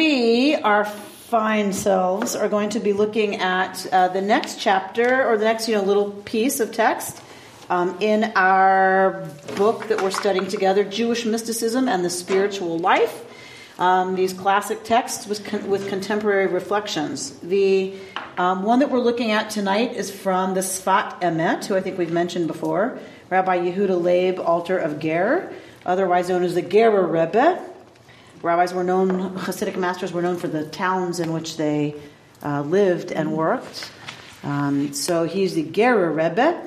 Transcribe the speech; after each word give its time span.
we, 0.00 0.54
our 0.54 0.86
fine 0.86 1.74
selves, 1.74 2.34
are 2.34 2.48
going 2.48 2.70
to 2.70 2.80
be 2.80 2.94
looking 2.94 3.36
at 3.36 3.86
uh, 3.92 4.08
the 4.08 4.22
next 4.22 4.58
chapter 4.58 5.28
or 5.28 5.36
the 5.36 5.44
next, 5.44 5.68
you 5.68 5.74
know, 5.74 5.82
little 5.82 6.10
piece 6.24 6.58
of 6.58 6.72
text 6.72 7.20
um, 7.68 7.94
in 8.00 8.32
our 8.34 9.28
book 9.56 9.88
that 9.88 10.00
we're 10.00 10.10
studying 10.10 10.46
together, 10.46 10.84
Jewish 10.84 11.26
Mysticism 11.26 11.86
and 11.86 12.02
the 12.02 12.08
Spiritual 12.08 12.78
Life. 12.78 13.26
Um, 13.78 14.16
these 14.16 14.32
classic 14.32 14.84
texts 14.84 15.26
with, 15.26 15.44
con- 15.44 15.68
with 15.68 15.86
contemporary 15.90 16.46
reflections. 16.46 17.38
The 17.40 17.94
um, 18.38 18.62
one 18.62 18.78
that 18.78 18.90
we're 18.90 19.00
looking 19.00 19.32
at 19.32 19.50
tonight 19.50 19.92
is 19.96 20.10
from 20.10 20.54
the 20.54 20.60
Sfat 20.60 21.20
Emet, 21.20 21.66
who 21.66 21.76
I 21.76 21.82
think 21.82 21.98
we've 21.98 22.10
mentioned 22.10 22.46
before, 22.46 22.98
Rabbi 23.28 23.70
Yehuda 23.70 24.00
Leib, 24.00 24.40
Alter 24.40 24.78
of 24.78 24.98
Ger, 24.98 25.52
otherwise 25.84 26.30
known 26.30 26.42
as 26.42 26.54
the 26.54 26.62
Gerer 26.62 27.06
Rebbe. 27.06 27.69
Rabbis 28.42 28.72
were 28.72 28.84
known, 28.84 29.36
Hasidic 29.36 29.76
masters 29.76 30.12
were 30.12 30.22
known 30.22 30.36
for 30.36 30.48
the 30.48 30.64
towns 30.64 31.20
in 31.20 31.32
which 31.32 31.56
they 31.56 31.94
uh, 32.42 32.62
lived 32.62 33.12
and 33.12 33.32
worked. 33.32 33.90
Um, 34.42 34.94
so 34.94 35.24
he's 35.24 35.54
the 35.54 35.64
Gerer 35.64 36.10
Rebbe. 36.14 36.66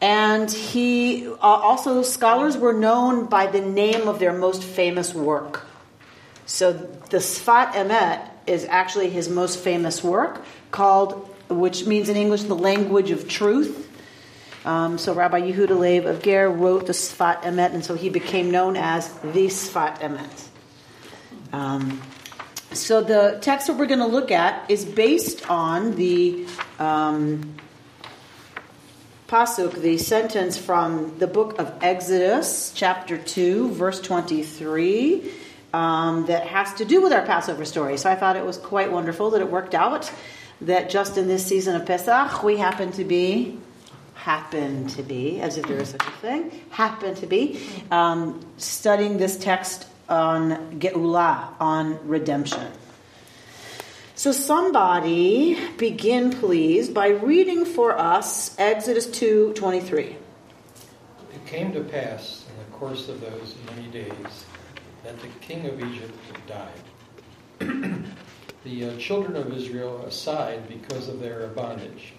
And 0.00 0.50
he 0.50 1.26
uh, 1.26 1.36
also, 1.40 2.02
scholars 2.02 2.56
were 2.56 2.72
known 2.72 3.26
by 3.26 3.48
the 3.48 3.60
name 3.60 4.08
of 4.08 4.18
their 4.18 4.32
most 4.32 4.62
famous 4.62 5.12
work. 5.12 5.66
So 6.46 6.72
the 6.72 7.18
Sfat 7.18 7.72
Emet 7.72 8.26
is 8.46 8.64
actually 8.64 9.10
his 9.10 9.28
most 9.28 9.58
famous 9.58 10.02
work, 10.02 10.42
called, 10.70 11.28
which 11.48 11.86
means 11.86 12.08
in 12.08 12.16
English, 12.16 12.44
the 12.44 12.56
language 12.56 13.10
of 13.10 13.28
truth. 13.28 13.88
Um, 14.64 14.98
so 14.98 15.14
Rabbi 15.14 15.40
Yehuda 15.40 15.78
Leib 15.78 16.06
of 16.06 16.22
Ger 16.22 16.50
wrote 16.50 16.86
the 16.86 16.92
Sfat 16.92 17.42
Emet, 17.42 17.74
and 17.74 17.84
so 17.84 17.94
he 17.94 18.08
became 18.08 18.50
known 18.50 18.76
as 18.76 19.12
the 19.20 19.46
Sfat 19.46 19.98
Emet. 19.98 20.49
Um, 21.52 22.00
so 22.72 23.02
the 23.02 23.38
text 23.40 23.66
that 23.66 23.76
we're 23.76 23.86
going 23.86 24.00
to 24.00 24.06
look 24.06 24.30
at 24.30 24.70
is 24.70 24.84
based 24.84 25.50
on 25.50 25.96
the 25.96 26.46
um, 26.78 27.54
pasuk, 29.28 29.80
the 29.80 29.98
sentence 29.98 30.56
from 30.56 31.18
the 31.18 31.26
book 31.26 31.58
of 31.58 31.72
Exodus, 31.82 32.72
chapter 32.74 33.18
two, 33.18 33.70
verse 33.70 34.00
twenty-three, 34.00 35.32
um, 35.72 36.26
that 36.26 36.46
has 36.46 36.74
to 36.74 36.84
do 36.84 37.02
with 37.02 37.12
our 37.12 37.22
Passover 37.26 37.64
story. 37.64 37.96
So 37.96 38.10
I 38.10 38.14
thought 38.14 38.36
it 38.36 38.44
was 38.44 38.58
quite 38.58 38.92
wonderful 38.92 39.30
that 39.30 39.40
it 39.40 39.50
worked 39.50 39.74
out. 39.74 40.12
That 40.62 40.90
just 40.90 41.16
in 41.16 41.26
this 41.26 41.46
season 41.46 41.74
of 41.74 41.86
Pesach, 41.86 42.42
we 42.42 42.58
happen 42.58 42.92
to 42.92 43.04
be 43.04 43.58
happen 44.14 44.86
to 44.88 45.02
be, 45.02 45.40
as 45.40 45.56
if 45.56 45.66
there 45.66 45.78
is 45.78 45.88
such 45.88 46.06
a 46.06 46.10
thing, 46.20 46.50
happen 46.68 47.14
to 47.14 47.26
be 47.26 47.58
um, 47.90 48.44
studying 48.58 49.16
this 49.16 49.38
text 49.38 49.86
on 50.10 50.78
Geulah, 50.80 51.54
on 51.60 52.06
redemption. 52.06 52.72
So, 54.14 54.32
somebody 54.32 55.56
begin, 55.78 56.30
please, 56.30 56.90
by 56.90 57.08
reading 57.08 57.64
for 57.64 57.98
us 57.98 58.54
Exodus 58.58 59.06
2 59.06 59.54
23. 59.54 60.02
It 60.02 60.16
came 61.46 61.72
to 61.72 61.80
pass 61.82 62.44
in 62.50 62.58
the 62.58 62.76
course 62.76 63.08
of 63.08 63.20
those 63.22 63.54
many 63.74 63.88
days 63.88 64.44
that 65.04 65.18
the 65.20 65.28
king 65.40 65.64
of 65.66 65.80
Egypt 65.80 66.14
died. 66.46 68.04
the 68.64 68.84
uh, 68.84 68.96
children 68.98 69.36
of 69.36 69.52
Israel 69.54 70.04
aside 70.04 70.68
because 70.68 71.08
of 71.08 71.20
their 71.20 71.46
bondage, 71.48 72.12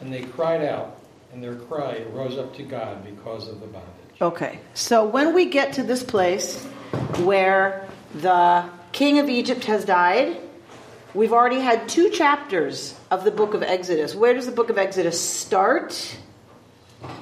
and 0.00 0.12
they 0.12 0.22
cried 0.22 0.64
out, 0.64 1.00
and 1.32 1.42
their 1.42 1.56
cry 1.56 2.02
rose 2.12 2.38
up 2.38 2.54
to 2.56 2.62
God 2.62 3.04
because 3.04 3.48
of 3.48 3.60
the 3.60 3.66
bondage. 3.66 3.90
Okay, 4.20 4.60
so 4.74 5.04
when 5.04 5.34
we 5.34 5.46
get 5.46 5.74
to 5.74 5.82
this 5.82 6.02
place 6.02 6.66
where 7.24 7.88
the 8.14 8.64
king 8.92 9.18
of 9.18 9.28
Egypt 9.28 9.64
has 9.64 9.84
died, 9.84 10.36
we've 11.14 11.32
already 11.32 11.60
had 11.60 11.88
two 11.88 12.10
chapters 12.10 12.94
of 13.10 13.24
the 13.24 13.30
book 13.30 13.54
of 13.54 13.62
Exodus. 13.62 14.14
Where 14.14 14.34
does 14.34 14.46
the 14.46 14.52
book 14.52 14.70
of 14.70 14.78
Exodus 14.78 15.20
start? 15.20 16.16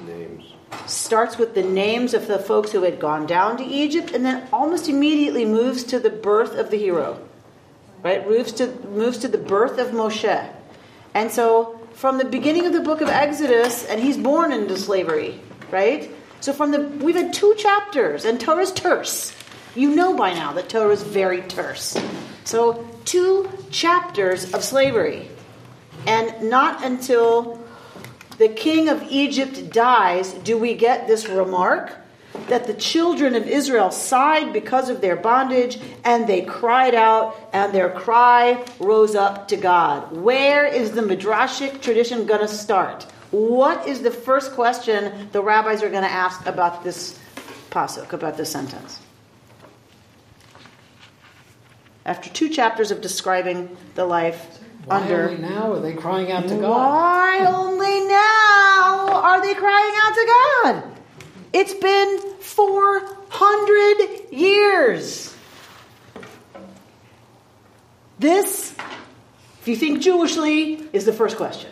Names. 0.05 0.53
Starts 0.87 1.37
with 1.37 1.55
the 1.55 1.63
names 1.63 2.13
of 2.13 2.27
the 2.27 2.39
folks 2.39 2.71
who 2.71 2.83
had 2.83 2.99
gone 2.99 3.25
down 3.25 3.57
to 3.57 3.63
Egypt, 3.63 4.11
and 4.11 4.25
then 4.25 4.47
almost 4.53 4.87
immediately 4.87 5.45
moves 5.45 5.83
to 5.85 5.99
the 5.99 6.09
birth 6.09 6.57
of 6.57 6.69
the 6.69 6.77
hero. 6.77 7.19
Right? 8.03 8.27
Moves 8.27 8.51
to 8.53 8.67
moves 8.87 9.19
to 9.19 9.27
the 9.27 9.37
birth 9.37 9.77
of 9.77 9.89
Moshe. 9.89 10.49
And 11.13 11.31
so 11.31 11.79
from 11.93 12.17
the 12.17 12.25
beginning 12.25 12.65
of 12.65 12.73
the 12.73 12.79
book 12.79 13.01
of 13.01 13.09
Exodus, 13.09 13.85
and 13.85 14.01
he's 14.01 14.17
born 14.17 14.51
into 14.51 14.77
slavery, 14.77 15.39
right? 15.69 16.09
So 16.39 16.53
from 16.53 16.71
the 16.71 16.79
we've 16.79 17.15
had 17.15 17.33
two 17.33 17.53
chapters, 17.57 18.25
and 18.25 18.39
Torah's 18.39 18.71
terse. 18.71 19.33
You 19.75 19.95
know 19.95 20.15
by 20.15 20.33
now 20.33 20.51
that 20.53 20.67
Torah 20.67 20.91
is 20.91 21.01
very 21.01 21.41
terse. 21.43 21.97
So 22.43 22.87
two 23.05 23.49
chapters 23.69 24.53
of 24.53 24.63
slavery, 24.63 25.29
and 26.05 26.49
not 26.49 26.83
until 26.83 27.63
the 28.37 28.49
king 28.49 28.89
of 28.89 29.03
Egypt 29.09 29.71
dies 29.71 30.33
do 30.33 30.57
we 30.57 30.75
get 30.75 31.07
this 31.07 31.29
remark 31.29 31.93
that 32.47 32.67
the 32.67 32.73
children 32.73 33.35
of 33.35 33.47
Israel 33.47 33.91
sighed 33.91 34.51
because 34.51 34.89
of 34.89 34.99
their 34.99 35.15
bondage, 35.15 35.79
and 36.03 36.27
they 36.27 36.41
cried 36.41 36.95
out, 36.95 37.37
and 37.53 37.73
their 37.73 37.89
cry 37.89 38.65
rose 38.79 39.15
up 39.15 39.47
to 39.49 39.57
God. 39.57 40.11
Where 40.11 40.65
is 40.65 40.91
the 40.91 41.01
Midrashic 41.01 41.81
tradition 41.81 42.25
going 42.25 42.41
to 42.41 42.47
start? 42.47 43.03
What 43.31 43.87
is 43.87 44.01
the 44.01 44.11
first 44.11 44.53
question 44.53 45.29
the 45.31 45.41
rabbis 45.41 45.83
are 45.83 45.89
going 45.89 46.03
to 46.03 46.11
ask 46.11 46.45
about 46.45 46.83
this 46.83 47.17
pasuk, 47.69 48.11
about 48.11 48.37
this 48.37 48.51
sentence? 48.51 48.99
After 52.05 52.29
two 52.29 52.49
chapters 52.49 52.91
of 52.91 53.01
describing 53.01 53.77
the 53.95 54.05
life 54.05 54.59
Why 54.85 55.01
under. 55.01 55.29
only 55.29 55.41
now 55.41 55.73
are 55.73 55.79
they 55.79 55.93
crying 55.93 56.31
out 56.31 56.47
to 56.47 56.55
God? 56.55 56.69
Why 56.69 57.45
only 57.45 57.99
now 58.07 59.21
are 59.23 59.41
they 59.41 59.53
crying 59.53 59.93
out 60.03 60.15
to 60.15 60.25
God? 60.27 60.83
It's 61.53 61.73
been 61.73 62.19
400 62.39 64.31
years. 64.31 65.35
This, 68.17 68.75
if 69.59 69.67
you 69.67 69.75
think 69.75 70.01
Jewishly, 70.01 70.87
is 70.93 71.05
the 71.05 71.13
first 71.13 71.37
question. 71.37 71.71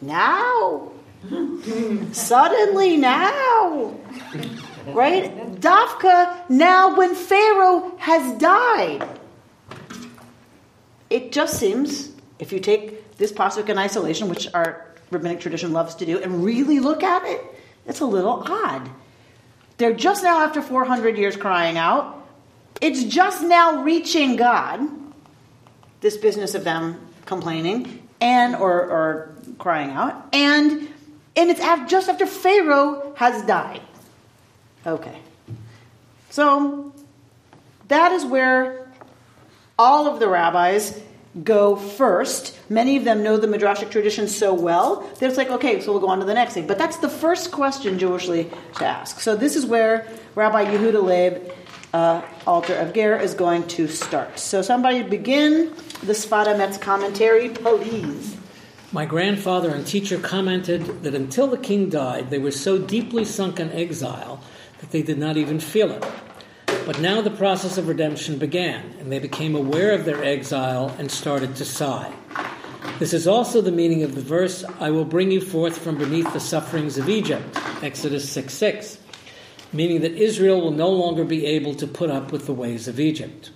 Now? 0.00 0.92
Suddenly 2.12 2.96
now? 2.98 3.94
Right? 4.86 5.34
Dafka, 5.60 6.48
now 6.50 6.96
when 6.96 7.14
Pharaoh 7.14 7.92
has 7.98 8.38
died. 8.38 9.08
It 11.14 11.30
just 11.30 11.60
seems, 11.60 12.10
if 12.40 12.50
you 12.50 12.58
take 12.58 13.18
this 13.18 13.30
pasuk 13.30 13.68
in 13.68 13.78
isolation, 13.78 14.28
which 14.28 14.52
our 14.52 14.84
rabbinic 15.12 15.38
tradition 15.38 15.72
loves 15.72 15.94
to 15.94 16.04
do, 16.04 16.18
and 16.18 16.42
really 16.42 16.80
look 16.80 17.04
at 17.04 17.24
it, 17.24 17.40
it's 17.86 18.00
a 18.00 18.04
little 18.04 18.42
odd. 18.44 18.90
They're 19.78 19.94
just 19.94 20.24
now 20.24 20.40
after 20.40 20.60
400 20.60 21.16
years 21.16 21.36
crying 21.36 21.78
out. 21.78 22.26
It's 22.80 23.04
just 23.04 23.44
now 23.44 23.84
reaching 23.84 24.34
God, 24.34 24.80
this 26.00 26.16
business 26.16 26.56
of 26.56 26.64
them 26.64 26.98
complaining 27.26 28.08
and 28.20 28.56
or, 28.56 28.72
or 28.72 29.36
crying 29.60 29.90
out, 29.90 30.30
and 30.32 30.88
and 31.36 31.48
it's 31.48 31.60
af- 31.60 31.88
just 31.88 32.08
after 32.08 32.26
Pharaoh 32.26 33.14
has 33.14 33.40
died. 33.46 33.82
Okay, 34.84 35.20
so 36.30 36.92
that 37.86 38.10
is 38.10 38.24
where 38.24 38.83
all 39.78 40.06
of 40.06 40.20
the 40.20 40.28
rabbis 40.28 41.00
go 41.42 41.74
first. 41.74 42.56
Many 42.70 42.96
of 42.96 43.04
them 43.04 43.22
know 43.22 43.36
the 43.36 43.48
Midrashic 43.48 43.90
tradition 43.90 44.28
so 44.28 44.54
well 44.54 45.08
it's 45.20 45.36
like, 45.36 45.50
okay, 45.50 45.80
so 45.80 45.90
we'll 45.90 46.00
go 46.00 46.08
on 46.08 46.20
to 46.20 46.24
the 46.24 46.34
next 46.34 46.54
thing. 46.54 46.66
But 46.66 46.78
that's 46.78 46.98
the 46.98 47.08
first 47.08 47.50
question 47.50 47.98
Jewishly 47.98 48.50
to 48.76 48.84
ask. 48.84 49.20
So 49.20 49.36
this 49.36 49.56
is 49.56 49.66
where 49.66 50.06
Rabbi 50.34 50.66
Yehuda 50.66 51.02
Leib, 51.02 51.52
uh, 51.92 52.22
Alter 52.46 52.74
of 52.74 52.92
Ger, 52.94 53.16
is 53.16 53.34
going 53.34 53.66
to 53.68 53.88
start. 53.88 54.38
So 54.38 54.62
somebody 54.62 55.02
begin 55.02 55.72
the 56.02 56.12
Sfat 56.12 56.46
Emet's 56.46 56.78
commentary, 56.78 57.48
please. 57.48 58.36
My 58.92 59.06
grandfather 59.06 59.70
and 59.70 59.84
teacher 59.84 60.18
commented 60.18 61.02
that 61.02 61.14
until 61.14 61.48
the 61.48 61.58
king 61.58 61.88
died, 61.88 62.30
they 62.30 62.38
were 62.38 62.52
so 62.52 62.78
deeply 62.78 63.24
sunk 63.24 63.58
in 63.58 63.72
exile 63.72 64.40
that 64.78 64.92
they 64.92 65.02
did 65.02 65.18
not 65.18 65.36
even 65.36 65.58
feel 65.58 65.90
it. 65.90 66.04
But 66.86 67.00
now 67.00 67.22
the 67.22 67.30
process 67.30 67.78
of 67.78 67.88
redemption 67.88 68.36
began, 68.36 68.94
and 68.98 69.10
they 69.10 69.18
became 69.18 69.54
aware 69.54 69.92
of 69.92 70.04
their 70.04 70.22
exile 70.22 70.94
and 70.98 71.10
started 71.10 71.56
to 71.56 71.64
sigh. 71.64 72.12
This 72.98 73.14
is 73.14 73.26
also 73.26 73.62
the 73.62 73.72
meaning 73.72 74.02
of 74.02 74.14
the 74.14 74.20
verse, 74.20 74.64
I 74.78 74.90
will 74.90 75.06
bring 75.06 75.30
you 75.30 75.40
forth 75.40 75.78
from 75.78 75.96
beneath 75.96 76.30
the 76.34 76.40
sufferings 76.40 76.98
of 76.98 77.08
Egypt, 77.08 77.58
Exodus 77.82 78.28
6 78.28 78.52
6, 78.52 78.98
meaning 79.72 80.02
that 80.02 80.12
Israel 80.12 80.60
will 80.60 80.72
no 80.72 80.90
longer 80.90 81.24
be 81.24 81.46
able 81.46 81.74
to 81.74 81.86
put 81.86 82.10
up 82.10 82.30
with 82.30 82.44
the 82.44 82.52
ways 82.52 82.86
of 82.86 83.00
Egypt. 83.00 83.50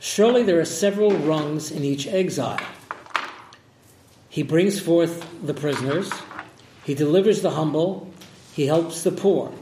Surely 0.00 0.42
there 0.42 0.58
are 0.58 0.64
several 0.64 1.10
rungs 1.10 1.70
in 1.70 1.84
each 1.84 2.06
exile. 2.06 2.60
He 4.30 4.42
brings 4.42 4.80
forth 4.80 5.28
the 5.42 5.54
prisoners, 5.54 6.10
he 6.82 6.94
delivers 6.94 7.42
the 7.42 7.50
humble, 7.50 8.10
he 8.54 8.66
helps 8.66 9.02
the 9.02 9.12
poor. 9.12 9.52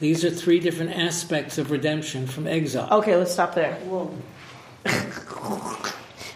These 0.00 0.24
are 0.24 0.30
three 0.30 0.58
different 0.58 0.92
aspects 0.92 1.58
of 1.58 1.70
redemption 1.70 2.26
from 2.26 2.46
exile. 2.46 2.88
Okay, 2.90 3.16
let's 3.16 3.32
stop 3.32 3.54
there. 3.54 3.78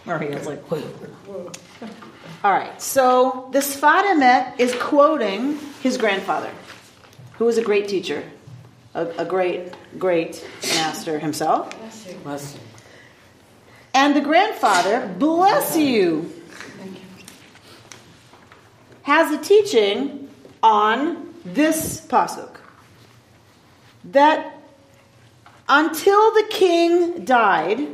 Ariel's 0.06 0.46
like, 0.46 0.62
whoa. 0.70 1.52
All 2.44 2.52
right, 2.52 2.80
so 2.80 3.48
the 3.52 3.58
Sfat 3.58 4.04
Emet 4.04 4.60
is 4.60 4.74
quoting 4.76 5.58
his 5.82 5.96
grandfather, 5.96 6.50
who 7.32 7.46
was 7.46 7.58
a 7.58 7.62
great 7.62 7.88
teacher, 7.88 8.22
a, 8.94 9.06
a 9.18 9.24
great, 9.24 9.72
great 9.98 10.46
master 10.74 11.18
himself. 11.18 11.76
Bless 12.22 12.54
you. 12.54 12.60
And 13.92 14.14
the 14.14 14.20
grandfather, 14.20 15.12
bless 15.18 15.76
you, 15.76 16.32
has 19.02 19.32
a 19.32 19.42
teaching 19.42 20.30
on 20.62 21.34
this 21.44 22.00
pasuk 22.06 22.57
that 24.04 24.54
until 25.68 26.32
the 26.34 26.46
king 26.50 27.24
died, 27.24 27.88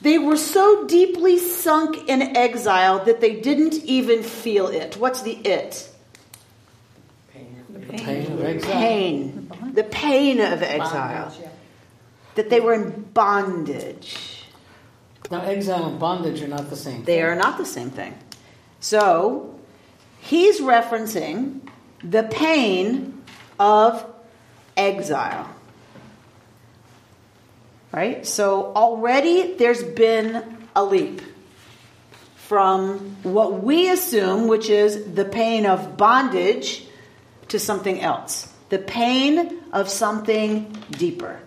they 0.00 0.18
were 0.18 0.36
so 0.36 0.86
deeply 0.86 1.38
sunk 1.38 2.08
in 2.08 2.36
exile 2.36 3.04
that 3.04 3.20
they 3.20 3.40
didn't 3.40 3.74
even 3.84 4.22
feel 4.22 4.68
it. 4.68 4.96
What's 4.96 5.22
the 5.22 5.32
it? 5.32 5.90
The 7.70 7.80
pain 7.80 8.32
of 8.32 8.42
exile. 8.42 8.72
Pain. 8.72 9.52
The 9.72 9.84
pain 9.84 10.40
of 10.40 10.62
exile. 10.62 11.24
Bondage, 11.24 11.40
yeah. 11.42 11.48
That 12.36 12.50
they 12.50 12.60
were 12.60 12.74
in 12.74 13.02
bondage. 13.14 14.44
Now, 15.30 15.40
exile 15.40 15.86
and 15.86 15.98
bondage 15.98 16.42
are 16.42 16.48
not 16.48 16.68
the 16.70 16.76
same. 16.76 17.04
They 17.04 17.22
are 17.22 17.34
not 17.34 17.56
the 17.56 17.64
same 17.64 17.90
thing. 17.90 18.14
So, 18.80 19.58
he's 20.20 20.60
referencing 20.60 21.68
the 22.02 22.24
pain 22.24 23.22
of 23.58 24.13
exile. 24.76 25.48
Right? 27.92 28.26
So, 28.26 28.72
already 28.74 29.54
there's 29.54 29.82
been 29.82 30.66
a 30.74 30.84
leap 30.84 31.20
from 32.36 33.16
what 33.22 33.62
we 33.62 33.88
assume, 33.88 34.48
which 34.48 34.68
is 34.68 35.14
the 35.14 35.24
pain 35.24 35.64
of 35.64 35.96
bondage, 35.96 36.86
to 37.48 37.58
something 37.58 38.00
else. 38.00 38.52
The 38.70 38.78
pain 38.78 39.60
of 39.72 39.88
something 39.88 40.76
deeper, 40.90 41.38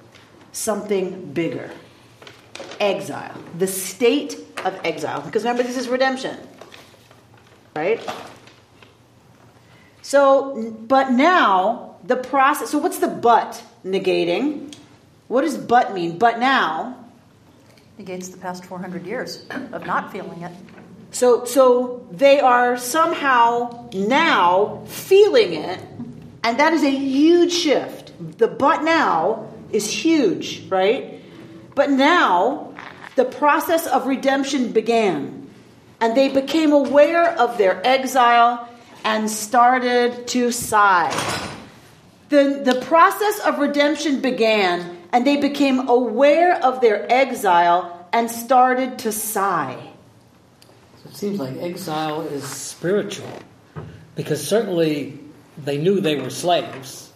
something 0.52 1.34
bigger 1.34 1.70
exile, 2.80 3.36
the 3.58 3.68
state 3.68 4.38
of 4.64 4.80
exile. 4.84 5.22
Because 5.22 5.44
remember, 5.44 5.64
this 5.64 5.78
is 5.78 5.88
redemption, 5.88 6.38
right? 7.76 8.00
So, 10.02 10.74
but 10.88 11.12
now 11.12 11.87
the 12.08 12.16
process. 12.16 12.72
So, 12.72 12.80
what's 12.80 13.00
the 13.00 13.08
but 13.08 13.64
negating? 13.86 14.74
What 15.28 15.42
does 15.42 15.58
but 15.58 15.94
mean? 15.94 16.18
But 16.18 16.40
now. 16.40 16.96
Negates 17.98 18.30
the 18.30 18.38
past 18.38 18.66
400 18.66 19.06
years 19.06 19.46
of 19.72 19.86
not 19.86 20.12
feeling 20.12 20.42
it. 20.42 20.52
So, 21.12 21.46
so 21.46 22.06
they 22.12 22.40
are 22.40 22.78
somehow 22.78 23.90
now 23.94 24.84
feeling 24.88 25.54
it, 25.54 25.80
and 26.44 26.60
that 26.60 26.74
is 26.74 26.84
a 26.84 26.92
huge 26.92 27.52
shift. 27.52 28.14
The 28.38 28.48
but 28.48 28.84
now 28.84 29.48
is 29.72 29.90
huge, 29.90 30.68
right? 30.70 31.22
But 31.76 31.90
now 31.90 32.74
the 33.16 33.26
process 33.26 33.88
of 33.88 34.06
redemption 34.06 34.72
began, 34.72 35.50
and 36.00 36.16
they 36.16 36.30
became 36.30 36.72
aware 36.72 37.32
of 37.40 37.58
their 37.58 37.86
exile 37.86 38.70
and 39.04 39.30
started 39.30 40.28
to 40.28 40.52
sigh. 40.52 41.47
The, 42.30 42.62
the 42.64 42.82
process 42.82 43.40
of 43.40 43.60
redemption 43.60 44.20
began, 44.22 44.98
and 45.14 45.26
they 45.26 45.38
became 45.38 45.88
aware 45.88 46.62
of 46.64 46.82
their 46.82 47.10
exile 47.12 48.08
and 48.12 48.30
started 48.30 49.00
to 49.00 49.12
sigh. 49.12 49.78
So 51.04 51.10
it 51.10 51.16
seems 51.16 51.40
like 51.40 51.58
exile 51.58 52.22
is 52.22 52.44
spiritual 52.44 53.32
because 54.16 54.46
certainly 54.46 55.20
they 55.64 55.78
knew 55.78 56.02
they 56.02 56.16
were 56.16 56.30
slaves. 56.30 57.12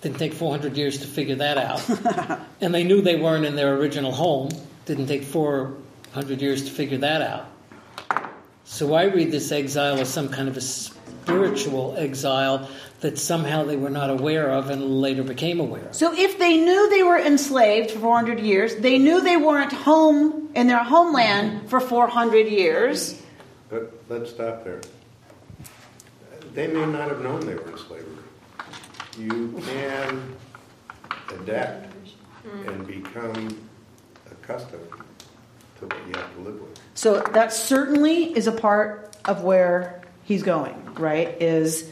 Didn't 0.00 0.18
take 0.18 0.34
400 0.34 0.76
years 0.76 0.98
to 0.98 1.06
figure 1.06 1.36
that 1.36 1.58
out. 1.58 2.38
and 2.60 2.74
they 2.74 2.84
knew 2.84 3.00
they 3.00 3.16
weren't 3.16 3.44
in 3.44 3.56
their 3.56 3.74
original 3.74 4.12
home. 4.12 4.50
Didn't 4.86 5.06
take 5.06 5.24
400 5.24 6.40
years 6.40 6.64
to 6.64 6.70
figure 6.70 6.98
that 6.98 7.22
out. 7.22 7.48
So 8.64 8.94
I 8.94 9.04
read 9.04 9.30
this 9.30 9.52
exile 9.52 9.98
as 9.98 10.08
some 10.08 10.28
kind 10.28 10.48
of 10.48 10.56
a 10.56 10.60
spiritual 11.24 11.94
exile 11.96 12.68
that 13.00 13.18
somehow 13.18 13.64
they 13.64 13.76
were 13.76 13.90
not 13.90 14.10
aware 14.10 14.50
of 14.50 14.68
and 14.68 15.00
later 15.00 15.22
became 15.22 15.58
aware 15.58 15.86
of. 15.86 15.94
So 15.94 16.14
if 16.14 16.38
they 16.38 16.58
knew 16.58 16.90
they 16.90 17.02
were 17.02 17.18
enslaved 17.18 17.92
for 17.92 17.98
400 17.98 18.40
years, 18.40 18.76
they 18.76 18.98
knew 18.98 19.22
they 19.22 19.38
weren't 19.38 19.72
home 19.72 20.50
in 20.54 20.66
their 20.66 20.84
homeland 20.84 21.70
for 21.70 21.80
400 21.80 22.46
years. 22.46 23.20
But 23.70 23.94
let's 24.10 24.30
stop 24.30 24.64
there. 24.64 24.82
They 26.52 26.66
may 26.66 26.84
not 26.84 27.08
have 27.08 27.22
known 27.22 27.40
they 27.40 27.54
were 27.54 27.70
in 27.70 27.78
slavery. 27.78 28.06
You 29.18 29.60
can 29.66 30.36
adapt 31.40 31.92
and 32.66 32.86
become 32.86 33.66
accustomed 34.30 34.90
to 35.80 35.86
what 35.86 36.06
you 36.06 36.14
have 36.14 36.34
to 36.34 36.40
live 36.42 36.60
with. 36.60 36.78
So 36.94 37.20
that 37.32 37.52
certainly 37.52 38.36
is 38.36 38.46
a 38.46 38.52
part 38.52 39.16
of 39.24 39.42
where 39.42 40.03
he's 40.24 40.42
going, 40.42 40.94
right? 40.94 41.40
Is 41.40 41.90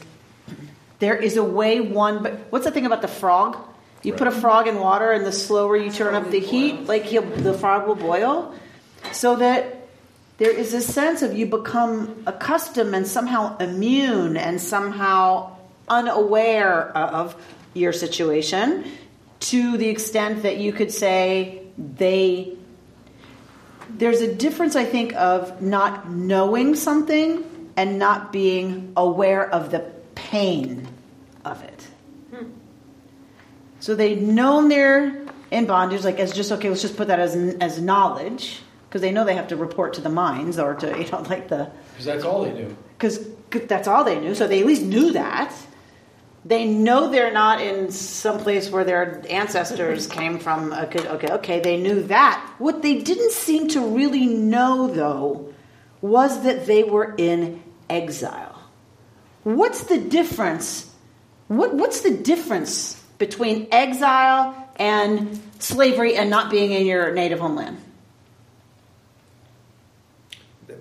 there 0.98 1.16
is 1.16 1.36
a 1.36 1.44
way 1.44 1.80
one 1.80 2.22
but 2.22 2.34
what's 2.50 2.64
the 2.64 2.70
thing 2.70 2.86
about 2.86 3.02
the 3.02 3.08
frog? 3.08 3.56
You 4.02 4.12
put 4.12 4.26
a 4.26 4.32
frog 4.32 4.66
in 4.66 4.80
water 4.80 5.12
and 5.12 5.24
the 5.24 5.32
slower 5.32 5.76
you 5.76 5.90
turn 5.90 6.14
up 6.14 6.30
the 6.30 6.40
heat, 6.40 6.86
like 6.86 7.04
he'll, 7.04 7.22
the 7.22 7.54
frog 7.54 7.86
will 7.86 7.94
boil. 7.94 8.52
So 9.12 9.36
that 9.36 9.86
there 10.38 10.50
is 10.50 10.74
a 10.74 10.80
sense 10.80 11.22
of 11.22 11.36
you 11.36 11.46
become 11.46 12.24
accustomed 12.26 12.94
and 12.96 13.06
somehow 13.06 13.56
immune 13.58 14.36
and 14.36 14.60
somehow 14.60 15.56
unaware 15.88 16.96
of 16.96 17.36
your 17.74 17.92
situation 17.92 18.84
to 19.38 19.76
the 19.76 19.88
extent 19.88 20.42
that 20.42 20.56
you 20.56 20.72
could 20.72 20.90
say 20.90 21.62
they 21.76 22.56
there's 23.90 24.20
a 24.20 24.32
difference 24.34 24.76
i 24.76 24.84
think 24.84 25.14
of 25.14 25.60
not 25.60 26.08
knowing 26.10 26.74
something 26.74 27.44
and 27.76 27.98
not 27.98 28.32
being 28.32 28.92
aware 28.96 29.48
of 29.48 29.70
the 29.70 29.80
pain 30.14 30.86
of 31.44 31.62
it 31.62 31.86
hmm. 32.30 32.44
so 33.80 33.94
they'd 33.94 34.22
known 34.22 34.68
they're 34.68 35.26
in 35.50 35.66
bondage 35.66 36.04
like 36.04 36.18
as 36.18 36.32
just 36.32 36.52
okay 36.52 36.68
let's 36.68 36.82
just 36.82 36.96
put 36.96 37.08
that 37.08 37.18
as 37.20 37.34
as 37.60 37.80
knowledge 37.80 38.60
because 38.88 39.00
they 39.00 39.10
know 39.10 39.24
they 39.24 39.34
have 39.34 39.48
to 39.48 39.56
report 39.56 39.94
to 39.94 40.02
the 40.02 40.10
mines 40.10 40.58
or 40.58 40.74
to 40.74 40.86
you 40.98 41.10
know 41.10 41.22
like 41.22 41.48
the 41.48 41.70
Because 41.92 42.04
that's 42.04 42.24
all 42.24 42.44
they 42.44 42.52
knew. 42.52 42.76
because 42.98 43.26
that's 43.52 43.88
all 43.88 44.04
they 44.04 44.20
knew. 44.20 44.34
So 44.34 44.46
they 44.46 44.60
at 44.60 44.66
least 44.66 44.82
knew 44.82 45.12
that. 45.12 45.54
They 46.44 46.66
know 46.66 47.08
they're 47.08 47.32
not 47.32 47.60
in 47.60 47.90
some 47.92 48.38
place 48.38 48.68
where 48.68 48.82
their 48.82 49.22
ancestors 49.30 50.06
came 50.08 50.38
from. 50.38 50.72
Okay, 50.72 51.06
okay, 51.06 51.32
okay, 51.34 51.60
they 51.60 51.76
knew 51.76 52.02
that. 52.04 52.54
What 52.58 52.82
they 52.82 52.98
didn't 52.98 53.32
seem 53.32 53.68
to 53.68 53.80
really 53.80 54.26
know, 54.26 54.88
though, 54.88 55.52
was 56.02 56.42
that 56.42 56.66
they 56.66 56.82
were 56.82 57.14
in 57.16 57.62
exile. 57.88 58.60
What's 59.44 59.84
the 59.84 59.98
difference? 59.98 60.92
What, 61.48 61.74
what's 61.74 62.02
the 62.02 62.10
difference 62.10 63.02
between 63.18 63.68
exile 63.70 64.68
and 64.76 65.40
slavery 65.60 66.16
and 66.16 66.28
not 66.28 66.50
being 66.50 66.72
in 66.72 66.86
your 66.86 67.14
native 67.14 67.38
homeland? 67.38 67.78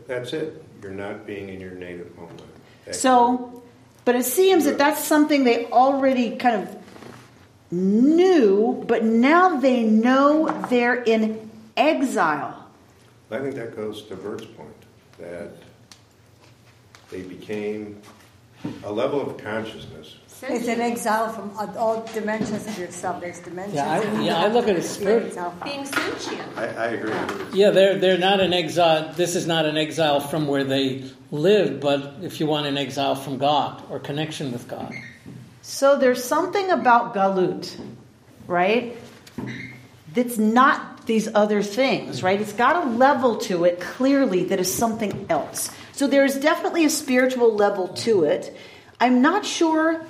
That's 0.08 0.34
it. 0.34 0.64
You're 0.82 0.92
not 0.92 1.26
being 1.26 1.50
in 1.50 1.62
your 1.62 1.72
native 1.72 2.14
homeland. 2.16 2.42
That's 2.86 3.00
So, 3.00 3.64
but 4.04 4.16
it 4.16 4.26
seems 4.26 4.66
that 4.66 4.78
that's 4.78 5.04
something 5.04 5.44
they 5.44 5.68
already 5.68 6.36
kind 6.38 6.64
of 6.64 6.78
knew, 7.72 8.84
but 8.88 9.04
now 9.04 9.58
they 9.58 9.84
know 9.84 10.50
they're 10.70 11.02
in 11.02 11.50
exile. 11.78 12.68
I 13.30 13.40
think 13.40 13.56
that 13.56 13.76
goes 13.76 14.02
to 14.04 14.16
Bert's 14.16 14.46
point 14.46 14.71
that 15.22 15.52
they 17.10 17.22
became 17.22 18.02
a 18.84 18.92
level 18.92 19.22
of 19.22 19.38
consciousness. 19.38 20.18
It's 20.44 20.68
an 20.68 20.82
exile 20.82 21.32
from 21.32 21.52
all 21.78 22.04
dimensions 22.14 22.66
of 22.66 22.78
yourself. 22.78 23.22
There's 23.22 23.40
dimensions. 23.40 23.76
Yeah, 23.76 23.92
I, 23.92 24.22
yeah, 24.22 24.38
I 24.38 24.48
look 24.48 24.68
at 24.68 24.76
it 24.76 24.84
spirit. 24.84 25.38
Being 25.64 25.86
sentient. 25.86 26.58
I, 26.58 26.66
I 26.66 26.86
agree. 26.88 27.12
with 27.12 27.54
Yeah, 27.54 27.70
they're 27.70 28.00
they're 28.00 28.18
not 28.18 28.40
an 28.40 28.52
exile. 28.52 29.14
This 29.14 29.36
is 29.36 29.46
not 29.46 29.66
an 29.66 29.78
exile 29.78 30.20
from 30.20 30.48
where 30.48 30.64
they 30.64 31.04
lived, 31.30 31.80
but 31.80 32.16
if 32.24 32.40
you 32.40 32.48
want 32.48 32.66
an 32.66 32.78
exile 32.78 33.16
from 33.16 33.38
God 33.38 33.84
or 33.92 34.00
connection 34.00 34.52
with 34.52 34.68
God. 34.68 34.94
So 35.62 35.98
there's 35.98 36.24
something 36.24 36.72
about 36.72 37.14
galut, 37.14 37.80
right? 38.48 38.98
That's 40.14 40.40
not 40.40 40.91
these 41.06 41.28
other 41.34 41.62
things, 41.62 42.24
right? 42.24 42.40
It's 42.40 42.54
got 42.54 42.86
a 42.86 42.90
level 42.90 43.38
to 43.38 43.66
it 43.66 43.80
clearly 43.80 44.46
that 44.46 44.60
is 44.60 44.74
something 44.74 45.26
else. 45.30 45.72
So 45.94 46.08
there's 46.08 46.36
definitely 46.36 46.86
a 46.86 46.90
spiritual 46.90 47.54
level 47.54 47.90
to 47.90 48.24
it. 48.24 48.56
I'm 49.00 49.22
not 49.22 49.46
sure 49.46 50.04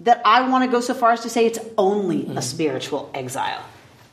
that 0.00 0.22
I 0.24 0.48
want 0.48 0.64
to 0.64 0.70
go 0.70 0.80
so 0.80 0.94
far 0.94 1.12
as 1.12 1.20
to 1.22 1.30
say 1.30 1.46
it's 1.46 1.58
only 1.76 2.22
a 2.22 2.24
mm-hmm. 2.24 2.40
spiritual 2.40 3.10
exile. 3.12 3.62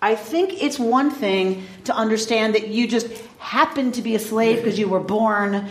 I 0.01 0.15
think 0.15 0.62
it's 0.62 0.77
one 0.77 1.09
thing 1.09 1.65
to 1.86 1.95
understand 1.95 2.55
that 2.55 2.67
you 2.67 2.88
just 2.88 3.07
happened 3.39 3.95
to 3.95 4.01
be 4.01 4.13
a 4.15 4.19
slave 4.19 4.57
because 4.57 4.77
you 4.77 4.88
were 4.88 5.00
born, 5.00 5.67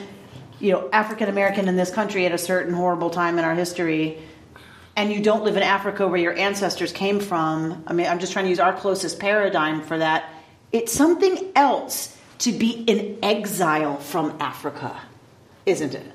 you 0.59 0.73
know, 0.73 0.89
African 0.93 1.29
American 1.29 1.69
in 1.69 1.77
this 1.77 1.91
country 1.91 2.27
at 2.27 2.33
a 2.33 2.39
certain 2.39 2.75
horrible 2.75 3.11
time 3.11 3.39
in 3.39 3.45
our 3.45 3.55
history, 3.55 4.19
and 4.97 5.13
you 5.13 5.23
don't 5.23 5.45
live 5.45 5.57
in 5.57 5.63
Africa 5.63 6.09
where 6.09 6.19
your 6.19 6.37
ancestors 6.37 6.91
came 6.91 7.21
from. 7.21 7.85
I 7.87 7.93
mean, 7.93 8.07
I'm 8.07 8.19
just 8.19 8.33
trying 8.33 8.47
to 8.47 8.49
use 8.49 8.59
our 8.59 8.73
closest 8.73 9.21
paradigm 9.21 9.83
for 9.83 9.99
that. 9.99 10.25
It's 10.73 10.93
something 10.93 11.53
else 11.55 12.17
to 12.39 12.53
be 12.53 12.85
in 12.85 13.19
exile 13.23 13.97
from 13.97 14.37
Africa, 14.41 15.01
isn't 15.65 15.95
it? 15.95 16.13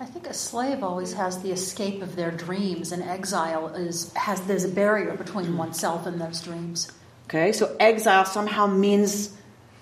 I 0.00 0.04
think 0.04 0.26
a 0.26 0.34
slave 0.34 0.84
always 0.84 1.12
has 1.14 1.42
the 1.42 1.50
escape 1.50 2.02
of 2.02 2.14
their 2.14 2.30
dreams, 2.30 2.92
and 2.92 3.02
exile 3.02 3.68
is 3.68 4.12
has 4.14 4.40
there's 4.42 4.64
a 4.64 4.68
barrier 4.68 5.16
between 5.16 5.46
mm. 5.46 5.56
oneself 5.56 6.06
and 6.06 6.20
those 6.20 6.40
dreams. 6.40 6.92
Okay, 7.26 7.52
so 7.52 7.76
exile 7.80 8.24
somehow 8.24 8.66
means 8.66 9.36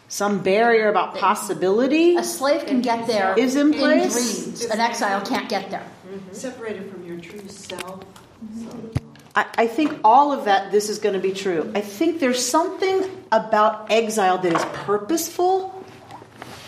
some 0.09 0.43
barrier 0.43 0.89
about 0.89 1.17
possibility 1.17 2.17
A 2.17 2.25
slave 2.25 2.67
can 2.67 2.81
get 2.81 3.07
there 3.07 3.39
Is 3.39 3.57
in 3.57 3.73
place? 3.73 4.45
dreams. 4.45 4.65
An 4.67 4.81
exile 4.81 5.21
can't 5.25 5.49
get 5.49 5.71
there. 5.71 5.87
Mm-hmm. 6.07 6.33
separated 6.33 6.91
from 6.91 7.05
your 7.05 7.19
true 7.21 7.49
self. 7.49 8.05
Mm-hmm. 8.45 9.06
I, 9.37 9.67
think 9.67 10.01
all 10.03 10.33
of 10.33 10.47
that, 10.47 10.73
this 10.73 10.89
is 10.89 10.99
going 10.99 11.13
to 11.13 11.21
be 11.21 11.33
true. 11.33 11.71
I 11.75 11.83
think 11.83 12.21
there's 12.21 12.43
something 12.43 13.05
about 13.31 13.93
exile 13.93 14.39
that 14.39 14.51
is 14.51 14.65
purposeful, 14.73 15.85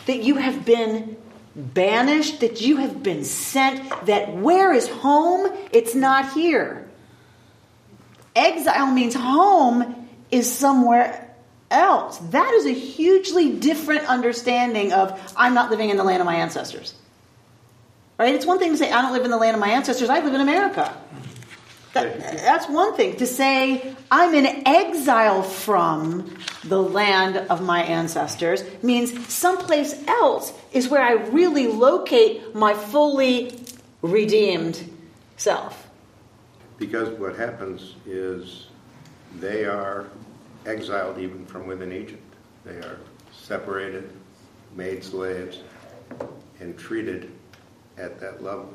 that 0.04 0.22
you 0.22 0.34
have 0.34 0.66
been 0.66 1.16
banished, 1.56 2.40
that 2.40 2.60
you 2.60 2.76
have 2.76 3.02
been 3.02 3.24
sent, 3.24 4.06
that 4.06 4.34
where 4.34 4.74
is 4.74 4.86
home? 4.86 5.50
It's 5.72 5.94
not 5.94 6.34
here. 6.34 6.86
Exile 8.36 8.92
means 8.92 9.14
home 9.14 10.06
is 10.30 10.52
somewhere 10.52 11.34
else. 11.70 12.18
That 12.18 12.52
is 12.52 12.66
a 12.66 12.74
hugely 12.74 13.50
different 13.54 14.04
understanding 14.04 14.92
of 14.92 15.18
I'm 15.36 15.54
not 15.54 15.70
living 15.70 15.88
in 15.88 15.96
the 15.96 16.04
land 16.04 16.20
of 16.20 16.26
my 16.26 16.36
ancestors. 16.36 16.94
Right? 18.18 18.34
It's 18.34 18.44
one 18.46 18.58
thing 18.58 18.72
to 18.72 18.76
say 18.76 18.92
I 18.92 19.00
don't 19.00 19.12
live 19.12 19.24
in 19.24 19.30
the 19.30 19.38
land 19.38 19.54
of 19.54 19.60
my 19.60 19.70
ancestors, 19.70 20.10
I 20.10 20.20
live 20.20 20.34
in 20.34 20.40
America. 20.42 20.94
That, 22.04 22.38
that's 22.38 22.68
one 22.68 22.94
thing. 22.94 23.16
To 23.16 23.26
say 23.26 23.94
I'm 24.10 24.34
in 24.34 24.66
exile 24.66 25.42
from 25.42 26.36
the 26.64 26.82
land 26.82 27.36
of 27.36 27.62
my 27.62 27.82
ancestors 27.82 28.62
means 28.82 29.32
someplace 29.32 30.06
else 30.06 30.52
is 30.72 30.88
where 30.88 31.02
I 31.02 31.12
really 31.12 31.66
locate 31.66 32.54
my 32.54 32.74
fully 32.74 33.58
redeemed 34.02 34.90
self. 35.36 35.88
Because 36.78 37.08
what 37.18 37.36
happens 37.36 37.96
is 38.06 38.66
they 39.40 39.64
are 39.64 40.06
exiled 40.66 41.18
even 41.18 41.44
from 41.46 41.66
within 41.66 41.92
Egypt. 41.92 42.22
They 42.64 42.76
are 42.76 42.98
separated, 43.32 44.10
made 44.76 45.02
slaves, 45.02 45.60
and 46.60 46.78
treated 46.78 47.32
at 47.96 48.20
that 48.20 48.42
level. 48.42 48.72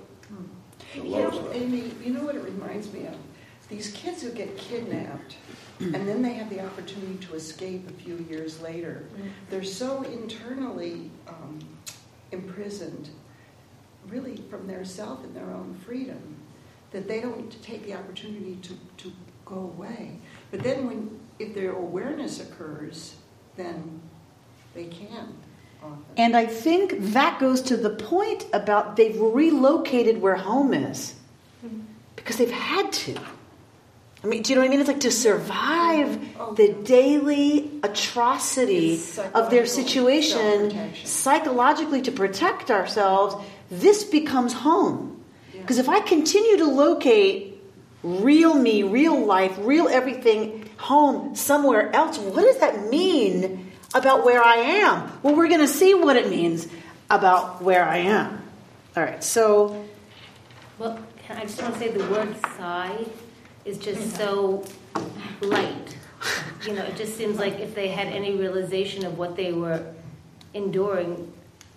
The 0.93 1.01
You 1.01 1.11
know. 1.11 1.49
Amy, 1.53 1.91
you 2.03 2.13
know 2.13 2.23
what 2.23 2.35
it 2.35 2.43
reminds 2.43 2.91
me 2.91 3.05
of? 3.05 3.15
These 3.69 3.91
kids 3.91 4.21
who 4.21 4.29
get 4.31 4.55
kidnapped 4.57 5.35
and 5.79 6.07
then 6.07 6.21
they 6.21 6.33
have 6.33 6.49
the 6.49 6.63
opportunity 6.63 7.15
to 7.25 7.33
escape 7.33 7.89
a 7.89 7.93
few 7.93 8.17
years 8.29 8.61
later. 8.61 9.03
They're 9.49 9.63
so 9.63 10.03
internally 10.03 11.09
um, 11.27 11.59
imprisoned, 12.31 13.09
really 14.07 14.37
from 14.49 14.67
their 14.67 14.85
self 14.85 15.23
and 15.23 15.35
their 15.35 15.49
own 15.51 15.79
freedom, 15.85 16.37
that 16.91 17.07
they 17.07 17.21
don't 17.21 17.61
take 17.63 17.85
the 17.85 17.95
opportunity 17.95 18.57
to, 18.61 18.77
to 18.97 19.11
go 19.45 19.55
away. 19.55 20.19
But 20.51 20.61
then 20.61 20.85
when 20.85 21.19
if 21.39 21.55
their 21.55 21.71
awareness 21.71 22.39
occurs, 22.39 23.15
then 23.55 24.01
they 24.75 24.85
can. 24.85 25.35
And 26.15 26.35
I 26.35 26.45
think 26.45 26.95
that 27.13 27.39
goes 27.39 27.61
to 27.63 27.77
the 27.77 27.89
point 27.89 28.45
about 28.53 28.95
they've 28.95 29.19
relocated 29.19 30.21
where 30.21 30.35
home 30.35 30.73
is 30.73 31.15
because 32.15 32.37
they've 32.37 32.51
had 32.51 32.91
to. 32.91 33.17
I 34.23 34.27
mean, 34.27 34.41
do 34.41 34.51
you 34.51 34.55
know 34.55 34.61
what 34.61 34.67
I 34.67 34.69
mean? 34.69 34.79
It's 34.79 34.87
like 34.87 35.01
to 35.01 35.11
survive 35.11 36.55
the 36.55 36.71
daily 36.85 37.71
atrocity 37.83 39.01
of 39.33 39.49
their 39.49 39.65
situation, 39.65 40.93
psychologically 41.03 42.01
to 42.03 42.11
protect 42.11 42.71
ourselves, 42.71 43.35
this 43.69 44.05
becomes 44.05 44.53
home. 44.53 45.21
Because 45.51 45.77
if 45.77 45.89
I 45.89 45.99
continue 45.99 46.57
to 46.57 46.65
locate 46.65 47.61
real 48.01 48.53
me, 48.53 48.83
real 48.83 49.25
life, 49.25 49.55
real 49.59 49.89
everything 49.89 50.69
home 50.77 51.35
somewhere 51.35 51.93
else, 51.93 52.17
what 52.17 52.43
does 52.43 52.59
that 52.59 52.89
mean 52.89 53.72
about 53.93 54.25
where 54.25 54.43
I 54.43 54.55
am? 54.55 55.11
Well, 55.21 55.35
we're 55.35 55.47
going 55.47 55.61
to 55.61 55.67
see 55.67 55.93
what 55.93 56.15
it 56.15 56.29
means 56.29 56.67
about 57.09 57.61
where 57.61 57.85
I 57.85 57.97
am. 57.97 58.41
All 58.95 59.03
right, 59.03 59.23
so 59.23 59.85
Well, 60.79 60.99
can 61.25 61.37
I 61.37 61.41
just 61.43 61.61
want 61.61 61.73
to 61.75 61.79
say 61.79 61.89
the 61.89 62.05
word 62.09 62.35
sigh 62.57 63.05
is 63.65 63.77
just 63.77 64.15
so 64.15 64.63
light. 65.41 65.97
You 66.65 66.73
know, 66.73 66.83
it 66.83 66.95
just 66.95 67.17
seems 67.17 67.37
like 67.37 67.59
if 67.59 67.75
they 67.75 67.89
had 67.89 68.07
any 68.07 68.35
realization 68.35 69.05
of 69.05 69.17
what 69.17 69.35
they 69.35 69.51
were 69.51 69.85
enduring, 70.53 71.31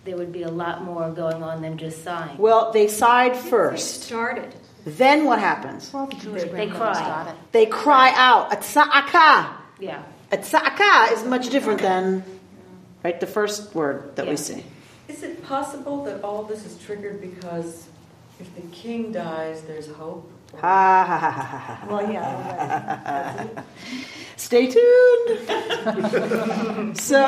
there 0.04 0.16
would 0.16 0.32
be 0.32 0.42
a 0.42 0.50
lot 0.50 0.85
more 0.85 1.11
going 1.11 1.42
on 1.42 1.62
than 1.62 1.78
just 1.78 2.04
sighing. 2.04 2.38
well, 2.38 2.70
they 2.73 2.87
sighed 2.87 3.37
first. 3.37 4.04
Started. 4.04 4.54
Then 4.85 5.25
what 5.25 5.40
happens? 5.40 5.92
Well, 5.92 6.06
the 6.06 6.14
Jewish 6.16 6.44
They 6.44 6.68
cry. 6.68 7.35
They 7.50 7.66
cry 7.66 8.12
out. 8.14 8.52
Atsa'aka. 8.52 9.49
Yeah. 9.80 10.02
Atsa'aka 10.38 11.12
is 11.12 11.25
much 11.25 11.49
different 11.50 11.81
than 11.81 12.25
right 13.05 13.19
the 13.21 13.26
first 13.26 13.75
word 13.75 14.14
that 14.16 14.26
we 14.26 14.37
see. 14.37 14.62
Is 15.09 15.23
it 15.23 15.43
possible 15.45 16.05
that 16.05 16.23
all 16.25 16.43
this 16.43 16.64
is 16.66 16.76
triggered 16.85 17.21
because 17.21 17.87
if 18.40 18.55
the 18.55 18.62
king 18.73 19.12
dies, 19.12 19.62
there's 19.62 19.87
hope? 19.93 20.31
Ha 20.61 21.05
ha 21.07 21.19
ha 21.19 21.31
ha 21.31 21.43
ha. 21.47 21.75
ha. 21.75 21.87
Well, 21.90 22.11
yeah. 22.12 23.47
Stay 24.37 24.66
tuned. 24.66 25.28
so 26.99 27.21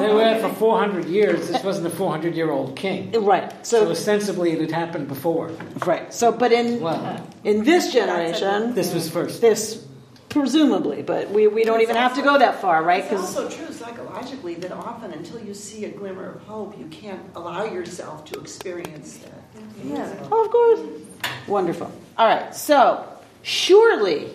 They 0.00 0.12
were 0.12 0.18
there 0.20 0.40
for 0.40 0.46
um, 0.46 0.54
400 0.54 1.04
years. 1.06 1.48
This 1.48 1.62
wasn't 1.62 1.86
a 1.86 1.90
400 1.90 2.34
year 2.34 2.50
old 2.50 2.74
king. 2.76 3.10
right. 3.24 3.50
So 3.66 3.84
So 3.84 3.90
ostensibly 3.90 4.52
it 4.52 4.60
had 4.60 4.70
happened 4.72 5.08
before. 5.08 5.50
right. 5.86 6.12
So 6.12 6.32
but 6.32 6.52
in 6.52 6.80
Well, 6.80 7.26
in 7.44 7.64
this 7.64 7.92
generation, 7.92 8.74
this 8.74 8.92
was 8.94 9.08
first. 9.10 9.40
this 9.40 9.84
presumably, 10.32 11.02
but 11.02 11.30
we, 11.30 11.46
we 11.46 11.62
don't 11.64 11.82
even 11.82 11.96
have 11.96 12.14
to 12.14 12.22
go 12.22 12.38
that 12.38 12.60
far, 12.60 12.82
right? 12.82 13.00
It's 13.00 13.10
Because 13.10 13.36
also 13.36 13.48
true 13.48 13.72
psychologically 13.72 14.54
that 14.56 14.72
often 14.72 15.12
until 15.12 15.38
you 15.40 15.54
see 15.54 15.84
a 15.84 15.90
glimmer 15.90 16.34
of 16.34 16.42
hope, 16.42 16.78
you 16.78 16.86
can't 16.86 17.20
allow 17.34 17.64
yourself 17.64 18.24
to 18.26 18.40
experience 18.40 19.18
that. 19.18 19.42
Yeah. 19.84 20.28
Oh, 20.30 20.44
of 20.44 20.50
course. 20.50 21.30
Wonderful. 21.46 21.92
All 22.16 22.26
right. 22.26 22.54
So, 22.54 23.06
surely, 23.42 24.30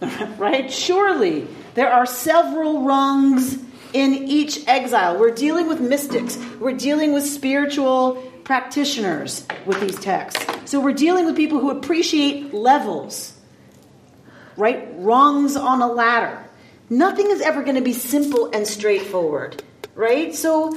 right? 0.38 0.72
Surely 0.72 1.46
there 1.74 1.92
are 1.92 2.06
several 2.06 2.82
rungs 2.82 3.58
in 3.92 4.14
each 4.14 4.66
exile. 4.66 5.18
We're 5.18 5.34
dealing 5.34 5.68
with 5.68 5.80
mystics, 5.80 6.38
we're 6.58 6.72
dealing 6.76 7.12
with 7.12 7.24
spiritual 7.24 8.16
practitioners 8.44 9.46
with 9.66 9.80
these 9.80 9.98
texts. 10.00 10.44
So, 10.70 10.80
we're 10.80 10.92
dealing 10.94 11.26
with 11.26 11.36
people 11.36 11.60
who 11.60 11.70
appreciate 11.70 12.54
levels, 12.54 13.34
right? 14.58 14.88
Rungs 14.96 15.56
on 15.56 15.80
a 15.80 15.86
ladder. 15.86 16.44
Nothing 16.90 17.30
is 17.30 17.40
ever 17.40 17.62
going 17.62 17.76
to 17.76 17.82
be 17.82 17.92
simple 17.92 18.50
and 18.52 18.66
straightforward, 18.66 19.62
right? 19.94 20.34
So, 20.34 20.76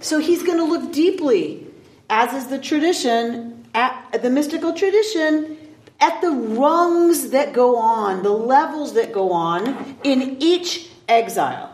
so 0.00 0.18
he's 0.18 0.42
going 0.42 0.58
to 0.58 0.64
look 0.64 0.92
deeply, 0.92 1.66
as 2.10 2.32
is 2.34 2.48
the 2.48 2.58
tradition, 2.58 3.64
at 3.74 4.20
the 4.22 4.30
mystical 4.30 4.74
tradition, 4.74 5.56
at 6.00 6.20
the 6.20 6.30
rungs 6.30 7.30
that 7.30 7.52
go 7.52 7.76
on, 7.76 8.22
the 8.22 8.30
levels 8.30 8.94
that 8.94 9.12
go 9.12 9.32
on 9.32 9.96
in 10.04 10.42
each 10.42 10.88
exile. 11.08 11.70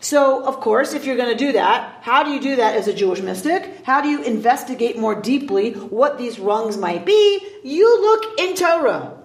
So, 0.00 0.44
of 0.44 0.60
course, 0.60 0.92
if 0.92 1.06
you're 1.06 1.16
going 1.16 1.30
to 1.30 1.46
do 1.46 1.52
that, 1.52 2.00
how 2.02 2.24
do 2.24 2.30
you 2.30 2.40
do 2.40 2.56
that 2.56 2.74
as 2.74 2.88
a 2.88 2.92
Jewish 2.92 3.22
mystic? 3.22 3.86
How 3.86 4.02
do 4.02 4.08
you 4.08 4.22
investigate 4.22 4.98
more 4.98 5.14
deeply 5.14 5.72
what 5.72 6.18
these 6.18 6.38
rungs 6.38 6.76
might 6.76 7.06
be? 7.06 7.40
You 7.62 8.02
look 8.02 8.38
in 8.38 8.54
Torah. 8.54 9.23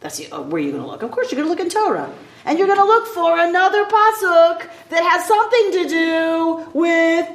That's 0.00 0.20
uh, 0.32 0.42
where 0.42 0.60
you're 0.60 0.72
going 0.72 0.84
to 0.84 0.90
look. 0.90 1.02
Of 1.02 1.10
course, 1.10 1.32
you're 1.32 1.42
going 1.42 1.56
to 1.56 1.62
look 1.62 1.64
in 1.66 1.70
Torah. 1.70 2.12
And 2.44 2.58
you're 2.58 2.68
going 2.68 2.78
to 2.78 2.84
look 2.84 3.08
for 3.08 3.38
another 3.38 3.84
pasuk 3.84 4.68
that 4.90 5.02
has 5.02 5.26
something 5.26 5.72
to 5.72 5.88
do 5.88 6.70
with 6.74 7.28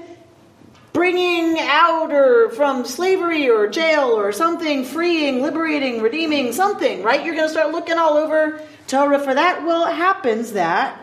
bringing 0.93 1.57
out 1.59 2.11
or 2.11 2.49
from 2.51 2.85
slavery 2.85 3.49
or 3.49 3.67
jail 3.67 4.09
or 4.09 4.31
something, 4.31 4.85
freeing, 4.85 5.41
liberating, 5.41 6.01
redeeming, 6.01 6.53
something, 6.53 7.03
right? 7.03 7.25
You're 7.25 7.35
going 7.35 7.47
to 7.47 7.51
start 7.51 7.71
looking 7.71 7.97
all 7.97 8.13
over 8.17 8.61
Torah 8.87 9.19
for 9.19 9.33
that. 9.33 9.63
Well, 9.65 9.87
it 9.87 9.95
happens 9.95 10.53
that 10.53 10.99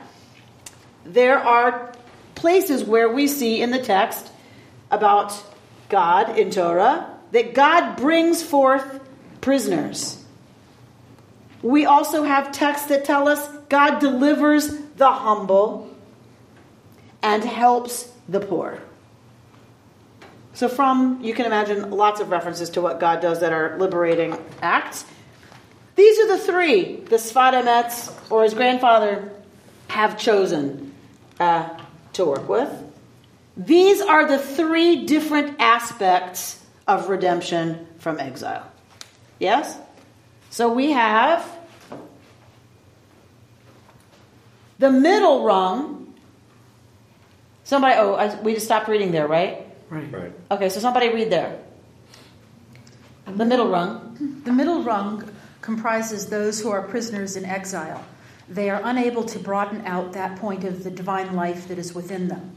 there 1.04 1.38
are 1.38 1.92
places 2.34 2.84
where 2.84 3.10
we 3.10 3.26
see 3.26 3.60
in 3.60 3.70
the 3.70 3.82
text 3.82 4.30
about 4.90 5.42
God 5.88 6.38
in 6.38 6.50
Torah 6.50 7.14
that 7.32 7.54
God 7.54 7.96
brings 7.96 8.42
forth 8.42 9.00
prisoners. 9.40 10.17
We 11.62 11.86
also 11.86 12.22
have 12.22 12.52
texts 12.52 12.88
that 12.88 13.04
tell 13.04 13.28
us 13.28 13.46
God 13.68 13.98
delivers 13.98 14.68
the 14.96 15.10
humble 15.10 15.94
and 17.22 17.44
helps 17.44 18.10
the 18.28 18.40
poor. 18.40 18.78
So, 20.54 20.68
from, 20.68 21.20
you 21.22 21.34
can 21.34 21.46
imagine 21.46 21.90
lots 21.90 22.20
of 22.20 22.30
references 22.30 22.70
to 22.70 22.80
what 22.80 22.98
God 22.98 23.20
does 23.20 23.40
that 23.40 23.52
are 23.52 23.78
liberating 23.78 24.36
acts. 24.60 25.04
These 25.94 26.18
are 26.20 26.28
the 26.28 26.38
three 26.38 26.96
the 26.96 27.16
Sfat 27.16 27.54
Emet 27.54 28.30
or 28.30 28.44
his 28.44 28.54
grandfather 28.54 29.32
have 29.88 30.18
chosen 30.18 30.94
uh, 31.40 31.68
to 32.14 32.24
work 32.24 32.48
with. 32.48 32.70
These 33.56 34.00
are 34.00 34.26
the 34.26 34.38
three 34.38 35.06
different 35.06 35.56
aspects 35.60 36.64
of 36.86 37.08
redemption 37.08 37.86
from 37.98 38.20
exile. 38.20 38.70
Yes? 39.38 39.76
So 40.50 40.72
we 40.72 40.92
have 40.92 41.46
the 44.78 44.90
middle 44.90 45.44
rung. 45.44 46.14
Somebody, 47.64 47.96
oh, 47.98 48.14
I, 48.14 48.40
we 48.40 48.54
just 48.54 48.66
stopped 48.66 48.88
reading 48.88 49.12
there, 49.12 49.28
right? 49.28 49.66
Right. 49.90 50.10
Right. 50.12 50.32
Okay, 50.50 50.68
so 50.68 50.80
somebody 50.80 51.08
read 51.08 51.30
there. 51.30 51.58
The 53.26 53.44
middle 53.44 53.68
rung. 53.68 54.40
The 54.44 54.52
middle 54.52 54.82
rung 54.82 55.30
comprises 55.60 56.26
those 56.28 56.60
who 56.60 56.70
are 56.70 56.82
prisoners 56.82 57.36
in 57.36 57.44
exile. 57.44 58.04
They 58.48 58.70
are 58.70 58.80
unable 58.82 59.24
to 59.24 59.38
broaden 59.38 59.84
out 59.84 60.14
that 60.14 60.38
point 60.38 60.64
of 60.64 60.82
the 60.82 60.90
divine 60.90 61.34
life 61.34 61.68
that 61.68 61.78
is 61.78 61.94
within 61.94 62.28
them. 62.28 62.56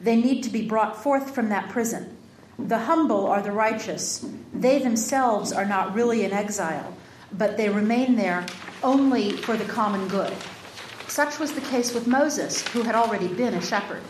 They 0.00 0.16
need 0.16 0.42
to 0.44 0.50
be 0.50 0.66
brought 0.66 1.02
forth 1.02 1.34
from 1.34 1.50
that 1.50 1.68
prison. 1.68 2.16
The 2.58 2.78
humble 2.78 3.26
are 3.26 3.42
the 3.42 3.52
righteous. 3.52 4.24
They 4.54 4.78
themselves 4.78 5.52
are 5.52 5.66
not 5.66 5.94
really 5.94 6.24
in 6.24 6.32
exile, 6.32 6.96
but 7.32 7.56
they 7.56 7.68
remain 7.68 8.16
there 8.16 8.46
only 8.82 9.32
for 9.32 9.56
the 9.56 9.64
common 9.64 10.08
good. 10.08 10.32
Such 11.08 11.38
was 11.38 11.52
the 11.52 11.60
case 11.62 11.94
with 11.94 12.06
Moses, 12.06 12.66
who 12.68 12.82
had 12.82 12.94
already 12.94 13.28
been 13.28 13.54
a 13.54 13.62
shepherd. 13.62 14.02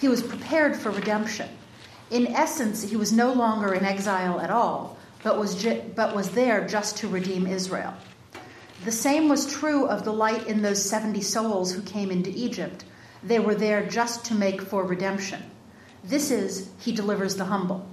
He 0.00 0.08
was 0.08 0.22
prepared 0.22 0.76
for 0.76 0.90
redemption. 0.90 1.48
In 2.10 2.28
essence, 2.28 2.82
he 2.82 2.96
was 2.96 3.12
no 3.12 3.32
longer 3.32 3.74
in 3.74 3.84
exile 3.84 4.40
at 4.40 4.50
all, 4.50 4.96
but 5.22 5.38
was, 5.38 5.60
ju- 5.60 5.82
but 5.94 6.14
was 6.14 6.30
there 6.30 6.66
just 6.66 6.96
to 6.98 7.08
redeem 7.08 7.46
Israel. 7.46 7.94
The 8.84 8.92
same 8.92 9.28
was 9.28 9.52
true 9.52 9.86
of 9.86 10.04
the 10.04 10.12
light 10.12 10.46
in 10.46 10.62
those 10.62 10.82
70 10.82 11.20
souls 11.20 11.72
who 11.72 11.82
came 11.82 12.10
into 12.10 12.30
Egypt. 12.30 12.84
They 13.22 13.40
were 13.40 13.56
there 13.56 13.84
just 13.86 14.24
to 14.26 14.34
make 14.34 14.62
for 14.62 14.84
redemption. 14.84 15.42
This 16.04 16.30
is, 16.30 16.70
he 16.78 16.92
delivers 16.92 17.36
the 17.36 17.44
humble. 17.44 17.87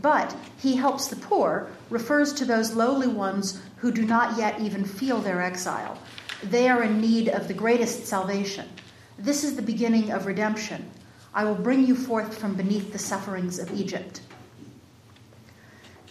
But 0.00 0.34
he 0.58 0.76
helps 0.76 1.08
the 1.08 1.16
poor 1.16 1.68
refers 1.90 2.32
to 2.34 2.44
those 2.44 2.74
lowly 2.74 3.06
ones 3.06 3.60
who 3.76 3.92
do 3.92 4.04
not 4.04 4.38
yet 4.38 4.60
even 4.60 4.84
feel 4.84 5.20
their 5.20 5.42
exile. 5.42 5.98
They 6.42 6.68
are 6.68 6.82
in 6.82 7.00
need 7.00 7.28
of 7.28 7.48
the 7.48 7.54
greatest 7.54 8.06
salvation. 8.06 8.68
This 9.18 9.44
is 9.44 9.56
the 9.56 9.62
beginning 9.62 10.10
of 10.10 10.26
redemption. 10.26 10.90
I 11.34 11.44
will 11.44 11.54
bring 11.54 11.86
you 11.86 11.94
forth 11.94 12.38
from 12.38 12.54
beneath 12.54 12.92
the 12.92 12.98
sufferings 12.98 13.58
of 13.58 13.72
Egypt. 13.72 14.20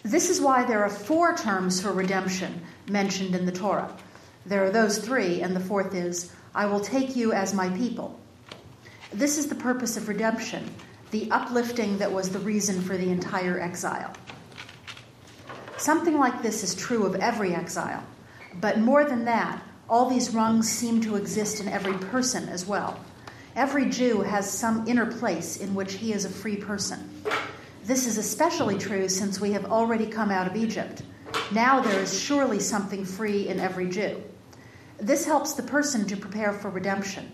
This 0.03 0.29
is 0.29 0.41
why 0.41 0.65
there 0.65 0.83
are 0.83 0.89
four 0.89 1.35
terms 1.35 1.81
for 1.81 1.93
redemption 1.93 2.61
mentioned 2.89 3.35
in 3.35 3.45
the 3.45 3.51
Torah. 3.51 3.95
There 4.45 4.63
are 4.65 4.69
those 4.69 4.97
three, 4.97 5.41
and 5.41 5.55
the 5.55 5.61
fourth 5.61 5.95
is, 5.95 6.31
I 6.53 6.65
will 6.65 6.81
take 6.81 7.15
you 7.15 7.31
as 7.31 7.53
my 7.53 7.69
people. 7.69 8.19
This 9.13 9.37
is 9.37 9.47
the 9.47 9.55
purpose 9.55 9.95
of 9.95 10.09
redemption, 10.09 10.69
the 11.13 11.29
uplifting 11.29 12.00
that 12.00 12.12
was 12.12 12.32
the 12.32 12.39
reason 12.39 12.82
for 12.82 12.98
the 12.98 13.10
entire 13.10 13.60
exile. 13.60 14.12
Something 15.77 16.17
like 16.17 16.41
this 16.41 16.63
is 16.63 16.74
true 16.74 17.05
of 17.05 17.15
every 17.17 17.53
exile, 17.53 18.03
but 18.60 18.79
more 18.79 19.05
than 19.05 19.25
that, 19.25 19.62
all 19.88 20.10
these 20.10 20.34
rungs 20.34 20.67
seem 20.67 21.01
to 21.01 21.15
exist 21.15 21.62
in 21.62 21.67
every 21.67 21.93
person 22.10 22.50
as 22.50 22.65
well. 22.65 23.00
Every 23.55 23.91
Jew 23.91 24.22
has 24.22 24.50
some 24.50 24.88
inner 24.88 25.05
place 25.05 25.58
in 25.58 25.75
which 25.75 25.93
he 25.93 26.13
is 26.13 26.25
a 26.25 26.29
free 26.29 26.58
person. 26.58 27.08
This 27.84 28.08
is 28.08 28.17
especially 28.17 28.79
true 28.79 29.08
since 29.08 29.39
we 29.39 29.51
have 29.51 29.65
already 29.65 30.08
come 30.08 30.32
out 30.32 30.47
of 30.47 30.56
Egypt. 30.56 31.04
Now 31.52 31.80
there 31.80 31.99
is 31.99 32.19
surely 32.19 32.60
something 32.60 33.06
free 33.06 33.49
in 33.49 33.60
every 33.60 33.88
Jew. 33.88 34.19
This 34.97 35.26
helps 35.26 35.54
the 35.54 35.62
person 35.62 36.08
to 36.08 36.17
prepare 36.17 36.54
for 36.54 36.71
redemption. 36.71 37.32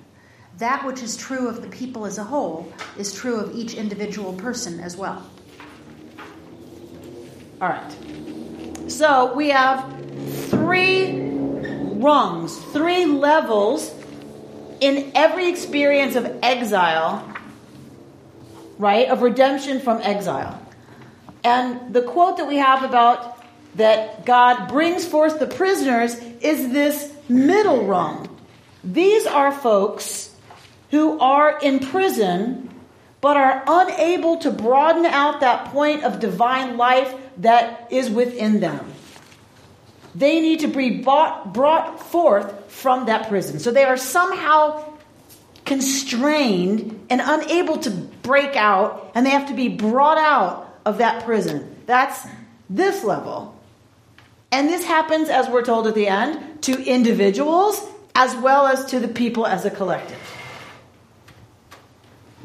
That 0.59 0.85
which 0.85 1.01
is 1.01 1.15
true 1.15 1.47
of 1.47 1.61
the 1.61 1.69
people 1.69 2.05
as 2.05 2.17
a 2.17 2.23
whole 2.23 2.71
is 2.97 3.13
true 3.13 3.37
of 3.37 3.55
each 3.55 3.75
individual 3.75 4.33
person 4.33 4.81
as 4.81 4.97
well. 4.97 5.25
All 7.61 7.69
right. 7.69 8.91
So 8.91 9.33
we 9.33 9.49
have 9.49 9.85
three 10.49 11.21
rungs, 11.21 12.57
three 12.57 13.05
levels 13.05 13.93
in 14.81 15.13
every 15.15 15.47
experience 15.47 16.17
of 16.17 16.39
exile, 16.43 17.25
right? 18.77 19.07
Of 19.07 19.21
redemption 19.21 19.79
from 19.79 20.01
exile. 20.01 20.61
And 21.45 21.93
the 21.93 22.01
quote 22.01 22.35
that 22.35 22.49
we 22.49 22.57
have 22.57 22.83
about 22.83 23.45
that 23.75 24.25
God 24.25 24.67
brings 24.67 25.05
forth 25.05 25.39
the 25.39 25.47
prisoners 25.47 26.15
is 26.41 26.69
this 26.73 27.13
middle 27.29 27.85
rung. 27.85 28.27
These 28.83 29.25
are 29.25 29.53
folks 29.53 30.28
who 30.89 31.19
are 31.19 31.59
in 31.59 31.79
prison 31.79 32.69
but 33.21 33.35
are 33.35 33.63
unable 33.67 34.37
to 34.37 34.51
broaden 34.51 35.05
out 35.05 35.41
that 35.41 35.65
point 35.65 36.03
of 36.03 36.19
divine 36.19 36.77
life 36.77 37.13
that 37.37 37.87
is 37.91 38.09
within 38.09 38.59
them. 38.59 38.93
They 40.15 40.39
need 40.39 40.61
to 40.61 40.67
be 40.67 41.01
bought, 41.01 41.53
brought 41.53 41.99
forth 41.99 42.71
from 42.71 43.05
that 43.07 43.27
prison. 43.27 43.59
So 43.59 43.71
they 43.71 43.83
are 43.83 43.97
somehow 43.97 44.85
constrained 45.65 47.05
and 47.09 47.21
unable 47.23 47.77
to 47.79 47.91
break 47.91 48.55
out, 48.55 49.11
and 49.13 49.25
they 49.25 49.31
have 49.31 49.49
to 49.49 49.53
be 49.53 49.67
brought 49.67 50.17
out 50.17 50.79
of 50.85 50.97
that 50.97 51.25
prison. 51.25 51.75
That's 51.85 52.25
this 52.69 53.03
level. 53.03 53.55
And 54.51 54.67
this 54.67 54.83
happens, 54.83 55.29
as 55.29 55.47
we're 55.47 55.63
told 55.63 55.87
at 55.87 55.95
the 55.95 56.07
end, 56.07 56.63
to 56.63 56.83
individuals 56.83 57.85
as 58.15 58.35
well 58.37 58.65
as 58.65 58.85
to 58.85 58.99
the 58.99 59.07
people 59.07 59.45
as 59.45 59.65
a 59.65 59.69
collective. 59.69 60.17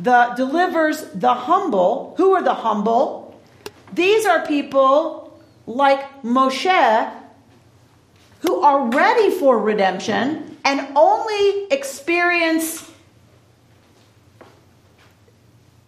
The 0.00 0.34
delivers 0.36 1.02
the 1.14 1.34
humble. 1.34 2.14
Who 2.16 2.32
are 2.32 2.42
the 2.42 2.54
humble? 2.54 3.40
These 3.92 4.26
are 4.26 4.44
people 4.46 5.38
like 5.66 6.22
Moshe 6.22 7.12
who 8.40 8.60
are 8.60 8.88
ready 8.88 9.30
for 9.30 9.58
redemption 9.58 10.56
and 10.64 10.88
only 10.96 11.66
experience 11.70 12.90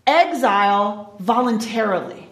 exile 0.07 1.14
voluntarily. 1.19 2.29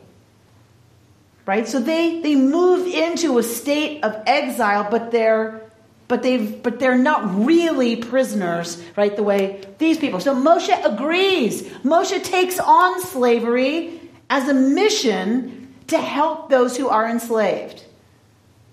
Right? 1.47 1.69
So 1.69 1.81
they, 1.81 2.21
they 2.23 2.37
move 2.37 2.87
into 2.87 3.37
a 3.39 3.43
state 3.43 4.03
of 4.03 4.23
exile, 4.27 4.89
but 4.91 5.11
they're 5.11 5.64
but 6.09 6.23
they've 6.23 6.63
but 6.63 6.79
they're 6.79 6.99
not 6.99 7.45
really 7.45 7.97
prisoners, 7.97 8.83
right? 8.97 9.15
The 9.15 9.23
way 9.23 9.65
these 9.79 9.99
people. 9.99 10.21
So 10.21 10.35
Moshe 10.35 10.85
agrees. 10.85 11.63
Moshe 11.83 12.23
takes 12.23 12.59
on 12.59 13.01
slavery 13.01 14.01
as 14.29 14.49
a 14.49 14.55
mission 14.55 15.75
to 15.89 15.99
help 15.99 16.51
those 16.51 16.77
who 16.77 16.89
are 16.89 17.09
enslaved. 17.09 17.83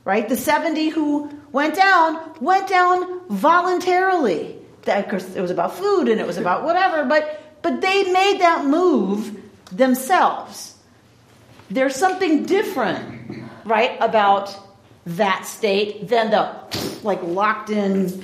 Right? 0.03 0.27
The 0.27 0.35
70 0.35 0.89
who 0.89 1.31
went 1.51 1.75
down 1.75 2.19
went 2.41 2.67
down 2.67 3.27
voluntarily. 3.29 4.57
That, 4.83 5.03
of 5.03 5.11
course, 5.11 5.35
it 5.35 5.41
was 5.41 5.51
about 5.51 5.75
food 5.75 6.09
and 6.09 6.19
it 6.19 6.25
was 6.25 6.37
about 6.37 6.63
whatever, 6.63 7.05
but 7.05 7.39
but 7.61 7.81
they 7.81 8.11
made 8.11 8.41
that 8.41 8.65
move 8.65 9.39
themselves. 9.71 10.75
There's 11.69 11.95
something 11.95 12.43
different, 12.43 13.45
right, 13.63 13.95
about 14.01 14.57
that 15.05 15.45
state 15.45 16.07
than 16.07 16.31
the 16.31 16.90
like 17.03 17.21
locked 17.23 17.69
in, 17.69 18.23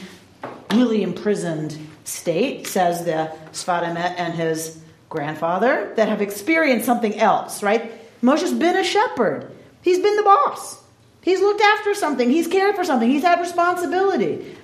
really 0.71 1.03
imprisoned 1.03 1.77
state, 2.03 2.67
says 2.67 3.05
the 3.05 3.31
Sfat 3.51 3.83
and 3.83 4.33
his 4.33 4.79
grandfather, 5.09 5.93
that 5.95 6.07
have 6.07 6.21
experienced 6.21 6.85
something 6.85 7.17
else, 7.19 7.63
right? 7.63 7.91
Moshe's 8.21 8.53
been 8.53 8.77
a 8.77 8.83
shepherd. 8.83 9.51
He's 9.81 9.99
been 9.99 10.15
the 10.15 10.23
boss. 10.23 10.81
He's 11.21 11.41
looked 11.41 11.61
after 11.61 11.93
something. 11.93 12.29
He's 12.29 12.47
cared 12.47 12.75
for 12.75 12.83
something. 12.83 13.09
He's 13.09 13.23
had 13.23 13.39
responsibility. 13.39 14.55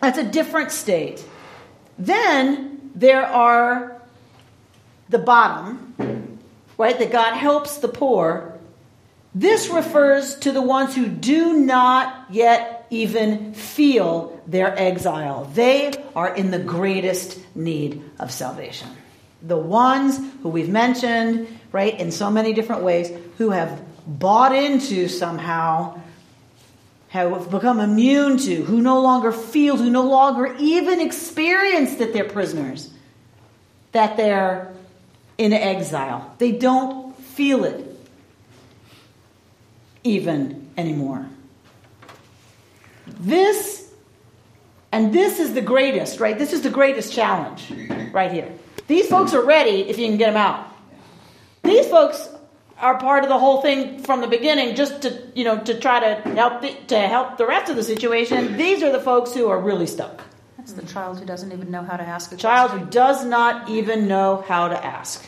That's 0.00 0.18
a 0.18 0.24
different 0.24 0.70
state. 0.72 1.24
Then 1.98 2.90
there 2.94 3.26
are 3.26 4.02
the 5.08 5.18
bottom, 5.18 6.38
right? 6.78 6.98
That 6.98 7.12
God 7.12 7.34
helps 7.34 7.78
the 7.78 7.88
poor. 7.88 8.53
This 9.34 9.68
refers 9.68 10.36
to 10.40 10.52
the 10.52 10.62
ones 10.62 10.94
who 10.94 11.08
do 11.08 11.54
not 11.54 12.26
yet 12.30 12.86
even 12.90 13.52
feel 13.52 14.40
their 14.46 14.78
exile. 14.78 15.50
They 15.52 15.92
are 16.14 16.32
in 16.32 16.52
the 16.52 16.60
greatest 16.60 17.40
need 17.56 18.02
of 18.20 18.30
salvation. 18.30 18.88
The 19.42 19.56
ones 19.56 20.20
who 20.42 20.50
we've 20.50 20.68
mentioned, 20.68 21.48
right, 21.72 21.98
in 21.98 22.12
so 22.12 22.30
many 22.30 22.52
different 22.52 22.82
ways, 22.82 23.10
who 23.38 23.50
have 23.50 23.82
bought 24.06 24.54
into 24.54 25.08
somehow 25.08 26.00
have 27.08 27.50
become 27.50 27.80
immune 27.80 28.38
to, 28.38 28.62
who 28.62 28.80
no 28.80 29.00
longer 29.00 29.32
feel, 29.32 29.76
who 29.76 29.90
no 29.90 30.02
longer 30.02 30.54
even 30.58 31.00
experience 31.00 31.96
that 31.96 32.12
they're 32.12 32.24
prisoners, 32.24 32.90
that 33.92 34.16
they're 34.16 34.72
in 35.38 35.52
exile. 35.52 36.34
They 36.38 36.52
don't 36.52 37.16
feel 37.18 37.64
it 37.64 37.93
even 40.04 40.70
anymore. 40.76 41.26
This, 43.06 43.92
and 44.92 45.12
this 45.12 45.40
is 45.40 45.54
the 45.54 45.62
greatest, 45.62 46.20
right? 46.20 46.38
This 46.38 46.52
is 46.52 46.62
the 46.62 46.70
greatest 46.70 47.12
challenge 47.12 47.72
right 48.12 48.30
here. 48.30 48.52
These 48.86 49.08
folks 49.08 49.34
are 49.34 49.44
ready 49.44 49.88
if 49.88 49.98
you 49.98 50.06
can 50.06 50.18
get 50.18 50.32
them 50.32 50.36
out. 50.36 50.68
These 51.62 51.88
folks 51.88 52.28
are 52.78 52.98
part 52.98 53.24
of 53.24 53.30
the 53.30 53.38
whole 53.38 53.62
thing 53.62 53.98
from 54.00 54.20
the 54.20 54.26
beginning 54.26 54.74
just 54.74 55.02
to 55.02 55.22
you 55.34 55.44
know 55.44 55.58
to 55.60 55.78
try 55.78 56.00
to 56.00 56.30
help 56.30 56.60
the, 56.60 56.74
to 56.88 56.98
help 56.98 57.38
the 57.38 57.46
rest 57.46 57.70
of 57.70 57.76
the 57.76 57.82
situation 57.82 58.56
these 58.56 58.82
are 58.82 58.90
the 58.90 59.00
folks 59.00 59.32
who 59.32 59.48
are 59.48 59.60
really 59.60 59.86
stuck 59.86 60.22
That's 60.56 60.72
the 60.72 60.84
child 60.84 61.18
who 61.18 61.24
doesn't 61.24 61.52
even 61.52 61.70
know 61.70 61.82
how 61.82 61.96
to 61.96 62.02
ask 62.02 62.32
a 62.32 62.36
child 62.36 62.70
question. 62.70 62.86
who 62.86 62.92
does 62.92 63.24
not 63.24 63.68
even 63.70 64.08
know 64.08 64.44
how 64.48 64.68
to 64.68 64.84
ask 64.84 65.24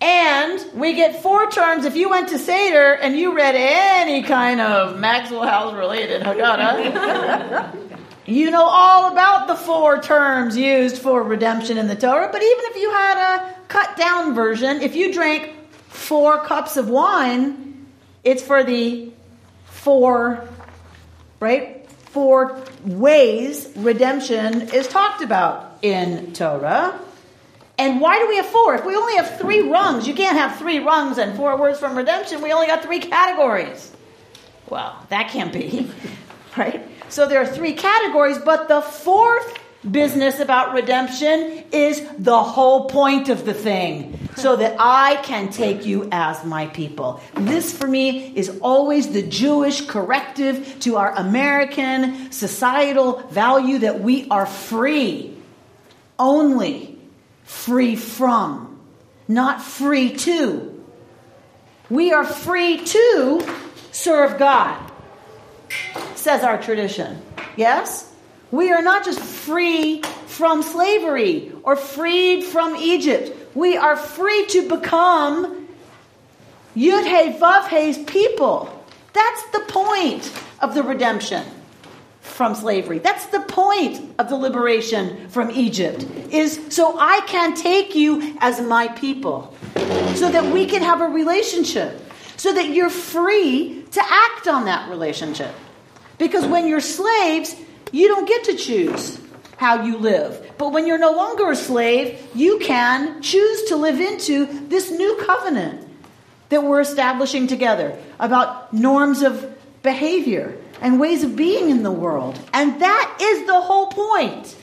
and 0.00 0.64
we 0.74 0.94
get 0.94 1.22
four 1.22 1.50
terms 1.50 1.84
if 1.84 1.96
you 1.96 2.08
went 2.08 2.28
to 2.28 2.38
seder 2.38 2.94
and 2.94 3.16
you 3.16 3.36
read 3.36 3.54
any 3.54 4.22
kind 4.22 4.60
of 4.60 4.98
maxwell 4.98 5.42
house 5.42 5.74
related 5.74 6.22
haggadah 6.22 7.76
you 8.26 8.50
know 8.50 8.64
all 8.64 9.12
about 9.12 9.46
the 9.46 9.56
four 9.56 10.00
terms 10.00 10.56
used 10.56 10.98
for 10.98 11.22
redemption 11.22 11.78
in 11.78 11.86
the 11.86 11.96
torah 11.96 12.28
but 12.32 12.42
even 12.42 12.64
if 12.66 12.76
you 12.76 12.90
had 12.90 13.36
a 13.36 13.60
cut 13.70 13.96
down 13.96 14.34
version, 14.34 14.82
if 14.82 14.94
you 14.94 15.14
drank 15.14 15.54
four 15.88 16.44
cups 16.44 16.76
of 16.76 16.90
wine, 16.90 17.86
it's 18.22 18.42
for 18.42 18.62
the 18.62 19.10
four, 19.64 20.46
right? 21.38 21.88
Four 21.88 22.60
ways 22.84 23.72
redemption 23.76 24.62
is 24.74 24.88
talked 24.88 25.22
about 25.22 25.78
in 25.82 26.32
Torah. 26.32 26.98
And 27.80 27.98
why 27.98 28.18
do 28.18 28.28
we 28.28 28.36
have 28.36 28.44
four? 28.44 28.74
If 28.74 28.84
we 28.84 28.94
only 28.94 29.16
have 29.16 29.38
three 29.38 29.62
rungs, 29.62 30.06
you 30.06 30.12
can't 30.12 30.36
have 30.36 30.58
three 30.58 30.80
rungs 30.80 31.16
and 31.16 31.34
four 31.34 31.56
words 31.56 31.78
from 31.78 31.96
redemption. 31.96 32.42
We 32.42 32.52
only 32.52 32.66
got 32.66 32.82
three 32.82 32.98
categories. 32.98 33.90
Well, 34.68 34.94
that 35.08 35.30
can't 35.30 35.50
be, 35.50 35.90
right? 36.58 36.86
So 37.08 37.26
there 37.26 37.40
are 37.40 37.46
three 37.46 37.72
categories, 37.72 38.36
but 38.36 38.68
the 38.68 38.82
fourth 38.82 39.58
business 39.90 40.40
about 40.40 40.74
redemption 40.74 41.64
is 41.72 42.06
the 42.18 42.42
whole 42.42 42.84
point 42.84 43.30
of 43.30 43.46
the 43.46 43.54
thing 43.54 44.28
so 44.36 44.56
that 44.56 44.76
I 44.78 45.16
can 45.22 45.48
take 45.48 45.86
you 45.86 46.06
as 46.12 46.44
my 46.44 46.66
people. 46.66 47.22
This 47.32 47.74
for 47.74 47.88
me 47.88 48.36
is 48.36 48.58
always 48.60 49.08
the 49.08 49.22
Jewish 49.22 49.86
corrective 49.86 50.80
to 50.80 50.96
our 50.96 51.16
American 51.16 52.30
societal 52.30 53.20
value 53.30 53.78
that 53.78 54.00
we 54.00 54.28
are 54.28 54.44
free, 54.44 55.34
only 56.18 56.99
free 57.50 57.96
from, 57.96 58.78
not 59.26 59.60
free 59.60 60.14
to. 60.14 60.82
We 61.90 62.12
are 62.12 62.24
free 62.24 62.78
to 62.78 63.54
serve 63.90 64.38
God, 64.38 64.78
says 66.14 66.44
our 66.44 66.62
tradition. 66.62 67.20
Yes? 67.56 68.10
We 68.52 68.72
are 68.72 68.82
not 68.82 69.04
just 69.04 69.20
free 69.20 70.00
from 70.26 70.62
slavery 70.62 71.52
or 71.64 71.74
freed 71.74 72.44
from 72.44 72.76
Egypt. 72.76 73.36
We 73.54 73.76
are 73.76 73.96
free 73.96 74.46
to 74.46 74.68
become 74.68 75.68
Yud 76.76 77.04
He 77.04 77.38
Vav 77.38 78.06
people. 78.06 78.86
That's 79.12 79.42
the 79.50 79.64
point 79.68 80.32
of 80.60 80.74
the 80.74 80.84
redemption 80.84 81.44
from 82.20 82.54
slavery. 82.54 82.98
That's 82.98 83.26
the 83.26 83.40
point 83.40 84.14
of 84.18 84.28
the 84.28 84.36
liberation 84.36 85.28
from 85.28 85.50
Egypt. 85.50 86.06
Is 86.30 86.60
so 86.70 86.98
I 86.98 87.20
can 87.26 87.54
take 87.54 87.94
you 87.94 88.36
as 88.40 88.60
my 88.60 88.88
people. 88.88 89.54
So 90.14 90.30
that 90.30 90.52
we 90.52 90.66
can 90.66 90.82
have 90.82 91.00
a 91.00 91.08
relationship. 91.08 92.00
So 92.36 92.52
that 92.52 92.70
you're 92.70 92.90
free 92.90 93.84
to 93.92 94.02
act 94.02 94.48
on 94.48 94.66
that 94.66 94.90
relationship. 94.90 95.54
Because 96.18 96.46
when 96.46 96.68
you're 96.68 96.80
slaves, 96.80 97.56
you 97.92 98.08
don't 98.08 98.28
get 98.28 98.44
to 98.44 98.56
choose 98.56 99.18
how 99.56 99.84
you 99.84 99.98
live. 99.98 100.52
But 100.56 100.72
when 100.72 100.86
you're 100.86 100.98
no 100.98 101.12
longer 101.12 101.50
a 101.50 101.56
slave, 101.56 102.18
you 102.34 102.58
can 102.60 103.20
choose 103.20 103.64
to 103.64 103.76
live 103.76 104.00
into 104.00 104.46
this 104.68 104.90
new 104.90 105.16
covenant 105.26 105.86
that 106.48 106.64
we're 106.64 106.80
establishing 106.80 107.46
together 107.46 107.96
about 108.18 108.72
norms 108.72 109.22
of 109.22 109.56
behavior 109.82 110.58
and 110.80 110.98
ways 110.98 111.22
of 111.22 111.36
being 111.36 111.70
in 111.70 111.82
the 111.82 111.90
world. 111.90 112.38
And 112.52 112.80
that 112.80 113.18
is 113.20 113.46
the 113.46 113.60
whole 113.60 113.88
point. 113.88 114.56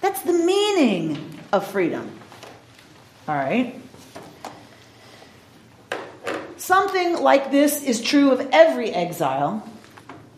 That's 0.00 0.22
the 0.22 0.32
meaning 0.32 1.40
of 1.52 1.66
freedom. 1.66 2.10
All 3.26 3.34
right? 3.34 3.80
Something 6.56 7.20
like 7.20 7.50
this 7.50 7.82
is 7.82 8.00
true 8.00 8.30
of 8.30 8.46
every 8.52 8.90
exile, 8.90 9.68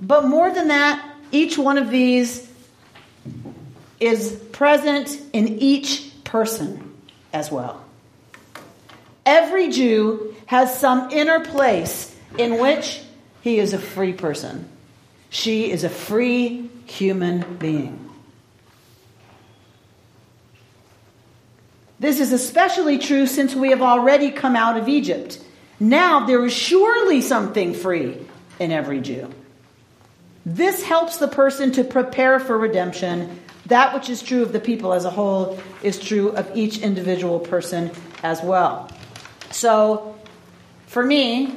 but 0.00 0.24
more 0.24 0.50
than 0.50 0.68
that, 0.68 1.04
each 1.32 1.58
one 1.58 1.76
of 1.76 1.90
these 1.90 2.50
is 3.98 4.32
present 4.52 5.20
in 5.32 5.58
each 5.58 6.10
person 6.24 6.94
as 7.32 7.50
well. 7.50 7.84
Every 9.26 9.70
Jew 9.70 10.34
has 10.46 10.78
some 10.78 11.10
inner 11.10 11.40
place 11.40 12.16
in 12.38 12.58
which 12.58 13.02
he 13.42 13.58
is 13.58 13.74
a 13.74 13.78
free 13.78 14.12
person. 14.12 14.69
She 15.30 15.70
is 15.70 15.84
a 15.84 15.88
free 15.88 16.68
human 16.86 17.56
being. 17.56 18.10
This 22.00 22.18
is 22.18 22.32
especially 22.32 22.98
true 22.98 23.26
since 23.26 23.54
we 23.54 23.70
have 23.70 23.82
already 23.82 24.30
come 24.30 24.56
out 24.56 24.76
of 24.76 24.88
Egypt. 24.88 25.38
Now 25.78 26.26
there 26.26 26.44
is 26.44 26.52
surely 26.52 27.20
something 27.20 27.74
free 27.74 28.18
in 28.58 28.72
every 28.72 29.00
Jew. 29.00 29.32
This 30.44 30.82
helps 30.82 31.18
the 31.18 31.28
person 31.28 31.72
to 31.72 31.84
prepare 31.84 32.40
for 32.40 32.58
redemption. 32.58 33.40
That 33.66 33.94
which 33.94 34.08
is 34.08 34.22
true 34.22 34.42
of 34.42 34.52
the 34.52 34.60
people 34.60 34.92
as 34.92 35.04
a 35.04 35.10
whole 35.10 35.60
is 35.82 35.98
true 35.98 36.30
of 36.30 36.50
each 36.56 36.78
individual 36.78 37.38
person 37.38 37.90
as 38.22 38.42
well. 38.42 38.90
So, 39.50 40.16
for 40.86 41.04
me, 41.04 41.54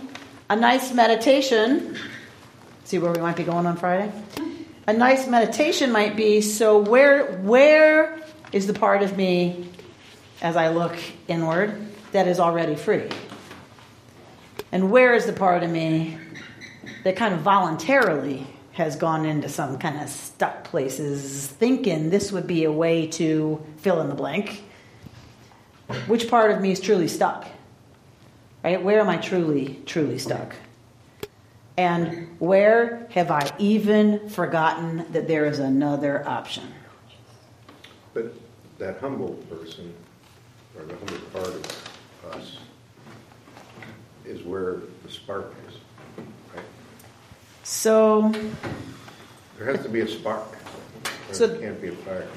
a 0.50 0.56
nice 0.56 0.94
meditation, 0.94 1.98
see 2.84 3.00
where 3.00 3.12
we 3.12 3.20
might 3.20 3.36
be 3.36 3.44
going 3.44 3.66
on 3.66 3.78
Friday? 3.78 4.12
A 4.88 4.94
nice 4.94 5.28
meditation 5.28 5.92
might 5.92 6.16
be 6.16 6.42
so 6.42 6.80
where 6.80 7.38
where 7.38 8.20
is 8.52 8.68
the 8.68 8.74
part 8.74 9.02
of 9.02 9.18
me 9.18 9.70
as 10.42 10.56
I 10.56 10.70
look 10.70 10.96
inward 11.28 11.80
that 12.12 12.28
is 12.28 12.40
already 12.40 12.76
free? 12.76 13.10
And 14.72 14.92
where 14.92 15.14
is 15.14 15.26
the 15.26 15.34
part 15.34 15.64
of 15.64 15.70
me 15.70 16.18
that 17.04 17.16
kind 17.16 17.34
of 17.34 17.42
voluntarily 17.42 18.48
has 18.74 18.96
gone 18.96 19.26
into 19.26 19.48
some 19.48 19.78
kind 19.78 20.02
of 20.02 20.10
stuck 20.10 20.64
places 20.64 21.48
thinking 21.48 22.10
this 22.10 22.32
would 22.32 22.48
be 22.48 22.64
a 22.64 22.72
way 22.72 23.08
to 23.08 23.64
fill 23.78 24.02
in 24.02 24.10
the 24.10 24.16
blank. 24.16 24.64
Which 26.08 26.28
part 26.28 26.52
of 26.52 26.60
me 26.60 26.72
is 26.72 26.80
truly 26.80 27.08
stuck? 27.08 27.48
Right? 28.64 28.82
Where 28.82 29.00
am 29.00 29.10
I 29.10 29.18
truly, 29.18 29.80
truly 29.86 30.18
stuck? 30.18 30.56
And 31.78 32.40
where 32.40 33.08
have 33.12 33.32
I 33.32 33.52
even 33.58 34.30
forgotten 34.30 35.12
that 35.12 35.28
there 35.28 35.46
is 35.46 35.60
another 35.60 36.28
option? 36.28 36.72
But 38.14 38.36
that 38.78 39.00
humble 39.00 39.34
person, 39.50 39.94
or 40.78 40.86
the 40.86 40.96
humble 40.96 41.18
part 41.34 41.48
of 41.48 42.32
us, 42.32 42.58
is 44.26 44.44
where 44.44 44.82
the 45.04 45.10
spark 45.10 45.54
is. 45.68 45.76
Right? 46.54 46.66
So 47.64 48.32
there 49.58 49.66
has 49.66 49.82
to 49.84 49.90
be 49.90 50.02
a 50.02 50.08
spark. 50.08 50.58
There 51.28 51.36
so, 51.36 51.60
can't 51.60 51.82
be 51.82 51.88
a 51.90 51.92
fire. 51.94 52.28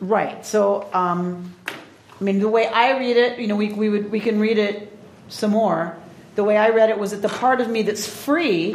Right. 0.00 0.44
So, 0.44 0.90
um, 0.92 1.54
I 1.66 2.24
mean, 2.24 2.38
the 2.38 2.48
way 2.48 2.66
I 2.66 2.98
read 2.98 3.16
it, 3.16 3.38
you 3.38 3.46
know, 3.46 3.56
we, 3.56 3.72
we 3.72 3.88
would 3.88 4.10
we 4.10 4.20
can 4.20 4.38
read 4.38 4.58
it 4.58 4.96
some 5.28 5.52
more. 5.52 5.96
The 6.34 6.44
way 6.44 6.56
I 6.56 6.70
read 6.70 6.90
it 6.90 6.98
was 6.98 7.12
that 7.12 7.22
the 7.22 7.28
part 7.28 7.60
of 7.60 7.68
me 7.68 7.82
that's 7.82 8.06
free 8.06 8.74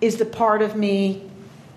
is 0.00 0.16
the 0.16 0.24
part 0.24 0.62
of 0.62 0.76
me 0.76 1.30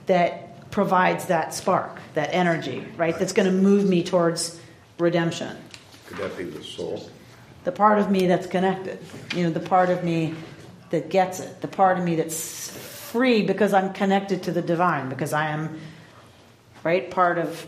that 0.08 0.72
provides 0.72 1.26
that 1.28 1.54
spark, 1.54 2.00
that 2.16 2.34
energy, 2.34 2.86
right? 2.98 3.18
That's 3.18 3.34
going 3.34 3.46
to 3.46 3.52
move 3.52 3.88
me 3.88 4.04
towards 4.04 4.60
redemption. 4.98 5.56
Could 6.08 6.18
that 6.18 6.38
be 6.38 6.46
the 6.46 6.64
soul? 6.64 7.10
The 7.64 7.72
part 7.72 8.00
of 8.00 8.12
me 8.12 8.28
that's 8.28 8.48
connected. 8.48 9.00
You 9.36 9.46
know, 9.46 9.50
the 9.52 9.60
part 9.60 9.90
of 9.90 10.04
me 10.04 10.34
that 10.90 11.10
gets 11.10 11.40
it. 11.40 11.62
The 11.62 11.68
part 11.68 11.98
of 11.98 12.04
me 12.04 12.16
that's 12.16 12.70
free 13.12 13.44
because 13.44 13.74
I'm 13.74 13.94
connected 13.94 14.44
to 14.44 14.52
the 14.52 14.62
divine, 14.62 15.10
because 15.10 15.34
I 15.34 15.50
am, 15.50 15.80
right, 16.84 17.10
part 17.10 17.38
of 17.38 17.66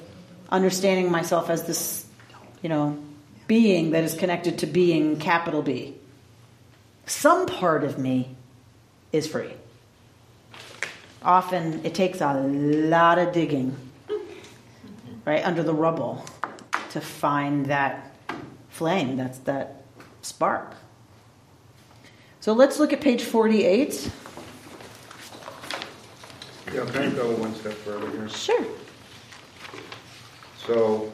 understanding 0.50 1.12
myself 1.12 1.50
as 1.50 1.63
this, 1.65 2.06
you 2.62 2.69
know, 2.69 2.97
being 3.47 3.91
that 3.91 4.04
is 4.04 4.13
connected 4.13 4.60
to 4.60 4.65
being 4.65 5.17
capital 5.17 5.62
B. 5.62 5.96
Some 7.08 7.46
part 7.46 7.86
of 7.86 7.98
me 7.98 8.36
is 9.13 9.28
free. 9.28 9.54
often 11.24 11.84
it 11.86 11.96
takes 11.96 12.22
a 12.22 12.34
lot 12.34 13.17
of 13.17 13.34
digging, 13.34 13.76
right, 15.26 15.43
under 15.46 15.63
the 15.63 15.74
rubble 15.74 16.24
to 16.91 17.02
find 17.02 17.65
that 17.67 18.13
flame, 18.70 19.15
that's 19.15 19.39
that 19.39 19.84
spark. 20.22 20.76
So 22.41 22.54
let's 22.54 22.78
look 22.78 22.91
at 22.91 23.02
page 23.02 23.24
48. 23.24 24.12
Yeah, 26.74 26.86
can 26.86 27.04
I 27.04 27.10
go 27.12 27.32
one 27.36 27.56
step 27.56 27.74
further 27.74 28.12
here? 28.12 28.30
Sure. 28.30 28.65
So, 30.65 31.12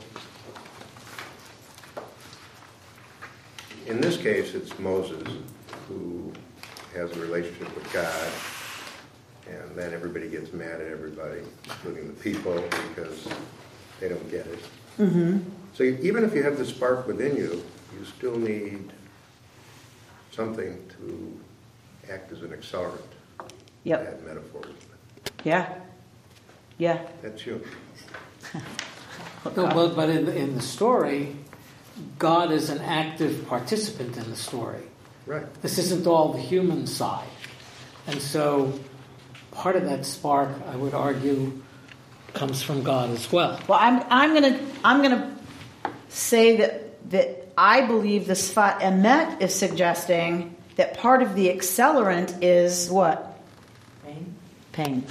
in 3.85 4.01
this 4.01 4.17
case, 4.17 4.55
it's 4.55 4.77
Moses 4.79 5.27
who 5.87 6.31
has 6.93 7.15
a 7.15 7.19
relationship 7.19 7.73
with 7.75 7.91
God, 7.91 8.31
and 9.47 9.75
then 9.75 9.93
everybody 9.93 10.29
gets 10.29 10.53
mad 10.53 10.81
at 10.81 10.87
everybody, 10.87 11.41
including 11.65 12.07
the 12.07 12.13
people, 12.21 12.63
because 12.89 13.27
they 13.99 14.09
don't 14.09 14.31
get 14.31 14.45
it. 14.47 14.59
Mm-hmm. 14.99 15.39
So 15.73 15.83
even 15.83 16.23
if 16.23 16.33
you 16.35 16.43
have 16.43 16.57
the 16.57 16.65
spark 16.65 17.07
within 17.07 17.35
you, 17.35 17.63
you 17.97 18.05
still 18.05 18.37
need 18.37 18.91
something 20.31 20.79
to 20.99 21.39
act 22.11 22.31
as 22.31 22.41
an 22.41 22.49
accelerant. 22.49 22.99
Yep. 23.83 24.03
That 24.05 24.25
metaphor. 24.25 24.61
Yeah. 25.43 25.75
Yeah. 26.77 27.01
That's 27.21 27.45
you. 27.45 27.63
No, 29.45 29.67
but, 29.67 29.95
but 29.95 30.09
in, 30.09 30.25
the- 30.25 30.35
in 30.35 30.55
the 30.55 30.61
story, 30.61 31.35
God 32.17 32.51
is 32.51 32.69
an 32.69 32.79
active 32.79 33.45
participant 33.47 34.15
in 34.17 34.29
the 34.29 34.35
story. 34.35 34.83
Right. 35.25 35.45
This 35.61 35.77
isn't 35.77 36.07
all 36.07 36.33
the 36.33 36.39
human 36.39 36.87
side. 36.87 37.27
And 38.07 38.21
so 38.21 38.77
part 39.51 39.75
of 39.75 39.85
that 39.85 40.05
spark, 40.05 40.49
I 40.67 40.75
would 40.75 40.93
argue, 40.93 41.61
Comes 42.33 42.63
from 42.63 42.81
God 42.81 43.11
as 43.11 43.31
well. 43.31 43.59
Well, 43.67 43.77
I'm, 43.79 44.03
I'm 44.09 44.33
gonna 44.33 44.59
I'm 44.83 45.03
gonna 45.03 45.37
say 46.09 46.57
that 46.57 47.11
that 47.11 47.47
I 47.55 47.85
believe 47.85 48.25
the 48.25 48.33
Sfat 48.33 48.79
Emet 48.79 49.39
is 49.39 49.53
suggesting 49.53 50.55
that 50.75 50.97
part 50.97 51.21
of 51.21 51.35
the 51.35 51.49
accelerant 51.49 52.41
is 52.41 52.89
what 52.89 53.39
Pain? 54.03 54.35
pain. 54.71 55.05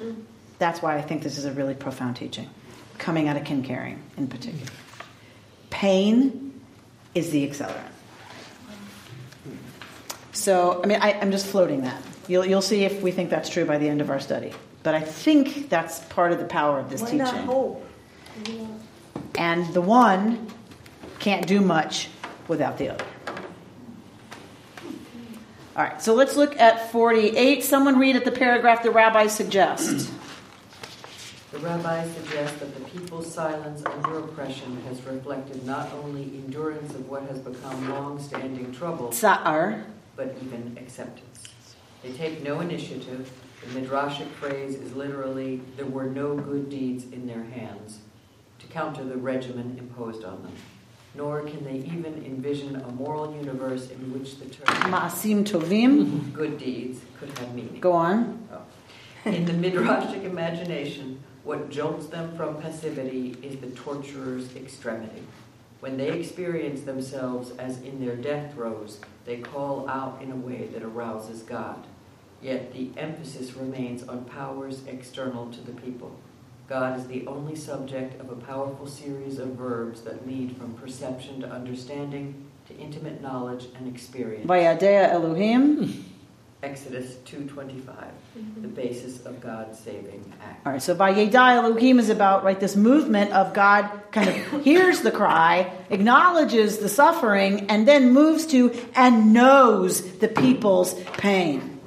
Mm. 0.00 0.22
That's 0.58 0.80
why 0.80 0.96
I 0.96 1.02
think 1.02 1.22
this 1.22 1.36
is 1.36 1.44
a 1.44 1.52
really 1.52 1.74
profound 1.74 2.16
teaching, 2.16 2.48
coming 2.96 3.28
out 3.28 3.36
of 3.36 3.44
Kincaring 3.44 4.02
in 4.16 4.26
particular. 4.26 4.72
Pain 5.68 6.58
is 7.14 7.30
the 7.30 7.46
accelerant. 7.46 7.90
So, 10.36 10.82
I 10.84 10.86
mean, 10.86 10.98
I, 11.00 11.14
I'm 11.14 11.32
just 11.32 11.46
floating 11.46 11.82
that. 11.82 12.00
You'll, 12.28 12.44
you'll 12.44 12.62
see 12.62 12.84
if 12.84 13.00
we 13.02 13.10
think 13.10 13.30
that's 13.30 13.48
true 13.48 13.64
by 13.64 13.78
the 13.78 13.88
end 13.88 14.00
of 14.02 14.10
our 14.10 14.20
study. 14.20 14.52
But 14.82 14.94
I 14.94 15.00
think 15.00 15.70
that's 15.70 16.00
part 16.00 16.32
of 16.32 16.38
the 16.38 16.44
power 16.44 16.78
of 16.78 16.90
this 16.90 17.00
Why 17.00 17.06
teaching. 17.06 17.24
not 17.24 17.34
hope? 17.36 17.88
And 19.36 19.66
the 19.72 19.80
one 19.80 20.46
can't 21.18 21.46
do 21.46 21.60
much 21.60 22.08
without 22.48 22.76
the 22.76 22.90
other. 22.90 23.04
All 25.74 25.82
right, 25.82 26.00
so 26.00 26.14
let's 26.14 26.36
look 26.36 26.58
at 26.60 26.92
48. 26.92 27.64
Someone 27.64 27.98
read 27.98 28.14
at 28.16 28.24
the 28.24 28.32
paragraph 28.32 28.82
the 28.82 28.90
rabbi 28.90 29.26
suggests. 29.26 30.10
The 31.52 31.58
rabbi 31.58 32.06
suggests 32.08 32.58
that 32.60 32.74
the 32.74 32.84
people's 32.90 33.32
silence 33.32 33.82
under 33.86 34.18
oppression 34.18 34.82
has 34.88 35.02
reflected 35.02 35.64
not 35.64 35.90
only 35.94 36.22
endurance 36.22 36.94
of 36.94 37.08
what 37.08 37.22
has 37.24 37.38
become 37.38 37.88
long-standing 37.88 38.72
trouble, 38.72 39.08
Tsa'ar. 39.08 39.84
But 40.16 40.34
even 40.42 40.76
acceptance. 40.80 41.44
They 42.02 42.12
take 42.12 42.42
no 42.42 42.60
initiative. 42.60 43.30
The 43.62 43.80
midrashic 43.80 44.28
phrase 44.32 44.74
is 44.74 44.94
literally, 44.94 45.60
there 45.76 45.86
were 45.86 46.06
no 46.06 46.34
good 46.34 46.70
deeds 46.70 47.04
in 47.04 47.26
their 47.26 47.44
hands, 47.44 48.00
to 48.58 48.66
counter 48.68 49.04
the 49.04 49.16
regimen 49.16 49.76
imposed 49.78 50.24
on 50.24 50.42
them. 50.42 50.52
Nor 51.14 51.42
can 51.42 51.64
they 51.64 51.78
even 51.78 52.22
envision 52.26 52.76
a 52.76 52.88
moral 52.92 53.34
universe 53.34 53.90
in 53.90 54.12
which 54.12 54.38
the 54.38 54.44
term 54.46 54.66
Ma'asim 54.92 55.44
tovim. 55.44 56.32
good 56.32 56.58
deeds 56.58 57.00
could 57.18 57.30
have 57.38 57.54
meaning. 57.54 57.80
Go 57.80 57.92
on. 57.92 58.46
Oh. 58.52 59.30
In 59.30 59.46
the 59.46 59.52
midrashic 59.52 60.24
imagination, 60.24 61.22
what 61.42 61.70
jolts 61.70 62.06
them 62.06 62.36
from 62.36 62.60
passivity 62.60 63.36
is 63.42 63.56
the 63.60 63.68
torturer's 63.68 64.54
extremity. 64.56 65.22
When 65.80 65.96
they 65.98 66.10
experience 66.10 66.82
themselves 66.82 67.50
as 67.58 67.80
in 67.82 68.04
their 68.04 68.16
death 68.16 68.54
throes, 68.54 69.00
they 69.24 69.38
call 69.38 69.88
out 69.88 70.20
in 70.22 70.32
a 70.32 70.36
way 70.36 70.68
that 70.72 70.82
arouses 70.82 71.42
God. 71.42 71.86
Yet 72.40 72.72
the 72.72 72.90
emphasis 72.96 73.54
remains 73.54 74.02
on 74.02 74.24
powers 74.24 74.82
external 74.86 75.50
to 75.50 75.60
the 75.60 75.72
people. 75.72 76.18
God 76.68 76.98
is 76.98 77.06
the 77.06 77.26
only 77.26 77.54
subject 77.54 78.20
of 78.20 78.30
a 78.30 78.36
powerful 78.36 78.86
series 78.86 79.38
of 79.38 79.48
verbs 79.50 80.00
that 80.02 80.26
lead 80.26 80.56
from 80.56 80.74
perception 80.74 81.40
to 81.40 81.48
understanding 81.48 82.46
to 82.66 82.76
intimate 82.76 83.20
knowledge 83.20 83.66
and 83.76 83.86
experience. 83.86 84.46
Vayadea 84.46 85.10
Elohim. 85.10 86.04
Exodus 86.62 87.16
2:25, 87.26 87.84
mm-hmm. 87.84 88.62
the 88.62 88.68
basis 88.68 89.24
of 89.26 89.40
God's 89.40 89.78
saving 89.78 90.32
act. 90.42 90.66
All 90.66 90.72
right, 90.72 90.82
so 90.82 90.94
Vayeda 90.94 91.56
Elohim 91.56 91.98
is 91.98 92.08
about, 92.08 92.44
right, 92.44 92.58
this 92.58 92.74
movement 92.74 93.32
of 93.32 93.52
God 93.52 93.90
kind 94.10 94.30
of 94.30 94.36
hears 94.64 95.02
the 95.02 95.10
cry, 95.10 95.70
acknowledges 95.90 96.78
the 96.78 96.88
suffering, 96.88 97.66
and 97.68 97.86
then 97.86 98.12
moves 98.12 98.46
to 98.46 98.74
and 98.94 99.34
knows 99.34 100.18
the 100.18 100.28
people's 100.28 100.94
pain. 101.18 101.78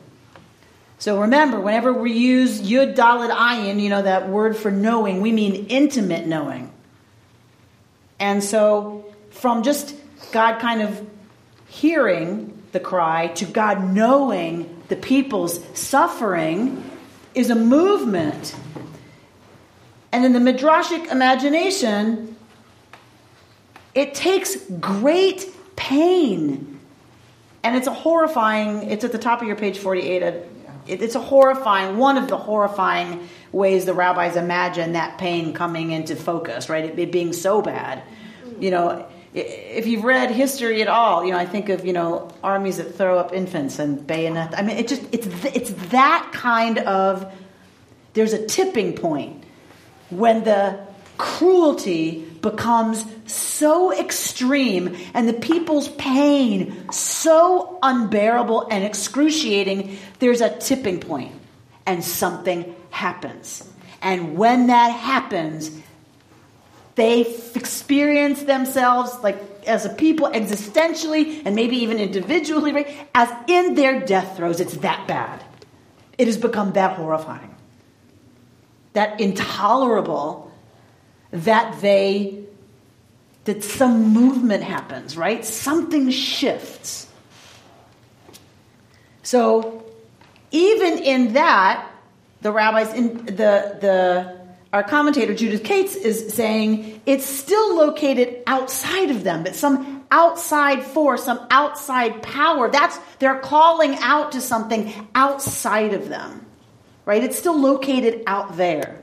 So 1.00 1.22
remember, 1.22 1.60
whenever 1.60 1.94
we 1.94 2.12
use 2.12 2.62
Yud 2.62 2.96
Dalet 2.96 3.32
Ayin, 3.32 3.80
you 3.82 3.90
know, 3.90 4.02
that 4.02 4.30
word 4.30 4.56
for 4.56 4.70
knowing, 4.70 5.22
we 5.22 5.32
mean 5.32 5.68
intimate 5.68 6.28
knowing. 6.28 6.72
And 8.20 8.44
so 8.44 9.06
from 9.32 9.64
just 9.64 9.96
God 10.32 10.60
kind 10.60 10.82
of 10.82 11.10
hearing 11.68 12.59
the 12.72 12.80
cry 12.80 13.28
to 13.28 13.46
God 13.46 13.84
knowing 13.94 14.84
the 14.88 14.96
people's 14.96 15.60
suffering 15.78 16.84
is 17.36 17.50
a 17.50 17.56
movement. 17.56 18.56
And 20.12 20.26
in 20.26 20.34
the 20.34 20.40
Midrashic 20.40 21.12
imagination, 21.12 22.36
it 23.94 24.14
takes 24.14 24.56
great 24.80 25.46
pain. 25.76 26.80
And 27.64 27.76
it's 27.76 27.88
a 27.88 27.94
horrifying, 27.94 28.90
it's 28.90 29.04
at 29.04 29.12
the 29.12 29.18
top 29.18 29.42
of 29.42 29.48
your 29.48 29.58
page 29.58 29.78
48. 29.78 30.24
uh, 30.24 30.32
It's 30.88 31.16
a 31.16 31.20
horrifying, 31.20 31.98
one 31.98 32.18
of 32.18 32.28
the 32.28 32.38
horrifying 32.38 33.28
ways 33.52 33.86
the 33.86 33.94
rabbis 33.94 34.36
imagine 34.36 34.94
that 34.94 35.18
pain 35.18 35.54
coming 35.54 35.92
into 35.92 36.16
focus, 36.16 36.70
right? 36.70 36.86
It, 36.98 37.12
being 37.12 37.34
so 37.34 37.62
bad. 37.62 38.04
You 38.60 38.72
know, 38.72 39.08
if 39.34 39.86
you've 39.86 40.04
read 40.04 40.32
history 40.32 40.82
at 40.82 40.88
all, 40.88 41.24
you 41.24 41.32
know, 41.32 41.38
I 41.38 41.46
think 41.46 41.70
of, 41.70 41.86
you 41.86 41.94
know, 41.94 42.32
armies 42.44 42.78
that 42.78 42.96
throw 42.96 43.20
up 43.20 43.34
infants 43.34 43.80
and 43.80 44.06
bayonet. 44.06 44.58
I 44.58 44.64
mean, 44.64 44.78
it 44.78 44.88
just, 44.88 45.04
it's, 45.12 45.28
it's 45.46 45.72
that 45.92 46.30
kind 46.34 46.80
of, 46.80 47.32
there's 48.14 48.34
a 48.34 48.46
tipping 48.46 48.94
point 48.94 49.44
when 50.10 50.44
the 50.44 50.80
cruelty 51.18 52.26
becomes 52.42 53.06
so 53.28 53.94
extreme 53.94 54.96
and 55.14 55.28
the 55.28 55.34
people's 55.34 55.90
pain 55.90 56.90
so 56.92 57.78
unbearable 57.84 58.68
and 58.72 58.84
excruciating, 58.84 59.98
there's 60.20 60.42
a 60.42 60.58
tipping 60.58 61.00
point 61.00 61.34
and 61.86 62.04
something 62.04 62.76
happens. 62.90 63.70
And 64.02 64.38
when 64.38 64.68
that 64.68 64.90
happens, 64.90 65.78
they 66.96 67.22
experience 67.56 68.44
themselves 68.44 69.18
like 69.24 69.38
as 69.66 69.86
a 69.86 69.90
people 69.90 70.28
existentially 70.30 71.42
and 71.46 71.56
maybe 71.56 71.78
even 71.78 71.98
individually 71.98 72.74
right, 72.74 73.08
as 73.14 73.30
in 73.48 73.76
their 73.76 74.00
death 74.06 74.38
throes 74.38 74.60
it's 74.60 74.78
that 74.78 75.08
bad. 75.08 75.44
It 76.18 76.28
has 76.28 76.38
become 76.38 76.74
that 76.74 76.98
horrifying. 76.98 77.56
That 78.94 79.22
intolerable 79.22 80.52
that 81.32 81.80
they 81.82 82.44
that 83.46 83.64
some 83.64 84.14
movement 84.14 84.64
happens 84.64 85.16
right? 85.16 85.46
Something 85.46 86.10
shifts. 86.10 87.08
So 89.24 89.86
even 90.52 90.98
in 90.98 91.34
that 91.34 91.90
the 92.42 92.52
rabbis 92.52 92.94
in 92.94 93.26
the 93.26 93.78
the 93.80 94.39
our 94.72 94.84
commentator 94.84 95.34
Judith 95.34 95.64
Kates 95.64 95.96
is 95.96 96.34
saying 96.34 97.02
it's 97.06 97.26
still 97.26 97.76
located 97.76 98.44
outside 98.46 99.10
of 99.10 99.24
them. 99.24 99.46
It's 99.48 99.60
some 99.60 100.06
outside 100.12 100.84
force, 100.84 101.24
some 101.24 101.46
outside 101.50 102.22
power. 102.22 102.70
That's 102.70 102.98
they're 103.18 103.40
calling 103.40 103.96
out 103.98 104.34
to 104.34 104.42
something 104.42 104.94
outside 105.16 105.94
of 105.94 106.10
them. 106.10 106.46
Right? 107.06 107.24
It's 107.24 107.38
still 107.38 107.60
located 107.60 108.24
out 108.28 108.58
there. 108.58 109.02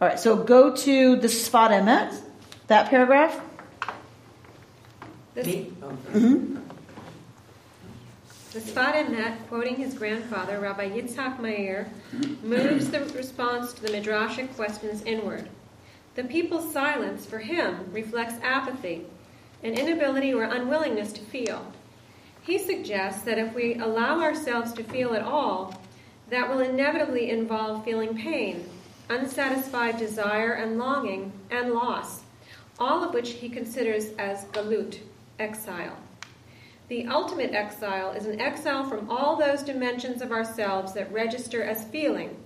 All 0.00 0.08
right, 0.08 0.18
so 0.18 0.36
go 0.36 0.74
to 0.76 1.16
the 1.16 1.28
Sfat 1.28 1.70
Emet, 1.70 2.20
that 2.66 2.90
paragraph. 2.90 3.40
Me? 5.36 5.72
Oh, 5.82 6.62
The 8.56 8.62
Sfat 8.62 8.94
Emet, 8.94 9.48
quoting 9.48 9.76
his 9.76 9.92
grandfather, 9.92 10.58
Rabbi 10.58 10.88
Yitzhak 10.88 11.38
Meir, 11.38 11.90
moves 12.42 12.88
the 12.88 13.00
response 13.00 13.74
to 13.74 13.82
the 13.82 13.92
Midrashic 13.92 14.56
questions 14.56 15.02
inward. 15.02 15.50
The 16.14 16.24
people's 16.24 16.72
silence, 16.72 17.26
for 17.26 17.38
him, 17.38 17.92
reflects 17.92 18.42
apathy, 18.42 19.04
an 19.62 19.74
inability 19.74 20.32
or 20.32 20.44
unwillingness 20.44 21.12
to 21.12 21.20
feel. 21.20 21.70
He 22.40 22.56
suggests 22.56 23.24
that 23.24 23.36
if 23.36 23.52
we 23.52 23.74
allow 23.74 24.22
ourselves 24.22 24.72
to 24.72 24.84
feel 24.84 25.12
at 25.12 25.20
all, 25.20 25.78
that 26.30 26.48
will 26.48 26.60
inevitably 26.60 27.28
involve 27.28 27.84
feeling 27.84 28.16
pain, 28.16 28.64
unsatisfied 29.10 29.98
desire 29.98 30.52
and 30.52 30.78
longing, 30.78 31.30
and 31.50 31.74
loss, 31.74 32.22
all 32.78 33.04
of 33.04 33.12
which 33.12 33.32
he 33.32 33.50
considers 33.50 34.12
as 34.18 34.46
galut, 34.46 35.00
exile. 35.38 35.98
The 36.88 37.06
ultimate 37.08 37.52
exile 37.52 38.12
is 38.12 38.26
an 38.26 38.40
exile 38.40 38.88
from 38.88 39.10
all 39.10 39.34
those 39.34 39.62
dimensions 39.62 40.22
of 40.22 40.30
ourselves 40.30 40.92
that 40.92 41.12
register 41.12 41.62
as 41.64 41.84
feeling, 41.84 42.36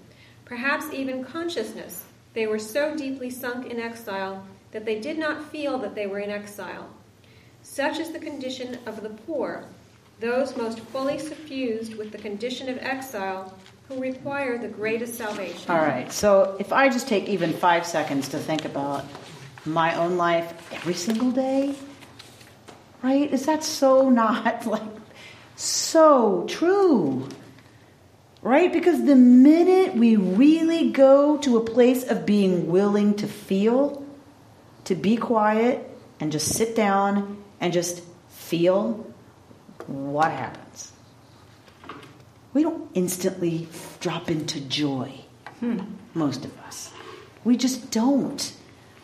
perhaps 0.47 0.87
even 0.93 1.23
consciousness. 1.23 2.05
They 2.33 2.47
were 2.47 2.59
so 2.59 2.97
deeply 2.97 3.29
sunk 3.29 3.67
in 3.67 3.79
exile 3.79 4.47
that 4.73 4.87
they 4.87 4.99
did 4.99 5.19
not 5.19 5.51
feel 5.51 5.77
that 5.79 5.95
they 5.95 6.07
were 6.07 6.21
in 6.21 6.31
exile. 6.31 6.89
Such 7.63 7.99
is 7.99 8.13
the 8.13 8.19
condition 8.19 8.79
of 8.87 9.03
the 9.03 9.11
poor, 9.11 9.65
those 10.21 10.57
most 10.57 10.81
fully 10.81 11.19
suffused 11.19 11.97
with 11.97 12.11
the 12.11 12.19
condition 12.19 12.71
of 12.71 12.79
exile 12.79 13.55
who 13.89 14.01
require 14.01 14.57
the 14.57 14.69
greatest 14.69 15.17
salvation. 15.17 15.71
All 15.71 15.79
right, 15.79 16.11
so 16.11 16.57
if 16.59 16.73
I 16.73 16.89
just 16.89 17.09
take 17.09 17.29
even 17.29 17.53
five 17.53 17.85
seconds 17.85 18.29
to 18.29 18.39
think 18.39 18.65
about 18.65 19.05
my 19.67 19.95
own 19.97 20.17
life 20.17 20.73
every 20.73 20.95
single 20.95 21.31
day, 21.31 21.75
right? 23.03 23.33
Is 23.33 23.47
that 23.47 23.65
so 23.65 24.11
not 24.11 24.67
like 24.75 24.83
so 25.57 26.45
true? 26.49 27.29
Right? 28.43 28.73
Because 28.73 29.05
the 29.05 29.17
minute 29.17 29.95
we 29.95 30.17
really 30.17 30.91
go 30.91 31.37
to 31.39 31.59
a 31.59 31.65
place 31.65 32.05
of 32.05 32.25
being 32.25 32.69
willing 32.69 33.15
to 33.17 33.27
feel, 33.27 34.03
to 34.85 34.95
be 34.95 35.17
quiet 35.17 35.87
and 36.21 36.33
just 36.33 36.55
sit 36.55 36.75
down 36.75 37.43
and 37.61 37.71
just 37.73 38.03
feel, 38.31 39.07
what 39.87 40.31
happens? 40.31 40.93
We 42.55 42.63
don't 42.63 42.91
instantly 42.95 43.69
drop 44.01 44.31
into 44.31 44.61
joy, 44.61 45.13
hmm. 45.61 45.81
most 46.15 46.45
of 46.45 46.59
us. 46.61 46.93
We 47.45 47.57
just 47.57 47.91
don't. 47.91 48.53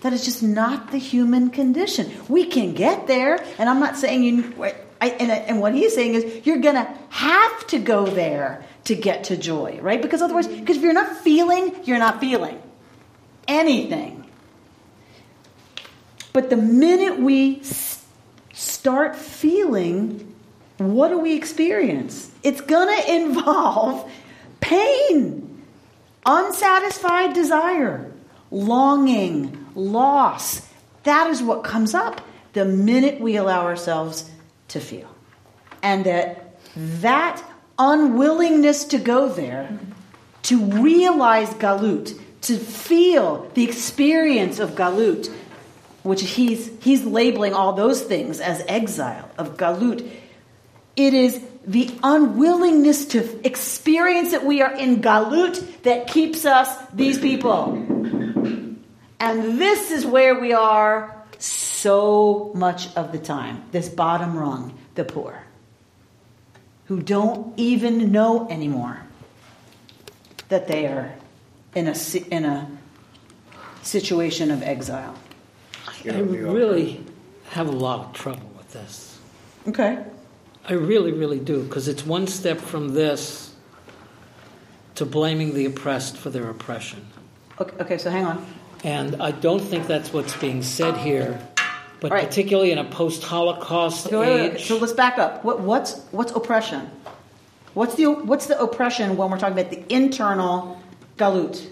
That 0.02 0.12
is 0.12 0.24
just 0.24 0.42
not 0.42 0.90
the 0.90 0.98
human 0.98 1.50
condition. 1.50 2.12
We 2.28 2.46
can 2.46 2.74
get 2.74 3.06
there, 3.06 3.44
and 3.58 3.68
I'm 3.68 3.80
not 3.80 3.96
saying 3.96 4.22
you. 4.22 4.54
I, 5.00 5.08
and, 5.08 5.30
and 5.30 5.60
what 5.60 5.74
he's 5.74 5.94
saying 5.94 6.14
is 6.14 6.46
you're 6.46 6.60
going 6.60 6.76
to 6.76 6.98
have 7.10 7.66
to 7.68 7.78
go 7.78 8.06
there 8.06 8.64
to 8.84 8.94
get 8.94 9.24
to 9.24 9.36
joy, 9.36 9.78
right? 9.82 10.00
Because 10.00 10.22
otherwise, 10.22 10.46
because 10.46 10.76
if 10.76 10.82
you're 10.82 10.92
not 10.92 11.16
feeling, 11.18 11.74
you're 11.84 11.98
not 11.98 12.20
feeling 12.20 12.60
anything. 13.48 14.24
But 16.32 16.50
the 16.50 16.56
minute 16.56 17.18
we 17.18 17.62
start 18.52 19.16
feeling, 19.16 20.34
what 20.78 21.08
do 21.08 21.18
we 21.18 21.34
experience? 21.34 22.30
It's 22.42 22.60
going 22.60 22.94
to 22.94 23.14
involve 23.14 24.10
pain, 24.60 25.62
unsatisfied 26.24 27.34
desire, 27.34 28.12
longing, 28.50 29.65
loss. 29.76 30.66
That 31.04 31.28
is 31.28 31.42
what 31.42 31.62
comes 31.62 31.94
up 31.94 32.20
the 32.52 32.64
minute 32.64 33.20
we 33.20 33.36
allow 33.36 33.64
ourselves 33.64 34.28
to 34.68 34.80
feel. 34.80 35.08
And 35.82 36.04
that 36.06 36.58
that 36.76 37.42
unwillingness 37.78 38.84
to 38.86 38.98
go 38.98 39.28
there, 39.28 39.78
to 40.42 40.58
realize 40.58 41.50
galut, 41.50 42.18
to 42.42 42.56
feel 42.56 43.50
the 43.54 43.64
experience 43.64 44.58
of 44.58 44.70
galut, 44.70 45.30
which 46.02 46.22
he's 46.22 46.70
he's 46.82 47.04
labeling 47.04 47.52
all 47.52 47.72
those 47.72 48.02
things 48.02 48.40
as 48.40 48.64
exile 48.66 49.30
of 49.38 49.56
galut. 49.56 50.08
It 50.96 51.12
is 51.12 51.40
the 51.66 51.90
unwillingness 52.02 53.06
to 53.06 53.46
experience 53.46 54.30
that 54.30 54.46
we 54.46 54.62
are 54.62 54.72
in 54.72 55.02
galut 55.02 55.82
that 55.82 56.06
keeps 56.06 56.46
us 56.46 56.74
these 56.92 57.18
people. 57.18 58.15
And 59.18 59.58
this 59.60 59.90
is 59.90 60.04
where 60.04 60.38
we 60.38 60.52
are 60.52 61.24
so 61.38 62.50
much 62.54 62.94
of 62.96 63.12
the 63.12 63.18
time. 63.18 63.64
This 63.72 63.88
bottom 63.88 64.36
rung, 64.36 64.78
the 64.94 65.04
poor, 65.04 65.42
who 66.86 67.00
don't 67.02 67.58
even 67.58 68.12
know 68.12 68.48
anymore 68.48 69.02
that 70.48 70.68
they 70.68 70.86
are 70.86 71.14
in 71.74 71.88
a, 71.88 71.94
in 72.30 72.44
a 72.44 72.70
situation 73.82 74.50
of 74.50 74.62
exile. 74.62 75.14
I 76.04 76.18
really 76.20 77.04
have 77.50 77.68
a 77.68 77.72
lot 77.72 78.00
of 78.00 78.12
trouble 78.12 78.50
with 78.56 78.72
this. 78.72 79.18
Okay. 79.66 80.04
I 80.68 80.72
really, 80.72 81.12
really 81.12 81.40
do, 81.40 81.62
because 81.62 81.88
it's 81.88 82.04
one 82.04 82.26
step 82.26 82.58
from 82.58 82.94
this 82.94 83.54
to 84.96 85.04
blaming 85.04 85.54
the 85.54 85.64
oppressed 85.66 86.16
for 86.16 86.30
their 86.30 86.48
oppression. 86.48 87.06
Okay, 87.60 87.76
okay 87.80 87.98
so 87.98 88.10
hang 88.10 88.24
on. 88.24 88.46
And 88.84 89.16
I 89.20 89.30
don't 89.32 89.60
think 89.60 89.86
that's 89.86 90.12
what's 90.12 90.36
being 90.36 90.62
said 90.62 90.96
here, 90.98 91.40
but 92.00 92.12
right. 92.12 92.26
particularly 92.26 92.70
in 92.72 92.78
a 92.78 92.84
post 92.84 93.22
Holocaust 93.24 94.06
Okay, 94.06 94.16
wait, 94.16 94.26
wait, 94.28 94.40
wait. 94.50 94.52
age. 94.60 94.66
So 94.66 94.76
let's 94.78 94.92
back 94.92 95.18
up. 95.18 95.44
What, 95.44 95.60
what's 95.60 95.98
what's 96.12 96.32
oppression? 96.32 96.88
What's 97.74 97.94
the 97.96 98.06
what's 98.06 98.46
the 98.46 98.60
oppression 98.60 99.16
when 99.16 99.30
we're 99.30 99.38
talking 99.38 99.58
about 99.58 99.70
the 99.70 99.82
internal 99.92 100.80
galut? 101.16 101.66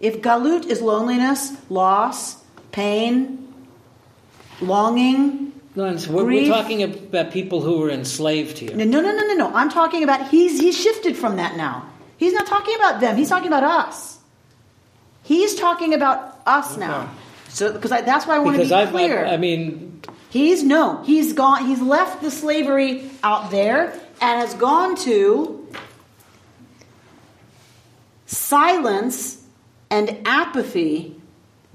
If 0.00 0.20
galut 0.22 0.64
is 0.66 0.80
loneliness, 0.80 1.52
loss, 1.68 2.36
pain, 2.72 3.52
longing, 4.60 5.52
No, 5.76 5.84
it's- 5.86 6.08
we're, 6.08 6.24
we're 6.24 6.48
talking 6.48 6.82
about 6.82 7.30
people 7.30 7.60
who 7.60 7.78
were 7.80 7.90
enslaved 7.90 8.58
here. 8.58 8.74
no, 8.74 8.84
no, 8.84 9.00
no, 9.02 9.12
no, 9.12 9.26
no, 9.26 9.34
no. 9.34 9.50
I'm 9.54 9.68
talking 9.70 10.02
about 10.02 10.28
he's 10.28 10.58
he's 10.58 10.76
shifted 10.80 11.16
from 11.16 11.36
that 11.36 11.56
now. 11.56 11.86
He's 12.16 12.32
not 12.32 12.46
talking 12.46 12.74
about 12.76 13.00
them. 13.00 13.16
He's 13.16 13.28
talking 13.28 13.48
about 13.48 13.62
us. 13.64 14.18
He's 15.30 15.54
talking 15.54 15.94
about 15.94 16.40
us 16.44 16.76
now. 16.76 17.08
So 17.50 17.72
because 17.72 17.90
that's 17.90 18.26
why 18.26 18.34
I 18.34 18.38
want 18.40 18.56
to 18.56 18.64
be 18.64 18.74
I've, 18.74 18.90
clear. 18.90 19.24
I, 19.24 19.34
I 19.34 19.36
mean, 19.36 20.02
He's 20.28 20.64
no, 20.64 21.04
he's 21.04 21.32
gone. 21.34 21.66
He's 21.66 21.80
left 21.80 22.20
the 22.20 22.32
slavery 22.32 23.08
out 23.22 23.52
there 23.52 23.92
and 24.20 24.40
has 24.40 24.54
gone 24.54 24.96
to 25.04 25.68
silence 28.26 29.40
and 29.88 30.26
apathy 30.26 31.14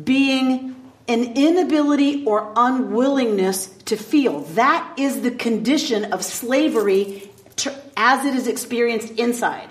being 0.04 0.76
an 1.08 1.38
inability 1.38 2.26
or 2.26 2.52
unwillingness 2.58 3.68
to 3.86 3.96
feel. 3.96 4.41
That 4.56 5.00
is 5.00 5.22
the 5.22 5.32
condition 5.32 6.12
of 6.12 6.26
slavery 6.26 7.30
to, 7.56 7.74
as 7.96 8.26
it 8.26 8.36
is 8.36 8.48
experienced 8.48 9.12
inside. 9.13 9.70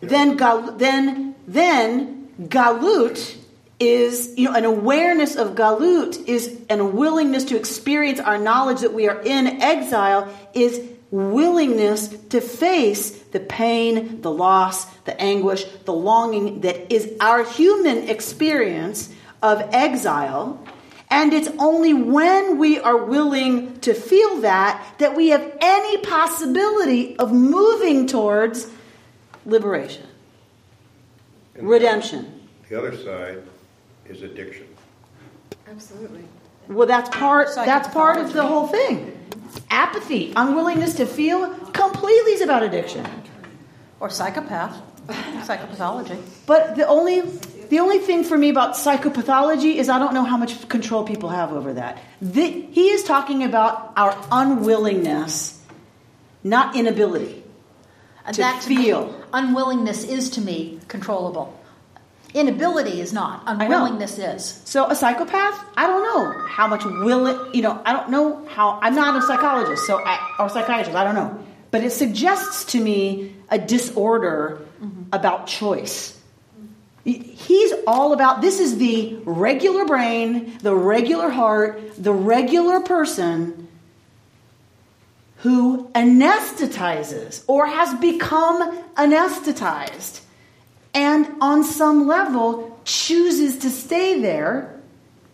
Then, 0.00 0.36
then, 0.36 1.34
then 1.46 2.23
galut 2.40 3.36
is 3.80 4.34
you 4.36 4.44
know 4.44 4.54
an 4.54 4.64
awareness 4.64 5.36
of 5.36 5.54
galut 5.54 6.28
is 6.28 6.60
an 6.70 6.80
a 6.80 6.84
willingness 6.84 7.44
to 7.44 7.56
experience 7.56 8.20
our 8.20 8.38
knowledge 8.38 8.80
that 8.80 8.92
we 8.92 9.08
are 9.08 9.20
in 9.22 9.46
exile 9.60 10.32
is 10.54 10.80
willingness 11.10 12.08
to 12.08 12.40
face 12.40 13.10
the 13.10 13.40
pain 13.40 14.20
the 14.22 14.30
loss 14.30 14.84
the 15.04 15.20
anguish 15.20 15.64
the 15.84 15.92
longing 15.92 16.60
that 16.60 16.92
is 16.92 17.12
our 17.20 17.44
human 17.44 18.08
experience 18.08 19.10
of 19.44 19.60
exile. 19.74 20.58
And 21.10 21.34
it's 21.34 21.48
only 21.58 21.92
when 21.92 22.56
we 22.56 22.80
are 22.80 22.96
willing 22.96 23.78
to 23.80 23.92
feel 23.92 24.40
that 24.40 24.82
that 24.98 25.14
we 25.14 25.28
have 25.28 25.56
any 25.60 25.98
possibility 25.98 27.16
of 27.18 27.30
moving 27.30 28.06
towards 28.06 28.68
liberation 29.44 30.06
And 31.56 31.68
redemption 31.68 32.48
The 32.68 32.78
other 32.78 32.96
side 32.96 33.42
is 34.06 34.22
addiction. 34.22 34.66
Absolutely. 35.68 36.24
Well, 36.68 36.86
that's 36.86 37.10
part. 37.10 37.48
That's 37.54 37.88
part 37.88 38.18
of 38.18 38.32
the 38.32 38.46
whole 38.46 38.66
thing. 38.66 39.18
Apathy, 39.70 40.32
unwillingness 40.34 40.94
to 40.94 41.06
feel, 41.06 41.48
completely 41.72 42.32
is 42.32 42.40
about 42.40 42.62
addiction. 42.62 43.06
Or 44.00 44.10
psychopath, 44.10 44.80
psychopathology. 45.06 46.20
But 46.46 46.76
the 46.76 46.86
only 46.86 47.22
the 47.68 47.78
only 47.78 47.98
thing 47.98 48.24
for 48.24 48.36
me 48.36 48.48
about 48.50 48.74
psychopathology 48.74 49.76
is 49.76 49.88
I 49.88 49.98
don't 49.98 50.14
know 50.14 50.24
how 50.24 50.36
much 50.36 50.68
control 50.68 51.04
people 51.04 51.30
have 51.30 51.52
over 51.52 51.74
that. 51.74 51.98
The, 52.20 52.48
he 52.48 52.88
is 52.88 53.04
talking 53.04 53.42
about 53.42 53.92
our 53.96 54.16
unwillingness, 54.30 55.62
not 56.42 56.76
inability. 56.76 57.43
And 58.26 58.34
To 58.36 58.42
that 58.42 58.62
to 58.62 58.68
me, 58.70 58.76
feel. 58.76 59.24
unwillingness 59.32 60.04
is 60.04 60.30
to 60.30 60.40
me 60.40 60.80
controllable. 60.88 61.58
Inability 62.32 63.00
is 63.00 63.12
not. 63.12 63.44
Unwillingness 63.46 64.18
is. 64.18 64.60
So 64.64 64.90
a 64.90 64.96
psychopath, 64.96 65.64
I 65.76 65.86
don't 65.86 66.02
know 66.02 66.46
how 66.46 66.66
much 66.66 66.84
will 66.84 67.26
it, 67.26 67.54
you 67.54 67.62
know, 67.62 67.80
I 67.84 67.92
don't 67.92 68.10
know 68.10 68.44
how, 68.46 68.80
I'm 68.82 68.96
not 68.96 69.16
a 69.16 69.22
psychologist, 69.22 69.86
so 69.86 70.02
I, 70.04 70.18
or 70.40 70.48
psychiatrist, 70.48 70.96
I 70.96 71.04
don't 71.04 71.14
know. 71.14 71.44
But 71.70 71.84
it 71.84 71.90
suggests 71.90 72.72
to 72.72 72.80
me 72.80 73.36
a 73.50 73.58
disorder 73.58 74.66
mm-hmm. 74.82 75.02
about 75.12 75.46
choice. 75.46 76.18
He's 77.04 77.72
all 77.86 78.14
about, 78.14 78.40
this 78.40 78.58
is 78.58 78.78
the 78.78 79.16
regular 79.24 79.84
brain, 79.84 80.56
the 80.58 80.74
regular 80.74 81.28
heart, 81.28 81.80
the 81.98 82.12
regular 82.12 82.80
person 82.80 83.68
who 85.44 85.90
anesthetizes 85.94 87.44
or 87.46 87.66
has 87.66 87.92
become 88.00 88.82
anesthetized 88.94 90.22
and 90.94 91.28
on 91.42 91.62
some 91.62 92.06
level 92.06 92.80
chooses 92.84 93.58
to 93.58 93.68
stay 93.68 94.22
there 94.22 94.80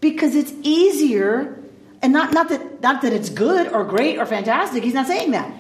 because 0.01 0.35
it's 0.35 0.53
easier 0.65 1.57
and 2.03 2.13
not, 2.13 2.33
not 2.33 2.49
that 2.49 2.83
not 2.83 3.03
that 3.03 3.13
it's 3.13 3.29
good 3.29 3.69
or 3.69 3.85
great 3.85 4.19
or 4.19 4.27
fantastic. 4.27 4.83
He's 4.83 4.95
not 4.95 5.07
saying 5.07 5.31
that. 5.31 5.55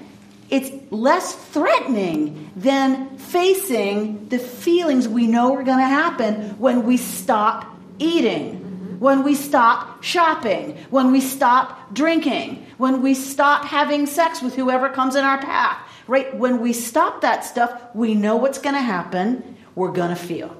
It's 0.48 0.68
less 0.90 1.32
threatening 1.32 2.50
than 2.56 3.18
facing 3.18 4.30
the 4.30 4.40
feelings 4.40 5.06
we 5.06 5.28
know 5.28 5.54
are 5.54 5.62
going 5.62 5.78
to 5.78 5.84
happen 5.84 6.58
when 6.58 6.84
we 6.84 6.96
stop 6.96 7.66
eating 8.00 8.59
when 9.00 9.24
we 9.24 9.34
stop 9.34 10.04
shopping 10.04 10.76
when 10.90 11.10
we 11.10 11.20
stop 11.20 11.92
drinking 11.92 12.64
when 12.78 13.02
we 13.02 13.14
stop 13.14 13.64
having 13.64 14.06
sex 14.06 14.40
with 14.40 14.54
whoever 14.54 14.88
comes 14.88 15.16
in 15.16 15.24
our 15.24 15.38
path 15.38 15.78
right 16.06 16.36
when 16.36 16.60
we 16.60 16.72
stop 16.72 17.22
that 17.22 17.44
stuff 17.44 17.82
we 17.94 18.14
know 18.14 18.36
what's 18.36 18.58
going 18.58 18.76
to 18.76 18.86
happen 18.94 19.56
we're 19.74 19.92
going 19.92 20.10
to 20.10 20.16
feel. 20.16 20.56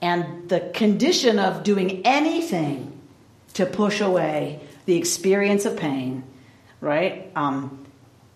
And 0.00 0.48
the 0.48 0.60
condition 0.74 1.38
of 1.38 1.64
doing 1.64 2.06
anything 2.06 2.92
to 3.54 3.66
push 3.66 4.00
away 4.00 4.60
the 4.84 4.94
experience 4.96 5.64
of 5.64 5.76
pain, 5.76 6.22
right, 6.80 7.32
um, 7.34 7.86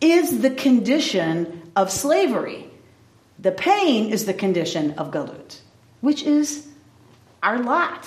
is 0.00 0.40
the 0.40 0.50
condition 0.50 1.70
of 1.76 1.92
slavery. 1.92 2.68
The 3.38 3.52
pain 3.52 4.10
is 4.10 4.24
the 4.24 4.34
condition 4.34 4.92
of 4.92 5.10
galut, 5.12 5.60
which 6.00 6.22
is 6.22 6.66
our 7.42 7.58
lot. 7.58 8.06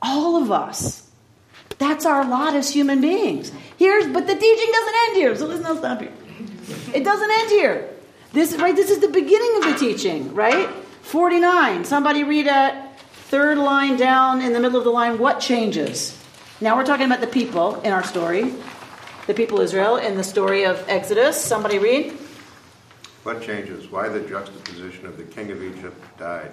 All 0.00 0.42
of 0.42 0.50
us. 0.50 1.10
That's 1.78 2.06
our 2.06 2.24
lot 2.24 2.54
as 2.54 2.70
human 2.70 3.00
beings. 3.00 3.52
Here's, 3.76 4.06
but 4.06 4.26
the 4.26 4.34
teaching 4.34 4.72
doesn't 4.72 4.94
end 5.06 5.16
here, 5.16 5.36
so 5.36 5.46
let's 5.46 5.78
stop 5.78 6.00
here. 6.00 6.12
It 6.94 7.04
doesn't 7.04 7.30
end 7.30 7.50
here. 7.50 7.88
This 8.32 8.54
right. 8.56 8.74
This 8.74 8.90
is 8.90 9.00
the 9.00 9.08
beginning 9.08 9.56
of 9.56 9.64
the 9.64 9.74
teaching, 9.78 10.34
right? 10.34 10.68
Forty-nine. 11.02 11.84
Somebody 11.84 12.24
read 12.24 12.46
a 12.46 12.88
third 13.28 13.58
line 13.58 13.96
down 13.96 14.40
in 14.40 14.52
the 14.52 14.60
middle 14.60 14.78
of 14.78 14.84
the 14.84 14.90
line. 14.90 15.18
What 15.18 15.40
changes? 15.40 16.18
Now 16.60 16.76
we're 16.76 16.86
talking 16.86 17.06
about 17.06 17.20
the 17.20 17.26
people 17.26 17.80
in 17.80 17.92
our 17.92 18.04
story, 18.04 18.54
the 19.26 19.34
people 19.34 19.60
Israel 19.60 19.96
in 19.96 20.16
the 20.16 20.24
story 20.24 20.64
of 20.64 20.82
Exodus. 20.88 21.42
Somebody 21.42 21.78
read. 21.78 22.12
What 23.24 23.42
changes? 23.42 23.90
Why 23.90 24.08
the 24.08 24.20
juxtaposition 24.20 25.06
of 25.06 25.16
the 25.16 25.24
king 25.24 25.50
of 25.50 25.62
Egypt 25.62 26.18
died 26.18 26.52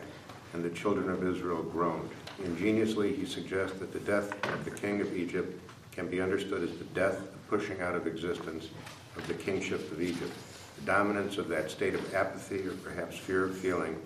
and 0.54 0.64
the 0.64 0.70
children 0.70 1.10
of 1.10 1.24
Israel 1.24 1.64
groaned? 1.64 2.10
Ingeniously, 2.44 3.16
he 3.16 3.26
suggests 3.26 3.78
that 3.80 3.94
the 3.94 4.00
death 4.00 4.32
of 4.54 4.66
the 4.66 4.72
king 4.72 5.02
of 5.02 5.16
Egypt 5.16 5.60
can 5.92 6.08
be 6.08 6.22
understood 6.22 6.64
as 6.64 6.78
the 6.78 6.86
death, 6.86 7.20
the 7.20 7.58
pushing 7.58 7.82
out 7.82 7.96
of 7.96 8.08
existence 8.08 8.70
of 9.16 9.28
the 9.28 9.34
kingship 9.34 9.92
of 9.92 10.02
Egypt 10.02 10.32
the 10.80 10.86
dominance 10.86 11.38
of 11.38 11.48
that 11.50 11.70
state 11.70 11.94
of 11.94 12.14
apathy 12.14 12.66
or 12.66 12.72
perhaps 12.72 13.18
fear 13.18 13.46
of 13.46 13.58
feeling 13.58 14.00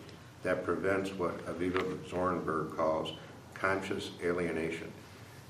that 0.44 0.66
prevents 0.66 1.12
what 1.12 1.46
Avivah 1.46 1.98
Zornberg 2.10 2.76
calls 2.76 3.14
conscious 3.54 4.12
alienation. 4.24 4.92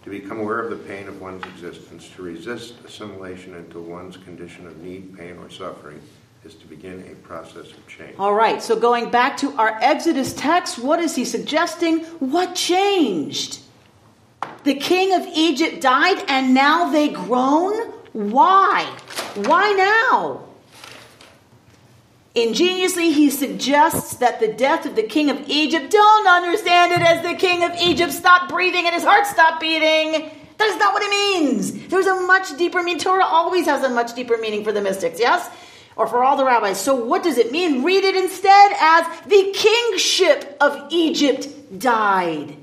To 0.03 0.09
become 0.09 0.39
aware 0.39 0.59
of 0.59 0.69
the 0.69 0.85
pain 0.87 1.07
of 1.07 1.21
one's 1.21 1.43
existence, 1.45 2.09
to 2.15 2.21
resist 2.21 2.75
assimilation 2.85 3.55
into 3.55 3.79
one's 3.79 4.17
condition 4.17 4.67
of 4.67 4.77
need, 4.77 5.17
pain, 5.17 5.37
or 5.37 5.49
suffering, 5.49 6.01
is 6.45 6.55
to 6.55 6.67
begin 6.67 7.05
a 7.09 7.15
process 7.25 7.71
of 7.71 7.87
change. 7.87 8.15
All 8.19 8.33
right, 8.33 8.61
so 8.61 8.77
going 8.77 9.09
back 9.09 9.37
to 9.37 9.53
our 9.53 9.79
Exodus 9.81 10.33
text, 10.33 10.77
what 10.77 10.99
is 10.99 11.15
he 11.15 11.23
suggesting? 11.23 11.99
What 12.19 12.55
changed? 12.55 13.59
The 14.63 14.75
king 14.75 15.13
of 15.13 15.25
Egypt 15.35 15.81
died 15.81 16.23
and 16.27 16.53
now 16.53 16.91
they 16.91 17.09
groan? 17.09 17.91
Why? 18.11 18.83
Why 19.35 19.71
now? 19.73 20.43
Ingeniously, 22.35 23.11
he 23.11 23.29
suggests 23.29 24.15
that 24.15 24.39
the 24.39 24.47
death 24.47 24.85
of 24.85 24.95
the 24.95 25.03
king 25.03 25.29
of 25.29 25.47
Egypt, 25.47 25.91
don't 25.91 26.27
understand 26.27 26.91
it 26.91 27.01
as 27.01 27.23
the 27.23 27.35
king 27.35 27.63
of 27.63 27.71
Egypt 27.79 28.11
stopped 28.11 28.49
breathing 28.49 28.85
and 28.85 28.93
his 28.93 29.03
heart 29.03 29.27
stopped 29.27 29.61
beating. 29.61 30.29
That 30.57 30.67
is 30.67 30.77
not 30.77 30.93
what 30.93 31.03
it 31.03 31.09
means. 31.09 31.87
There's 31.87 32.07
a 32.07 32.21
much 32.21 32.57
deeper 32.57 32.81
meaning. 32.81 32.99
Torah 32.99 33.25
always 33.25 33.65
has 33.65 33.83
a 33.83 33.89
much 33.89 34.15
deeper 34.15 34.37
meaning 34.37 34.63
for 34.63 34.71
the 34.71 34.81
mystics, 34.81 35.19
yes? 35.19 35.49
Or 35.95 36.07
for 36.07 36.23
all 36.23 36.37
the 36.37 36.45
rabbis. 36.45 36.79
So, 36.79 36.95
what 36.95 37.23
does 37.23 37.37
it 37.37 37.51
mean? 37.51 37.83
Read 37.83 38.03
it 38.03 38.15
instead 38.15 38.71
as 38.79 39.05
the 39.25 39.51
kingship 39.53 40.57
of 40.59 40.87
Egypt 40.89 41.47
died. 41.79 42.57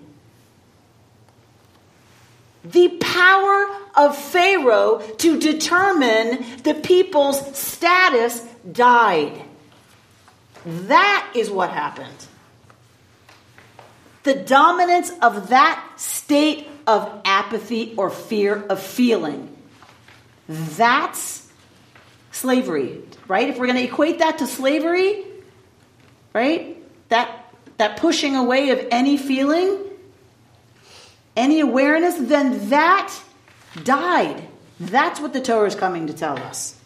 The 2.64 2.88
power 2.88 3.66
of 3.96 4.16
Pharaoh 4.16 4.98
to 5.18 5.38
determine 5.38 6.44
the 6.62 6.74
people's 6.74 7.56
status 7.56 8.40
died. 8.70 9.42
That 10.64 11.32
is 11.34 11.50
what 11.50 11.70
happened. 11.70 12.26
The 14.24 14.34
dominance 14.34 15.10
of 15.22 15.48
that 15.48 15.82
state 15.96 16.68
of 16.86 17.22
apathy 17.24 17.94
or 17.96 18.10
fear 18.10 18.62
of 18.68 18.82
feeling. 18.82 19.56
That's 20.48 21.48
slavery, 22.32 23.00
right? 23.30 23.48
If 23.48 23.58
we're 23.58 23.66
going 23.66 23.78
to 23.78 23.84
equate 23.84 24.18
that 24.18 24.38
to 24.38 24.46
slavery, 24.46 25.24
right? 26.34 26.76
That 27.10 27.54
that 27.78 27.96
pushing 27.96 28.36
away 28.36 28.70
of 28.70 28.88
any 28.90 29.16
feeling, 29.16 29.78
any 31.36 31.60
awareness, 31.60 32.16
then 32.16 32.68
that 32.70 33.14
died. 33.84 34.46
That's 34.78 35.20
what 35.20 35.32
the 35.32 35.40
Torah 35.40 35.68
is 35.68 35.74
coming 35.74 36.08
to 36.08 36.12
tell 36.12 36.38
us. 36.38 36.76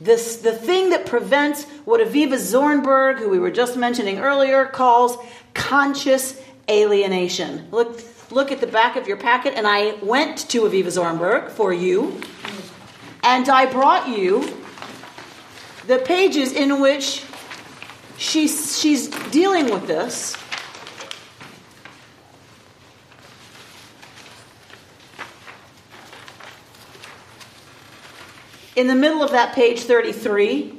This, 0.00 0.36
the 0.36 0.52
thing 0.52 0.90
that 0.90 1.06
prevents 1.06 1.64
what 1.84 2.00
Avivah 2.00 2.34
Zornberg, 2.34 3.18
who 3.18 3.28
we 3.28 3.40
were 3.40 3.50
just 3.50 3.76
mentioning 3.76 4.20
earlier, 4.20 4.66
calls 4.66 5.16
conscious 5.54 6.40
alienation. 6.70 7.66
Look, 7.72 8.00
look 8.30 8.52
at 8.52 8.60
the 8.60 8.68
back 8.68 8.94
of 8.94 9.08
your 9.08 9.16
packet, 9.16 9.54
and 9.54 9.66
I 9.66 9.94
went 10.02 10.48
to 10.50 10.60
Avivah 10.60 10.84
Zornberg 10.84 11.50
for 11.50 11.72
you, 11.72 12.20
and 13.22 13.48
I 13.48 13.66
brought 13.66 14.08
you 14.08 14.56
the 15.86 15.98
pages 15.98 16.52
in 16.52 16.80
which 16.80 17.24
she's, 18.16 18.78
she's 18.78 19.08
dealing 19.30 19.70
with 19.70 19.86
this. 19.86 20.36
in 28.78 28.86
the 28.86 28.94
middle 28.94 29.24
of 29.24 29.32
that 29.32 29.56
page 29.56 29.80
33. 29.80 30.72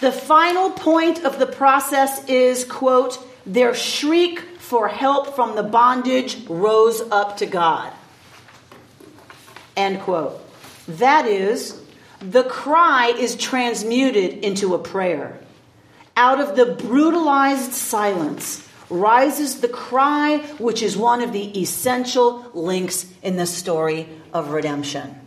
The 0.00 0.10
final 0.10 0.70
point 0.70 1.24
of 1.24 1.38
the 1.38 1.46
process 1.46 2.28
is, 2.28 2.64
quote, 2.64 3.24
their 3.46 3.72
shriek 3.72 4.40
for 4.58 4.88
help 4.88 5.36
from 5.36 5.54
the 5.54 5.62
bondage 5.62 6.44
rose 6.48 7.00
up 7.12 7.36
to 7.36 7.46
God. 7.46 7.92
End 9.76 10.00
quote. 10.00 10.43
That 10.86 11.26
is, 11.26 11.80
the 12.20 12.44
cry 12.44 13.08
is 13.08 13.36
transmuted 13.36 14.44
into 14.44 14.74
a 14.74 14.78
prayer. 14.78 15.38
Out 16.16 16.40
of 16.40 16.56
the 16.56 16.66
brutalized 16.66 17.72
silence 17.72 18.66
rises 18.88 19.60
the 19.60 19.68
cry, 19.68 20.38
which 20.58 20.82
is 20.82 20.96
one 20.96 21.20
of 21.20 21.32
the 21.32 21.60
essential 21.60 22.50
links 22.54 23.06
in 23.22 23.36
the 23.36 23.46
story 23.46 24.08
of 24.32 24.50
redemption. 24.50 25.20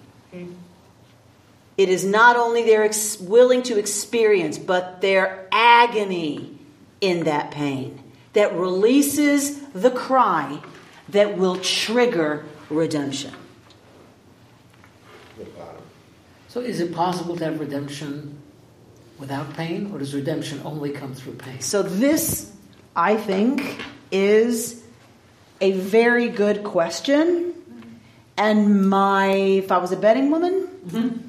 It 1.78 1.90
is 1.90 2.04
not 2.04 2.36
only 2.36 2.64
their 2.64 2.84
ex- 2.84 3.20
willing 3.20 3.64
to 3.64 3.78
experience, 3.78 4.58
but 4.58 5.02
their 5.02 5.48
agony 5.52 6.58
in 7.02 7.26
that 7.26 7.52
pain 7.52 8.02
that 8.34 8.54
releases 8.56 9.60
the 9.74 9.92
cry 9.92 10.60
that 11.10 11.38
will 11.38 11.58
trigger 11.58 12.46
redemption. 12.70 13.34
So, 16.48 16.62
is 16.62 16.80
it 16.80 16.94
possible 16.94 17.36
to 17.38 17.46
have 17.46 17.60
redemption 17.60 18.38
without 19.20 19.54
pain, 19.56 19.92
or 19.94 20.00
does 20.00 20.14
redemption 20.14 20.62
only 20.64 20.92
come 20.92 21.14
through 21.14 21.34
pain? 21.34 21.60
So, 21.62 21.84
this, 21.84 22.52
I 22.96 23.18
think, 23.18 23.82
is 24.12 24.84
a 25.60 25.72
very 25.72 26.30
good 26.30 26.64
question. 26.64 27.54
And 28.38 28.88
my, 28.90 29.28
if 29.28 29.72
I 29.72 29.80
was 29.80 29.92
a 29.92 29.98
betting 29.98 30.30
woman, 30.32 30.68
mm-hmm 30.88 31.28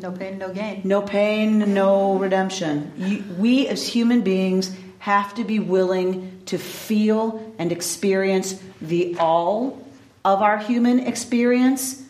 No 0.00 0.12
pain, 0.12 0.38
no 0.38 0.52
gain. 0.52 0.82
No 0.84 1.02
pain, 1.02 1.74
no 1.74 2.14
redemption. 2.14 2.92
You, 2.96 3.24
we 3.36 3.66
as 3.66 3.86
human 3.86 4.22
beings 4.22 4.74
have 5.00 5.34
to 5.34 5.44
be 5.44 5.58
willing 5.58 6.40
to 6.46 6.58
feel 6.58 7.54
and 7.58 7.72
experience 7.72 8.60
the 8.80 9.16
all 9.18 9.84
of 10.24 10.40
our 10.40 10.58
human 10.58 11.00
experience, 11.00 12.02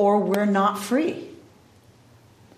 or 0.00 0.18
we're 0.18 0.46
not 0.46 0.78
free. 0.78 1.28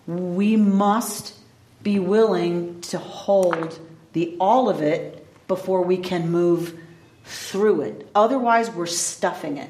We 0.07 0.55
must 0.55 1.35
be 1.83 1.99
willing 1.99 2.79
to 2.83 2.97
hold 2.97 3.77
the 4.13 4.37
all 4.39 4.69
of 4.69 4.81
it 4.81 5.27
before 5.49 5.81
we 5.81 5.97
can 5.97 6.31
move 6.31 6.79
through 7.25 7.81
it. 7.81 8.09
Otherwise, 8.15 8.71
we're 8.71 8.85
stuffing 8.85 9.57
it. 9.57 9.69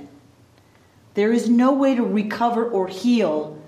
There 1.15 1.33
is 1.33 1.49
no 1.49 1.73
way 1.73 1.95
to 1.95 2.03
recover 2.03 2.63
or 2.63 2.87
heal. 2.87 3.59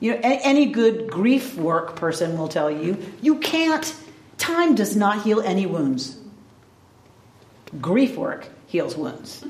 You 0.00 0.14
know, 0.14 0.20
any 0.24 0.66
good 0.66 1.08
grief 1.08 1.54
work 1.54 1.94
person 1.94 2.36
will 2.36 2.48
tell 2.48 2.68
you 2.68 2.96
you 3.22 3.36
can't. 3.36 3.94
Time 4.38 4.74
does 4.74 4.96
not 4.96 5.22
heal 5.22 5.40
any 5.40 5.66
wounds. 5.66 6.18
Grief 7.80 8.16
work 8.16 8.48
heals 8.66 8.96
wounds, 8.96 9.44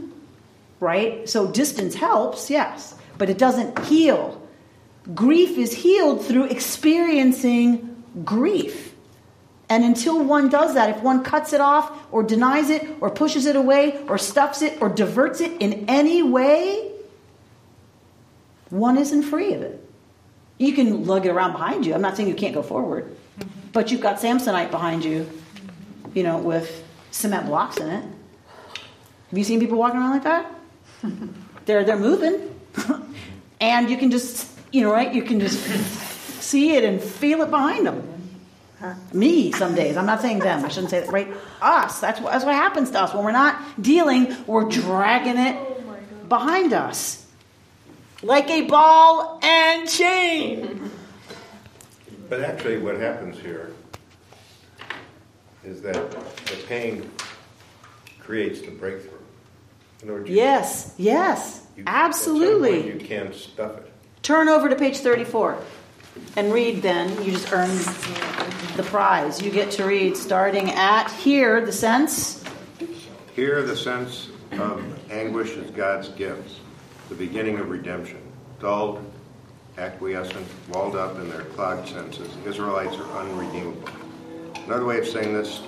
right? 0.80 1.26
So 1.26 1.50
distance 1.50 1.94
helps, 1.94 2.50
yes, 2.50 2.94
but 3.18 3.30
it 3.30 3.38
doesn't 3.38 3.78
heal. 3.86 4.40
Grief 5.14 5.58
is 5.58 5.72
healed 5.72 6.24
through 6.24 6.44
experiencing 6.44 8.02
grief. 8.24 8.94
And 9.68 9.82
until 9.84 10.22
one 10.22 10.48
does 10.48 10.74
that, 10.74 10.90
if 10.90 11.02
one 11.02 11.24
cuts 11.24 11.52
it 11.52 11.60
off 11.60 11.90
or 12.12 12.22
denies 12.22 12.70
it 12.70 12.86
or 13.00 13.10
pushes 13.10 13.46
it 13.46 13.56
away 13.56 13.98
or 14.08 14.18
stuffs 14.18 14.62
it 14.62 14.80
or 14.80 14.88
diverts 14.88 15.40
it 15.40 15.60
in 15.60 15.86
any 15.88 16.22
way, 16.22 16.92
one 18.70 18.98
isn't 18.98 19.22
free 19.22 19.54
of 19.54 19.62
it. 19.62 19.80
You 20.58 20.72
can 20.72 21.06
lug 21.06 21.26
it 21.26 21.30
around 21.30 21.52
behind 21.52 21.86
you. 21.86 21.94
I'm 21.94 22.02
not 22.02 22.16
saying 22.16 22.28
you 22.28 22.34
can't 22.34 22.54
go 22.54 22.62
forward, 22.62 23.16
but 23.72 23.90
you've 23.90 24.00
got 24.00 24.18
Samsonite 24.18 24.70
behind 24.70 25.04
you, 25.04 25.28
you 26.14 26.22
know, 26.22 26.38
with 26.38 26.84
cement 27.10 27.46
blocks 27.46 27.78
in 27.78 27.88
it. 27.88 28.02
Have 28.02 29.38
you 29.38 29.44
seen 29.44 29.58
people 29.60 29.78
walking 29.78 29.98
around 29.98 30.10
like 30.10 30.24
that? 30.24 30.54
they're 31.66 31.84
they're 31.84 31.98
moving, 31.98 32.53
and 33.60 33.88
you 33.90 33.96
can 33.96 34.10
just 34.10 34.50
you 34.72 34.82
know 34.82 34.92
right. 34.92 35.12
You 35.12 35.22
can 35.22 35.40
just 35.40 35.58
see 36.42 36.74
it 36.74 36.84
and 36.84 37.00
feel 37.02 37.42
it 37.42 37.50
behind 37.50 37.86
them. 37.86 38.10
Me, 39.14 39.50
some 39.52 39.74
days. 39.74 39.96
I'm 39.96 40.04
not 40.04 40.20
saying 40.20 40.40
them. 40.40 40.62
I 40.62 40.68
shouldn't 40.68 40.90
say 40.90 41.00
that. 41.00 41.10
Right? 41.10 41.28
Us. 41.62 42.00
That's 42.00 42.20
what, 42.20 42.32
that's 42.32 42.44
what 42.44 42.54
happens 42.54 42.90
to 42.90 43.00
us 43.00 43.14
when 43.14 43.24
we're 43.24 43.32
not 43.32 43.58
dealing. 43.80 44.36
We're 44.46 44.68
dragging 44.68 45.38
it 45.38 46.28
behind 46.28 46.74
us 46.74 47.26
like 48.22 48.50
a 48.50 48.62
ball 48.66 49.40
and 49.42 49.88
chain. 49.88 50.90
But 52.28 52.40
actually, 52.42 52.76
what 52.78 52.96
happens 53.00 53.38
here 53.38 53.72
is 55.64 55.80
that 55.80 56.10
the 56.10 56.56
pain 56.66 57.10
creates 58.20 58.60
the 58.60 58.70
breakthrough. 58.70 59.12
In 60.02 60.08
other 60.10 60.18
words, 60.18 60.28
you- 60.30 60.36
Yes. 60.36 60.94
Yes. 60.98 61.63
You- 61.76 61.84
Absolutely. 61.86 62.86
You 62.86 62.98
can't 62.98 63.34
stuff 63.34 63.78
it. 63.78 63.90
Turn 64.22 64.48
over 64.48 64.68
to 64.68 64.76
page 64.76 64.98
34 64.98 65.58
and 66.36 66.52
read 66.52 66.82
then. 66.82 67.10
You 67.22 67.32
just 67.32 67.52
earn 67.52 67.68
the 68.76 68.82
prize. 68.84 69.42
You 69.42 69.50
get 69.50 69.70
to 69.72 69.84
read 69.84 70.16
starting 70.16 70.70
at 70.70 71.10
here, 71.10 71.64
the 71.64 71.72
sense. 71.72 72.42
Here, 73.34 73.62
the 73.62 73.76
sense 73.76 74.28
of 74.52 74.82
anguish 75.10 75.50
is 75.50 75.70
God's 75.70 76.08
gift, 76.10 76.60
the 77.08 77.14
beginning 77.16 77.58
of 77.58 77.68
redemption. 77.68 78.18
Dulled, 78.60 79.04
acquiescent, 79.76 80.46
walled 80.70 80.94
up 80.96 81.16
in 81.16 81.28
their 81.28 81.42
clogged 81.42 81.88
senses, 81.88 82.28
Israelites 82.46 82.96
are 82.96 83.18
unredeemable. 83.18 83.88
Another 84.66 84.84
way 84.86 84.98
of 84.98 85.06
saying 85.06 85.34
this, 85.34 85.60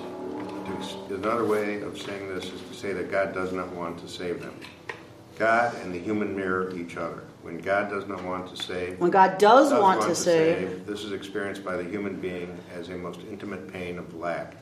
another 1.09 1.45
way 1.45 1.81
of 1.81 2.01
saying 2.01 2.29
this 2.33 2.45
is 2.45 2.61
to 2.61 2.73
say 2.73 2.93
that 2.93 3.11
God 3.11 3.33
does 3.33 3.51
not 3.51 3.67
want 3.73 3.99
to 3.99 4.07
save 4.07 4.41
them. 4.41 4.57
God 5.37 5.75
and 5.83 5.93
the 5.93 5.99
human 5.99 6.35
mirror 6.35 6.73
each 6.75 6.97
other. 6.97 7.23
When 7.41 7.59
God 7.59 7.89
does 7.89 8.07
not 8.07 8.23
want 8.23 8.53
to 8.55 8.61
save, 8.61 8.99
When 8.99 9.11
God 9.11 9.37
does 9.37 9.71
want 9.71 10.01
to 10.01 10.15
save, 10.15 10.85
this 10.85 11.03
is 11.03 11.13
experienced 11.13 11.63
by 11.63 11.77
the 11.77 11.83
human 11.83 12.19
being 12.19 12.57
as 12.73 12.89
a 12.89 12.97
most 12.97 13.19
intimate 13.29 13.71
pain 13.71 13.97
of 13.97 14.13
lack 14.15 14.55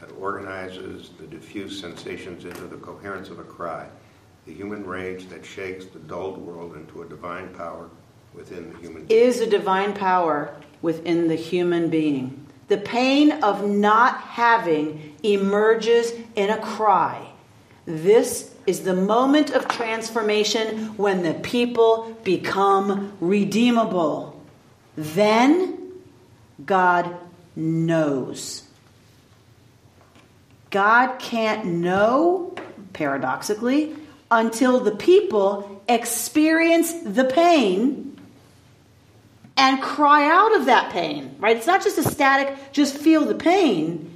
that 0.00 0.10
organizes 0.18 1.10
the 1.18 1.26
diffuse 1.26 1.80
sensations 1.80 2.44
into 2.44 2.66
the 2.66 2.76
coherence 2.76 3.30
of 3.30 3.38
a 3.38 3.44
cry, 3.44 3.86
the 4.44 4.52
human 4.52 4.84
rage 4.84 5.28
that 5.28 5.46
shakes 5.46 5.86
the 5.86 5.98
dulled 6.00 6.38
world 6.38 6.76
into 6.76 7.02
a 7.02 7.06
divine 7.06 7.48
power 7.54 7.88
within 8.34 8.70
the 8.72 8.78
human 8.78 9.04
being. 9.06 9.20
is 9.22 9.40
a 9.40 9.46
divine 9.48 9.94
power 9.94 10.54
within 10.82 11.28
the 11.28 11.34
human 11.36 11.88
being. 11.88 12.46
The 12.68 12.76
pain 12.78 13.32
of 13.42 13.66
not 13.66 14.20
having 14.20 15.16
emerges 15.22 16.12
in 16.34 16.50
a 16.50 16.58
cry. 16.58 17.32
This 17.86 18.52
is 18.66 18.80
the 18.80 18.94
moment 18.94 19.50
of 19.50 19.68
transformation 19.68 20.96
when 20.96 21.22
the 21.22 21.34
people 21.34 22.16
become 22.24 23.16
redeemable. 23.20 24.42
Then 24.96 25.92
God 26.64 27.16
knows. 27.54 28.64
God 30.70 31.18
can't 31.18 31.64
know, 31.66 32.54
paradoxically, 32.92 33.94
until 34.30 34.80
the 34.80 34.96
people 34.96 35.82
experience 35.88 36.92
the 36.92 37.24
pain 37.24 38.18
and 39.56 39.80
cry 39.80 40.28
out 40.28 40.56
of 40.56 40.66
that 40.66 40.92
pain, 40.92 41.36
right? 41.38 41.56
It's 41.56 41.66
not 41.66 41.82
just 41.82 41.98
a 41.98 42.02
static, 42.02 42.72
just 42.72 42.98
feel 42.98 43.24
the 43.24 43.34
pain. 43.34 44.15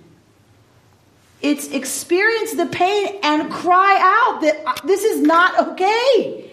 It's 1.42 1.68
experience 1.68 2.54
the 2.54 2.66
pain 2.66 3.18
and 3.22 3.50
cry 3.50 3.96
out 4.00 4.42
that 4.42 4.62
uh, 4.66 4.74
this 4.86 5.04
is 5.04 5.20
not 5.22 5.68
okay. 5.68 6.50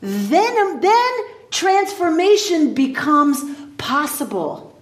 Then, 0.00 0.80
then 0.80 1.12
transformation 1.50 2.74
becomes 2.74 3.42
possible. 3.78 4.78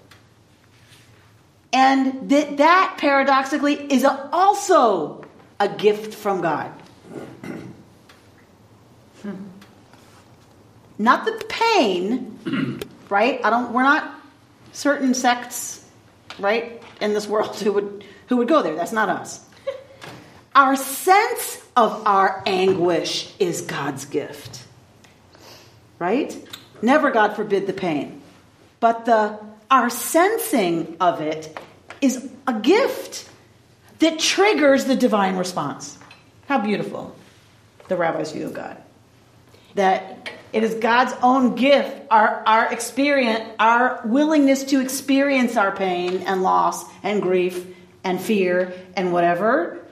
And 1.72 2.30
that, 2.30 2.56
that 2.56 2.96
paradoxically 2.98 3.74
is 3.74 4.02
a, 4.02 4.28
also 4.32 5.24
a 5.60 5.68
gift 5.68 6.14
from 6.14 6.40
God. 6.40 6.70
Hmm. 9.22 9.34
Not 10.98 11.24
the 11.26 11.44
pain, 11.48 12.80
right? 13.08 13.40
I 13.44 13.50
don't. 13.50 13.72
We're 13.72 13.82
not 13.82 14.10
certain 14.72 15.14
sects, 15.14 15.84
right, 16.38 16.82
in 17.00 17.12
this 17.12 17.26
world 17.26 17.56
who 17.56 17.72
would 17.72 18.04
who 18.28 18.36
would 18.38 18.48
go 18.48 18.62
there. 18.62 18.74
That's 18.74 18.92
not 18.92 19.08
us. 19.08 19.40
Our 20.54 20.76
sense 20.76 21.62
of 21.76 22.06
our 22.06 22.42
anguish 22.46 23.34
is 23.38 23.60
God's 23.60 24.06
gift, 24.06 24.64
right? 25.98 26.34
Never, 26.80 27.10
God 27.10 27.36
forbid, 27.36 27.66
the 27.66 27.74
pain, 27.74 28.22
but 28.80 29.04
the 29.04 29.38
our 29.70 29.90
sensing 29.90 30.96
of 31.00 31.20
it 31.20 31.58
is 32.00 32.30
a 32.46 32.54
gift 32.60 33.28
that 33.98 34.18
triggers 34.18 34.84
the 34.84 34.96
divine 34.96 35.36
response. 35.36 35.98
How 36.46 36.58
beautiful 36.58 37.14
the 37.88 37.96
rabbi's 37.96 38.32
view 38.32 38.46
of 38.46 38.54
God. 38.54 38.80
That 39.74 40.30
it 40.52 40.62
is 40.62 40.74
God's 40.74 41.12
own 41.22 41.56
gift, 41.56 41.94
our, 42.10 42.42
our 42.46 42.72
experience, 42.72 43.44
our 43.58 44.00
willingness 44.04 44.64
to 44.64 44.80
experience 44.80 45.56
our 45.56 45.74
pain 45.74 46.22
and 46.22 46.42
loss 46.42 46.84
and 47.02 47.20
grief 47.20 47.66
and 48.06 48.20
fear 48.20 48.72
and 48.94 49.12
whatever. 49.12 49.84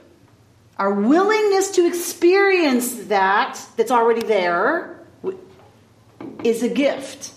Our 0.79 0.91
willingness 0.91 1.71
to 1.71 1.85
experience 1.85 2.95
that, 3.05 3.59
that's 3.75 3.91
already 3.91 4.25
there, 4.25 4.99
is 6.43 6.63
a 6.63 6.69
gift 6.69 7.33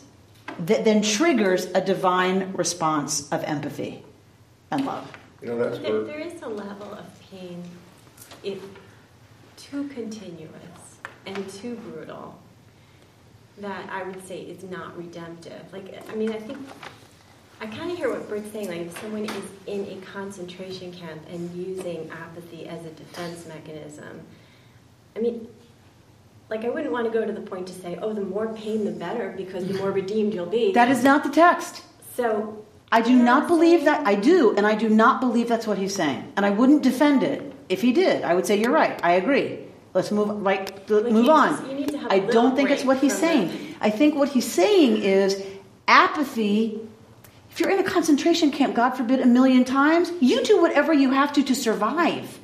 that 0.60 0.84
then 0.84 1.02
triggers 1.02 1.66
a 1.66 1.80
divine 1.80 2.52
response 2.52 3.30
of 3.32 3.42
empathy 3.42 4.04
and 4.70 4.86
love. 4.86 5.10
You 5.42 5.48
know, 5.48 5.58
that's 5.58 5.78
There, 5.80 6.04
there 6.04 6.20
is 6.20 6.40
a 6.42 6.48
level 6.48 6.92
of 6.94 7.06
pain, 7.30 7.62
if 8.44 8.60
too 9.56 9.88
continuous 9.88 10.98
and 11.26 11.48
too 11.50 11.74
brutal, 11.74 12.38
that 13.58 13.90
I 13.90 14.04
would 14.04 14.26
say 14.26 14.42
is 14.42 14.62
not 14.62 14.96
redemptive. 14.96 15.72
Like, 15.72 15.92
I 16.08 16.14
mean, 16.14 16.32
I 16.32 16.38
think 16.38 16.58
I 17.60 17.66
kind 17.66 17.90
of 17.90 17.96
hear 17.96 18.10
what 18.10 18.28
Bert's 18.28 18.50
saying. 18.52 18.68
Like, 18.68 18.80
if 18.82 19.00
someone 19.00 19.24
is 19.24 19.44
in 19.66 19.84
a 19.86 19.96
concentration 20.06 20.92
camp 20.92 21.20
and 21.30 21.50
using 21.56 22.08
apathy 22.10 22.66
as 22.68 22.84
a 22.84 22.90
defense 22.90 23.46
mechanism, 23.46 24.20
I 25.16 25.20
mean, 25.20 25.48
like, 26.48 26.64
I 26.64 26.68
wouldn't 26.68 26.92
want 26.92 27.06
to 27.06 27.18
go 27.18 27.26
to 27.26 27.32
the 27.32 27.40
point 27.40 27.66
to 27.66 27.72
say, 27.72 27.98
oh, 28.00 28.12
the 28.14 28.20
more 28.22 28.48
pain, 28.54 28.84
the 28.84 28.92
better, 28.92 29.34
because 29.36 29.66
the 29.66 29.74
more 29.74 29.90
redeemed 29.90 30.34
you'll 30.34 30.46
be. 30.46 30.72
That 30.72 30.88
is 30.88 31.02
not 31.02 31.24
the 31.24 31.30
text. 31.30 31.82
So 32.14 32.64
I 32.92 33.00
do 33.02 33.14
not 33.16 33.48
believe 33.48 33.84
that. 33.84 34.06
I 34.06 34.14
do, 34.14 34.56
and 34.56 34.66
I 34.66 34.74
do 34.76 34.88
not 34.88 35.20
believe 35.20 35.48
that's 35.48 35.66
what 35.66 35.78
he's 35.78 35.94
saying. 35.94 36.32
And 36.36 36.46
I 36.46 36.50
wouldn't 36.50 36.82
defend 36.82 37.22
it 37.22 37.52
if 37.68 37.82
he 37.82 37.92
did. 37.92 38.22
I 38.22 38.34
would 38.34 38.46
say 38.46 38.56
you're 38.58 38.72
right. 38.72 38.98
I 39.02 39.12
agree. 39.14 39.58
Let's 39.94 40.10
move 40.12 40.28
right. 40.28 40.70
Like, 40.88 40.88
move 40.88 41.28
on. 41.28 41.50
just- 41.50 41.66
you 41.66 41.74
need 41.74 41.88
to 41.88 41.98
have 41.98 42.10
a 42.10 42.14
I 42.14 42.18
don't 42.20 42.54
think 42.54 42.70
it's 42.70 42.84
what 42.84 42.98
he's 42.98 43.16
saying. 43.16 43.74
I 43.80 43.90
think 43.90 44.14
what 44.14 44.28
he's 44.28 44.50
saying 44.50 45.02
is 45.02 45.44
apathy. 45.88 46.80
If 47.58 47.62
you're 47.62 47.72
in 47.72 47.84
a 47.84 47.90
concentration 47.90 48.52
camp, 48.52 48.76
God 48.76 48.90
forbid, 48.90 49.18
a 49.18 49.26
million 49.26 49.64
times, 49.64 50.12
you 50.20 50.44
do 50.44 50.62
whatever 50.62 50.92
you 50.92 51.10
have 51.10 51.32
to 51.32 51.42
to 51.42 51.56
survive. 51.56 52.38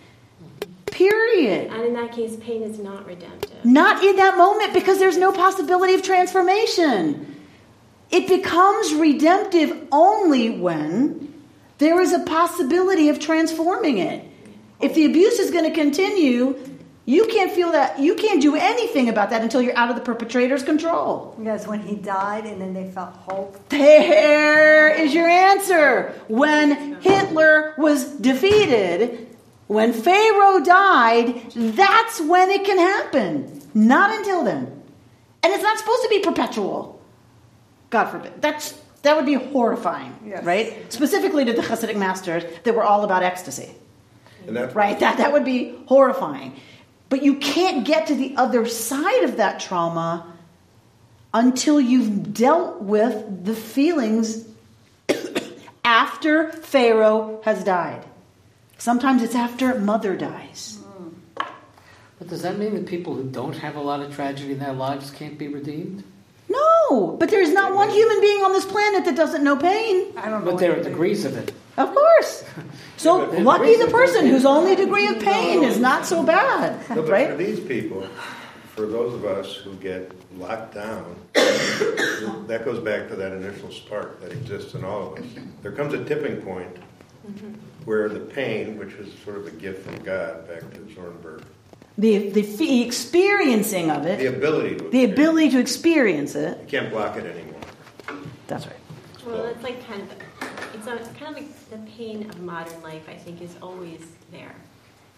Period. 0.87 1.71
And 1.71 1.85
in 1.85 1.95
that 1.95 2.11
case, 2.11 2.35
pain 2.41 2.65
is 2.65 2.81
not 2.81 3.07
redemptive. 3.07 3.65
Not 3.65 4.03
in 4.03 4.17
that 4.17 4.37
moment 4.37 4.75
because 4.75 4.99
there's 4.99 5.17
no 5.17 5.31
possibility 5.31 5.95
of 5.95 6.03
transformation. 6.03 7.37
It 8.11 8.27
becomes 8.27 8.93
redemptive 8.93 9.87
only 9.93 10.51
when 10.51 11.33
there 11.79 12.01
is 12.01 12.13
a 12.13 12.25
possibility 12.25 13.09
of 13.09 13.21
transforming 13.21 13.99
it. 13.99 14.25
If 14.81 14.95
the 14.95 15.05
abuse 15.05 15.39
is 15.39 15.53
going 15.53 15.73
to 15.73 15.81
continue, 15.81 16.59
you 17.07 17.27
can't 17.27 17.53
feel 17.53 17.73
that, 17.73 17.99
you 17.99 18.15
can't 18.15 18.41
do 18.41 18.55
anything 18.57 19.09
about 19.09 19.31
that 19.31 19.43
until 19.43 19.61
you're 19.61 19.77
out 19.77 19.91
of 19.91 19.97
the 19.97 20.03
perpetrator's 20.03 20.63
control. 20.63 21.37
Yes, 21.43 21.67
when 21.67 21.81
he 21.81 21.97
died 21.97 22.47
and 22.47 22.61
then 22.61 22.73
they 22.73 22.91
felt 22.91 23.13
hope. 23.15 23.69
There 23.69 24.89
is 24.89 25.13
your 25.13 25.29
answer. 25.29 26.15
When 26.29 27.01
Hitler 27.03 27.75
was 27.77 28.05
defeated, 28.07 29.29
when 29.67 29.93
Pharaoh 29.93 30.61
died, 30.61 31.53
that's 31.55 32.21
when 32.21 32.51
it 32.51 32.65
can 32.65 32.79
happen. 32.79 33.61
Not 33.75 34.17
until 34.17 34.45
then. 34.45 34.83
And 35.43 35.53
it's 35.53 35.63
not 35.63 35.79
supposed 35.79 36.03
to 36.05 36.09
be 36.09 36.21
perpetual. 36.21 37.03
God 37.91 38.07
forbid. 38.07 38.41
That's 38.41 38.81
that 39.03 39.17
would 39.17 39.27
be 39.27 39.35
horrifying, 39.35 40.15
Yes. 40.27 40.43
right? 40.43 40.91
Specifically 40.91 41.45
to 41.45 41.53
the 41.53 41.61
Hasidic 41.61 41.97
masters 41.97 42.45
that 42.63 42.75
were 42.75 42.83
all 42.83 43.05
about 43.05 43.23
ecstasy, 43.23 43.71
And 44.47 44.57
that's 44.57 44.75
right? 44.75 44.99
That 44.99 45.19
that 45.19 45.33
would 45.33 45.45
be 45.45 45.75
horrifying. 45.87 46.55
But 47.15 47.23
you 47.23 47.37
can't 47.37 47.87
get 47.87 48.09
to 48.09 48.17
the 48.17 48.35
other 48.37 48.67
side 48.67 49.23
of 49.23 49.37
that 49.37 49.61
trauma 49.61 50.27
until 51.33 51.81
you've 51.81 52.35
dealt 52.35 52.83
with 52.83 53.45
the 53.45 53.55
feelings 53.55 54.45
after 55.85 56.51
Pharaoh 56.51 57.41
has 57.45 57.63
died. 57.63 58.05
Sometimes 58.79 59.23
it's 59.23 59.37
after 59.37 59.79
mother 59.79 60.17
dies. 60.17 60.81
Hmm. 60.83 61.11
But 62.19 62.27
does 62.27 62.43
that 62.43 62.59
mean 62.59 62.75
that 62.75 62.87
people 62.87 63.15
who 63.15 63.23
don't 63.31 63.59
have 63.59 63.77
a 63.77 63.81
lot 63.81 64.01
of 64.01 64.13
tragedy 64.13 64.51
in 64.51 64.59
their 64.59 64.73
lives 64.73 65.13
can't 65.13 65.39
be 65.39 65.47
redeemed? 65.47 66.03
No, 66.49 67.17
but 67.17 67.31
there's 67.31 67.53
not 67.53 67.77
one 67.77 67.91
human 67.91 68.21
being 68.23 68.43
on 68.43 68.53
this 68.53 68.67
planet 68.67 69.05
that 69.05 69.15
doesn't 69.15 69.45
know 69.45 69.57
pain. 69.57 70.13
I 70.17 70.29
don't 70.29 70.45
know. 70.45 70.51
But 70.51 70.59
there 70.59 70.73
are 70.73 70.75
anything. 70.75 70.91
degrees 70.91 71.25
of 71.25 71.37
it. 71.37 71.53
Of 71.77 71.93
course. 71.95 72.45
So 72.97 73.33
Yeah, 73.33 73.41
lucky 73.43 73.77
the 73.77 73.89
person 73.91 74.27
whose 74.27 74.45
only 74.45 74.77
degree 74.77 75.09
of 75.09 75.19
pain 75.21 75.65
is 75.65 75.79
not 75.79 76.07
so 76.07 76.23
bad, 76.23 76.79
No, 76.91 76.97
but 76.97 77.07
for 77.07 77.13
right? 77.13 77.37
these 77.37 77.59
people, 77.61 78.07
for 78.77 78.87
those 78.87 79.15
of 79.15 79.25
us 79.25 79.55
who 79.57 79.75
get 79.77 80.13
locked 80.39 80.75
down, 80.75 81.17
that 82.47 82.63
goes 82.65 82.79
back 82.81 83.09
to 83.09 83.17
that 83.17 83.33
initial 83.33 83.71
spark 83.73 84.21
that 84.21 84.33
exists 84.33 84.75
in 84.75 84.85
all 84.85 85.13
of 85.13 85.19
us. 85.19 85.27
There 85.63 85.73
comes 85.73 85.95
a 85.95 86.05
tipping 86.05 86.43
point 86.43 86.77
mm-hmm. 87.27 87.53
where 87.85 88.09
the 88.09 88.21
pain, 88.21 88.79
which 88.79 88.93
is 88.95 89.13
sort 89.25 89.37
of 89.39 89.47
a 89.47 89.51
gift 89.53 89.85
from 89.89 90.03
God, 90.05 90.47
back 90.49 90.61
to 90.75 90.79
Zornberg, 90.95 91.43
The 91.99 92.31
the 92.31 92.43
fe- 92.43 92.83
experiencing 92.83 93.91
of 93.91 94.07
it. 94.07 94.19
the 94.19 94.27
it, 94.27 94.35
ability 94.37 94.77
to 94.77 94.89
the 94.91 95.05
ability 95.05 95.51
to 95.51 95.59
experience 95.59 96.35
it. 96.37 96.59
you 96.61 96.67
can't 96.69 96.91
block 96.91 97.17
it 97.17 97.25
anymore. 97.27 97.61
That's 98.47 98.67
right. 98.67 98.77
Well, 99.27 99.45
it's 99.47 99.63
like 99.63 99.85
kind 99.87 100.03
of, 100.03 100.09
it's 100.93 101.09
kind 101.19 101.37
of 101.37 101.43
like 101.43 101.71
the 101.71 101.79
pain 101.93 102.29
of 102.29 102.41
modern 102.41 102.83
life. 102.83 103.09
I 103.09 103.15
think 103.15 103.41
is 103.43 103.55
always 103.63 104.01
there. 104.31 104.55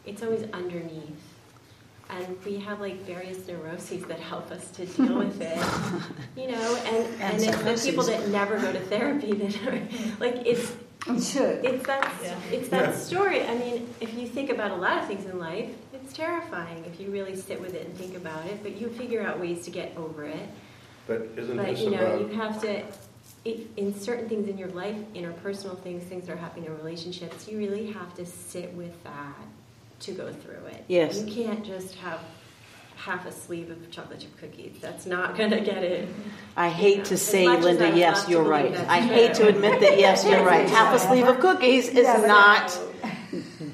It's 0.05 0.23
always 0.23 0.45
underneath, 0.53 1.21
and 2.11 2.37
we 2.45 2.59
have 2.59 2.81
like 2.81 3.01
various 3.05 3.47
neuroses 3.49 4.05
that 4.05 4.21
help 4.21 4.51
us 4.53 4.71
to 4.73 4.87
deal 4.87 5.19
with 5.27 5.41
it. 5.41 5.59
You 6.41 6.53
know, 6.53 6.77
and 6.87 7.07
and, 7.21 7.43
And 7.43 7.43
it's 7.67 7.83
the 7.85 7.91
people 7.91 8.05
that 8.05 8.29
never 8.29 8.59
go 8.59 8.73
to 8.73 8.81
therapy 8.81 9.33
that 9.33 9.67
are 9.67 9.81
like 10.21 10.47
it's 10.47 10.73
It 11.09 11.23
should. 11.23 11.65
it's 11.65 11.87
that 11.87 12.13
it's 12.53 12.69
that 12.69 12.91
Yeah. 12.91 12.97
story. 12.97 13.45
I 13.47 13.57
mean, 13.59 13.89
if 14.01 14.15
you 14.15 14.27
think 14.29 14.51
about 14.51 14.71
a 14.71 14.77
lot 14.77 14.99
of 14.99 15.07
things 15.09 15.25
in 15.27 15.39
life, 15.39 15.71
it's 15.93 16.13
terrifying 16.13 16.85
if 16.87 17.01
you 17.01 17.11
really 17.11 17.35
sit 17.37 17.61
with 17.61 17.75
it 17.75 17.87
and 17.87 17.97
think 17.97 18.17
about 18.17 18.47
it. 18.47 18.63
But 18.63 18.77
you 18.81 18.89
figure 18.91 19.23
out 19.23 19.41
ways 19.41 19.65
to 19.65 19.71
get 19.71 19.97
over 19.97 20.25
it. 20.25 20.49
But 21.09 21.29
isn't 21.37 21.57
But 21.57 21.67
this 21.67 21.81
you 21.81 21.91
know, 21.91 22.05
about 22.05 22.21
you 22.21 22.27
have 22.37 22.61
to, 22.63 22.83
if, 23.47 23.61
in 23.77 23.95
certain 23.99 24.29
things 24.29 24.49
in 24.49 24.59
your 24.59 24.69
life, 24.71 24.97
interpersonal 25.15 25.79
things, 25.81 26.03
things 26.05 26.27
that 26.27 26.33
are 26.35 26.37
happening 26.37 26.67
in 26.67 26.77
relationships, 26.77 27.47
you 27.49 27.59
really 27.59 27.93
have 27.93 28.13
to 28.15 28.27
sit 28.27 28.75
with 28.75 29.03
that 29.05 29.37
to 30.01 30.13
go 30.13 30.33
through 30.33 30.67
it. 30.67 30.85
Yes. 30.89 31.19
You 31.23 31.33
can't 31.33 31.65
just 31.65 31.95
have 31.97 32.21
half 32.97 33.25
a 33.27 33.33
sleeve 33.33 33.71
of 33.71 33.91
chocolate 33.91 34.21
chip 34.21 34.37
cookies. 34.39 34.77
That's 34.81 35.07
not 35.07 35.37
going 35.39 35.51
to 35.51 35.61
get 35.61 35.83
it. 35.85 36.09
I 36.57 36.69
hate 36.71 37.05
to 37.07 37.17
say, 37.17 37.47
Linda, 37.47 37.97
yes, 37.97 38.29
you're 38.29 38.43
right. 38.43 38.75
I 38.75 39.01
hate 39.01 39.35
to 39.35 39.47
admit 39.49 39.81
that, 39.81 39.99
yes, 39.99 40.25
you're 40.25 40.45
right. 40.45 40.69
Half 40.69 40.95
a 40.95 40.99
sleeve 40.99 41.27
of 41.29 41.39
cookies 41.41 41.89
is 41.89 42.05
Yeah, 42.05 42.25
not 42.27 42.79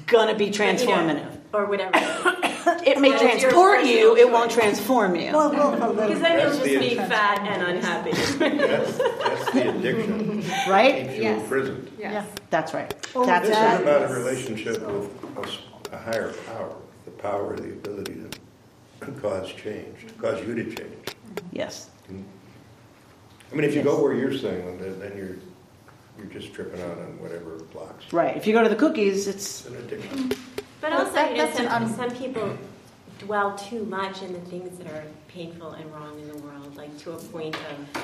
going 0.07 0.27
to 0.27 0.35
be 0.35 0.49
But, 0.49 0.59
you 0.59 0.65
know, 0.65 0.73
transformative. 0.75 1.37
or 1.53 1.65
whatever. 1.65 2.37
It 2.85 2.99
may 2.99 3.17
transport 3.17 3.83
you, 3.85 4.09
personal 4.09 4.15
it 4.17 4.31
won't 4.31 4.51
transform 4.51 5.15
you. 5.15 5.31
Well, 5.33 5.51
well, 5.51 5.69
a 5.73 5.75
little 5.91 5.93
Because 5.95 6.21
then 6.21 6.37
That's 6.37 6.57
you'll 6.57 6.65
just 6.67 6.79
the- 6.79 6.89
be 6.89 6.95
fat 6.95 7.39
and 7.47 7.77
unhappy. 7.77 8.11
that's, 8.11 8.97
that's 8.97 9.51
the 9.51 9.69
addiction 9.77 10.43
Right? 10.69 10.95
keeps 11.05 11.15
you 11.17 11.21
Yes. 11.23 11.41
imprisoned. 11.43 11.91
Yes. 11.99 12.27
That's 12.49 12.73
right. 12.73 12.93
Well, 13.15 13.25
That's 13.25 13.47
This 13.47 13.55
that 13.57 13.75
is 13.75 13.81
about 13.81 14.01
a 14.01 14.05
is- 14.05 14.17
relationship 14.17 14.81
with 14.87 15.93
a 15.93 15.97
higher 15.97 16.33
power, 16.47 16.75
the 17.05 17.11
power, 17.11 17.55
the 17.55 17.69
ability 17.71 18.15
to 19.01 19.11
cause 19.21 19.51
change, 19.53 20.07
to 20.07 20.13
cause 20.13 20.39
you 20.45 20.55
to 20.55 20.63
change. 20.63 20.77
Mm-hmm. 21.05 21.47
Yes. 21.51 21.89
Mm-hmm. 22.11 22.21
I 23.51 23.55
mean, 23.55 23.63
if 23.65 23.71
you 23.75 23.81
Yes. 23.81 23.85
go 23.85 24.01
where 24.01 24.13
you're 24.13 24.37
saying, 24.37 24.65
Linda, 24.65 24.91
then 24.95 25.15
you're, 25.17 25.35
you're 26.17 26.31
just 26.33 26.53
tripping 26.53 26.81
out 26.81 26.97
on 26.97 27.19
whatever 27.21 27.57
blocks. 27.71 28.11
Right. 28.11 28.35
If 28.37 28.47
you 28.47 28.53
go 28.53 28.63
to 28.63 28.69
the 28.69 28.75
cookies, 28.75 29.27
it's 29.27 29.65
It's 29.65 29.67
an 29.67 29.75
addiction. 29.77 30.31
But 31.03 31.13
Well, 31.13 31.15
also, 31.15 31.15
that- 31.15 31.31
you 31.31 31.37
know, 31.37 31.45
that's 31.45 31.59
an 31.59 31.65
some, 31.65 31.75
un- 31.75 31.83
um, 31.83 31.95
some 31.95 32.11
people 32.11 32.57
dwell 33.19 33.55
too 33.57 33.83
much 33.85 34.21
in 34.21 34.33
the 34.33 34.39
things 34.41 34.77
that 34.79 34.87
are 34.87 35.03
painful 35.27 35.71
and 35.71 35.91
wrong 35.93 36.17
in 36.19 36.27
the 36.27 36.37
world, 36.37 36.75
like 36.75 36.97
to 36.99 37.11
a 37.11 37.17
point 37.17 37.55
of. 37.55 38.03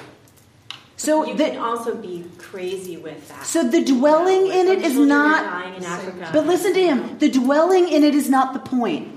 so 0.97 1.25
you 1.25 1.35
the, 1.35 1.45
can 1.45 1.57
also 1.59 1.95
be 1.95 2.25
crazy 2.37 2.97
with 2.97 3.27
that. 3.29 3.45
so 3.45 3.63
the 3.67 3.83
dwelling 3.83 4.47
Like 4.47 4.55
in 4.55 4.67
it 4.67 4.81
is 4.81 4.97
not 4.97 5.43
dying 5.45 5.75
in 5.75 5.83
Africa. 5.85 6.29
But 6.33 6.45
listen 6.47 6.73
to 6.73 6.81
him. 6.81 7.17
The 7.19 7.29
dwelling 7.29 7.87
in 7.89 8.03
it 8.03 8.15
is 8.15 8.29
not 8.29 8.53
the 8.53 8.59
point. 8.59 9.07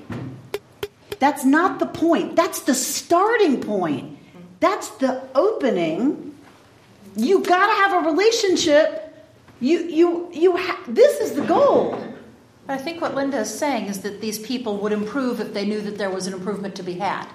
That's 1.18 1.44
not 1.44 1.78
the 1.78 1.86
point. 1.86 2.34
That's 2.36 2.60
the 2.60 2.74
starting 2.74 3.60
point. 3.60 4.18
That's 4.60 4.88
the 4.98 5.22
opening. 5.34 6.34
You 7.16 7.42
got 7.44 7.66
to 7.66 7.72
have 7.82 8.04
a 8.04 8.08
relationship. 8.10 9.14
You 9.60 9.78
you 9.80 10.28
you 10.32 10.56
ha- 10.56 10.80
this 10.88 11.20
is 11.20 11.34
the 11.34 11.42
goal. 11.42 11.96
I 12.68 12.78
think 12.78 13.00
what 13.00 13.14
Linda 13.14 13.38
is 13.38 13.52
saying 13.52 13.86
is 13.86 14.00
that 14.02 14.20
these 14.20 14.38
people 14.38 14.78
would 14.78 14.92
improve 14.92 15.40
if 15.40 15.52
they 15.52 15.66
knew 15.66 15.80
that 15.80 15.98
there 15.98 16.10
was 16.10 16.26
an 16.26 16.32
improvement 16.32 16.76
to 16.76 16.82
be 16.82 16.94
had. 16.94 17.26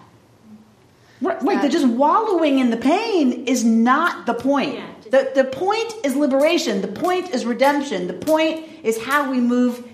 Right, 1.22 1.42
right. 1.42 1.62
They're 1.62 1.70
just 1.70 1.88
wallowing 1.88 2.60
in 2.60 2.70
the 2.70 2.78
pain 2.78 3.48
is 3.48 3.64
not 3.64 4.26
the 4.26 4.34
point. 4.34 4.76
Yeah, 4.76 4.88
just- 4.98 5.12
the, 5.12 5.32
the 5.36 5.44
point 5.46 5.94
is 6.04 6.16
liberation. 6.16 6.82
The 6.82 6.88
point 6.88 7.32
is 7.32 7.46
redemption. 7.46 8.08
The 8.08 8.14
point 8.14 8.68
is 8.84 9.04
how 9.04 9.30
we 9.30 9.40
move 9.40 9.88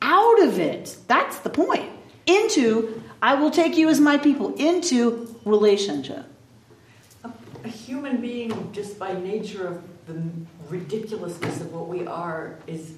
out 0.00 0.42
of 0.42 0.58
it. 0.58 0.96
That's 1.08 1.38
the 1.40 1.50
point. 1.50 1.90
Into, 2.26 3.02
I 3.20 3.34
will 3.34 3.50
take 3.50 3.76
you 3.76 3.88
as 3.88 4.00
my 4.00 4.16
people, 4.16 4.54
into 4.54 5.36
relationship. 5.44 6.24
A 7.64 7.68
human 7.68 8.20
being, 8.20 8.72
just 8.72 8.98
by 8.98 9.12
nature 9.12 9.66
of 9.68 9.82
the 10.06 10.22
ridiculousness 10.68 11.60
of 11.60 11.72
what 11.72 11.86
we 11.88 12.06
are, 12.06 12.58
is 12.66 12.94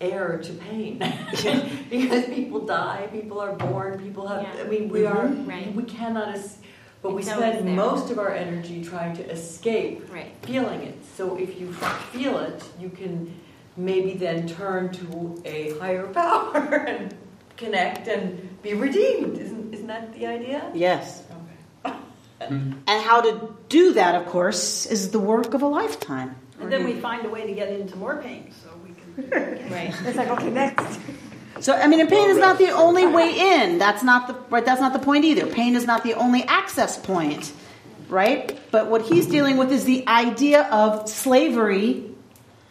heir 0.00 0.38
to 0.38 0.52
pain. 0.52 0.98
because 1.90 2.24
people 2.26 2.60
die, 2.66 3.08
people 3.12 3.40
are 3.40 3.54
born, 3.54 3.98
people 3.98 4.26
have. 4.26 4.42
Yeah. 4.42 4.62
I 4.64 4.68
mean, 4.68 4.88
we 4.88 5.06
are. 5.06 5.26
Mm-hmm. 5.26 5.48
Right. 5.48 5.74
We 5.74 5.84
cannot. 5.84 6.34
Es- 6.34 6.58
but 7.02 7.12
we 7.14 7.22
It's 7.22 7.30
always 7.30 7.54
spend 7.58 7.76
most 7.76 8.10
of 8.10 8.18
our 8.18 8.32
energy 8.32 8.82
trying 8.82 9.14
to 9.16 9.30
escape 9.30 10.12
Right. 10.12 10.32
feeling 10.42 10.82
it. 10.82 10.98
So 11.16 11.36
if 11.36 11.60
you 11.60 11.72
feel 12.12 12.38
it, 12.38 12.64
you 12.80 12.88
can 12.88 13.32
maybe 13.76 14.14
then 14.14 14.48
turn 14.48 14.90
to 14.92 15.40
a 15.44 15.78
higher 15.78 16.06
power 16.12 16.56
and 16.88 17.14
connect 17.56 18.08
and 18.08 18.60
be 18.62 18.74
redeemed. 18.74 19.38
Isn't, 19.38 19.74
isn't 19.74 19.86
that 19.86 20.14
the 20.14 20.26
idea? 20.26 20.70
Yes. 20.74 21.22
Okay. 21.84 21.96
Hmm. 22.48 22.72
And 22.86 23.02
how 23.02 23.20
to 23.22 23.54
do 23.68 23.92
that, 23.94 24.14
of 24.14 24.26
course, 24.26 24.86
is 24.86 25.10
the 25.10 25.18
work 25.20 25.54
of 25.54 25.62
a 25.62 25.66
lifetime. 25.66 26.36
And 26.60 26.72
then 26.72 26.84
we 26.84 26.94
find 26.94 27.24
a 27.24 27.28
way 27.30 27.46
to 27.46 27.52
get 27.52 27.68
into 27.68 27.96
more 27.96 28.16
pain, 28.22 28.50
so 28.62 28.68
we 28.70 28.72
can. 28.74 28.75
Right. 29.16 29.94
It's 30.04 30.16
like, 30.16 30.28
okay, 30.28 30.50
next. 30.50 31.00
So 31.60 31.72
I 31.72 31.86
mean, 31.86 32.00
and 32.00 32.08
pain 32.08 32.28
is 32.28 32.36
not 32.36 32.58
the 32.58 32.70
only 32.70 33.06
way 33.06 33.62
in. 33.62 33.78
That's 33.78 34.02
not 34.02 34.28
the 34.28 34.34
right. 34.50 34.64
That's 34.64 34.80
not 34.80 34.92
the 34.92 34.98
point 34.98 35.24
either. 35.24 35.46
Pain 35.46 35.74
is 35.74 35.86
not 35.86 36.02
the 36.02 36.14
only 36.14 36.42
access 36.44 36.98
point, 36.98 37.52
right? 38.08 38.58
But 38.70 38.88
what 38.90 39.02
he's 39.02 39.26
dealing 39.26 39.56
with 39.56 39.72
is 39.72 39.84
the 39.84 40.06
idea 40.06 40.64
of 40.64 41.08
slavery, 41.08 42.10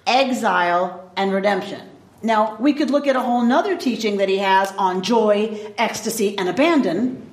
exile, 0.06 1.12
and 1.18 1.34
redemption. 1.34 1.82
Now 2.22 2.58
we 2.60 2.74
could 2.74 2.92
look 2.92 3.08
at 3.08 3.16
a 3.16 3.22
whole 3.22 3.42
nother 3.42 3.76
teaching 3.76 4.18
that 4.18 4.30
he 4.30 4.38
has 4.38 4.72
on 4.74 5.02
joy, 5.02 5.74
ecstasy, 5.78 6.38
and 6.38 6.48
abandon. 6.48 7.28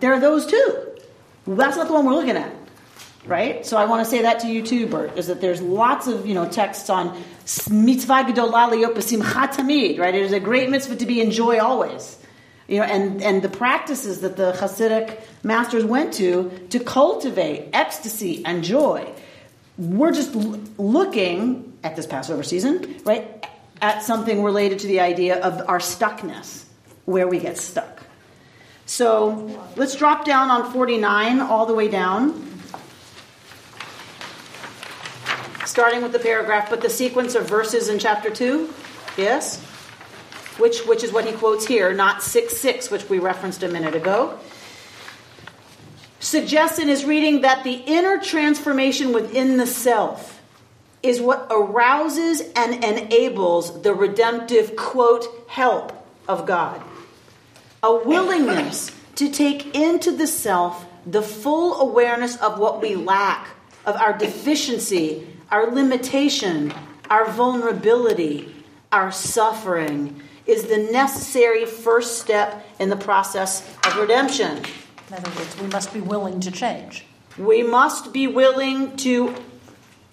There 0.00 0.12
are 0.12 0.20
those 0.20 0.46
too. 0.46 0.88
That's 1.46 1.76
not 1.76 1.86
the 1.88 1.94
one 1.94 2.04
we're 2.04 2.14
looking 2.14 2.36
at. 2.36 2.52
Right? 3.26 3.64
So 3.64 3.76
I 3.76 3.84
want 3.84 4.04
to 4.04 4.10
say 4.10 4.22
that 4.22 4.40
to 4.40 4.48
you 4.48 4.62
too, 4.62 4.86
Bert, 4.86 5.16
is 5.16 5.28
that 5.28 5.40
there's 5.40 5.60
lots 5.60 6.06
of, 6.06 6.26
you 6.26 6.34
know, 6.34 6.48
texts 6.48 6.90
on 6.90 7.22
mitzvah 7.70 8.24
gedolah 8.24 8.70
liyopasimcha 8.70 9.54
tamid, 9.54 9.98
right? 9.98 10.14
It 10.14 10.22
is 10.22 10.32
a 10.32 10.40
great 10.40 10.70
mitzvah 10.70 10.96
to 10.96 11.06
be 11.06 11.20
in 11.20 11.30
joy 11.30 11.58
always. 11.58 12.18
You 12.68 12.78
know, 12.78 12.84
and, 12.84 13.22
and 13.22 13.42
the 13.42 13.48
practices 13.48 14.20
that 14.20 14.36
the 14.36 14.52
Hasidic 14.52 15.20
masters 15.42 15.84
went 15.84 16.14
to 16.14 16.50
to 16.70 16.80
cultivate 16.80 17.70
ecstasy 17.72 18.44
and 18.44 18.64
joy. 18.64 19.12
We're 19.76 20.12
just 20.12 20.34
l- 20.34 20.60
looking 20.78 21.76
at 21.82 21.96
this 21.96 22.06
Passover 22.06 22.42
season, 22.42 23.00
right, 23.04 23.46
at 23.80 24.02
something 24.02 24.42
related 24.42 24.78
to 24.80 24.86
the 24.86 25.00
idea 25.00 25.40
of 25.40 25.68
our 25.68 25.80
stuckness, 25.80 26.64
where 27.04 27.26
we 27.26 27.40
get 27.40 27.58
stuck. 27.58 28.02
So 28.86 29.66
let's 29.76 29.96
drop 29.96 30.24
down 30.24 30.50
on 30.50 30.72
49 30.72 31.40
all 31.40 31.66
the 31.66 31.74
way 31.74 31.88
down. 31.88 32.51
Starting 35.72 36.02
with 36.02 36.12
the 36.12 36.18
paragraph, 36.18 36.68
but 36.68 36.82
the 36.82 36.90
sequence 36.90 37.34
of 37.34 37.48
verses 37.48 37.88
in 37.88 37.98
chapter 37.98 38.28
2? 38.28 38.72
Yes? 39.16 39.58
Which, 40.58 40.80
which 40.82 41.02
is 41.02 41.12
what 41.12 41.24
he 41.24 41.32
quotes 41.32 41.66
here, 41.66 41.94
not 41.94 42.22
6 42.22 42.54
6, 42.54 42.90
which 42.90 43.08
we 43.08 43.18
referenced 43.18 43.62
a 43.62 43.68
minute 43.68 43.94
ago. 43.94 44.38
Suggests 46.20 46.78
in 46.78 46.88
his 46.88 47.06
reading 47.06 47.40
that 47.40 47.64
the 47.64 47.72
inner 47.72 48.20
transformation 48.20 49.14
within 49.14 49.56
the 49.56 49.66
self 49.66 50.42
is 51.02 51.22
what 51.22 51.46
arouses 51.50 52.42
and 52.54 52.84
enables 52.84 53.80
the 53.80 53.94
redemptive, 53.94 54.76
quote, 54.76 55.26
help 55.48 56.06
of 56.28 56.44
God. 56.44 56.82
A 57.82 57.96
willingness 57.96 58.92
to 59.14 59.30
take 59.30 59.74
into 59.74 60.12
the 60.12 60.26
self 60.26 60.86
the 61.06 61.22
full 61.22 61.80
awareness 61.80 62.36
of 62.36 62.58
what 62.58 62.80
we 62.80 62.94
lack, 62.94 63.48
of 63.84 63.96
our 63.96 64.16
deficiency, 64.16 65.26
our 65.52 65.70
limitation, 65.70 66.72
our 67.10 67.30
vulnerability, 67.30 68.52
our 68.90 69.12
suffering 69.12 70.20
is 70.46 70.64
the 70.64 70.78
necessary 70.90 71.66
first 71.66 72.18
step 72.18 72.66
in 72.80 72.88
the 72.88 72.96
process 72.96 73.60
of 73.86 73.96
redemption. 73.96 74.56
In 75.08 75.14
other 75.14 75.30
words, 75.36 75.60
we 75.60 75.66
must 75.68 75.92
be 75.92 76.00
willing 76.00 76.40
to 76.40 76.50
change. 76.50 77.04
We 77.36 77.62
must 77.62 78.12
be 78.14 78.26
willing 78.26 78.96
to 78.98 79.34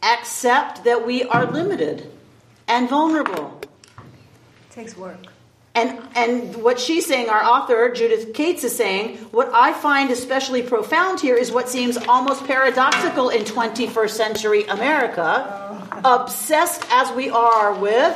accept 0.03 0.83
that 0.83 1.05
we 1.05 1.23
are 1.23 1.45
limited 1.45 2.11
and 2.67 2.89
vulnerable. 2.89 3.59
It 3.97 4.73
takes 4.73 4.95
work. 4.97 5.25
And, 5.79 6.01
and 6.13 6.55
what 6.61 6.77
she's 6.77 7.05
saying, 7.05 7.29
our 7.29 7.41
author, 7.41 7.89
Judith 7.89 8.33
Kates, 8.33 8.65
is 8.65 8.75
saying, 8.75 9.15
what 9.31 9.49
I 9.53 9.71
find 9.71 10.11
especially 10.11 10.61
profound 10.61 11.21
here 11.21 11.37
is 11.37 11.53
what 11.53 11.69
seems 11.69 11.95
almost 11.95 12.43
paradoxical 12.43 13.29
in 13.29 13.43
21st 13.43 14.09
century 14.09 14.65
America, 14.65 15.87
oh. 16.03 16.23
obsessed 16.23 16.85
as 16.91 17.09
we 17.13 17.29
are 17.29 17.73
with 17.75 18.13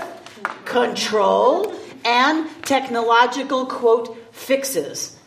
control 0.66 1.74
and 2.04 2.50
technological, 2.64 3.66
quote, 3.66 4.18
fixes. 4.34 5.18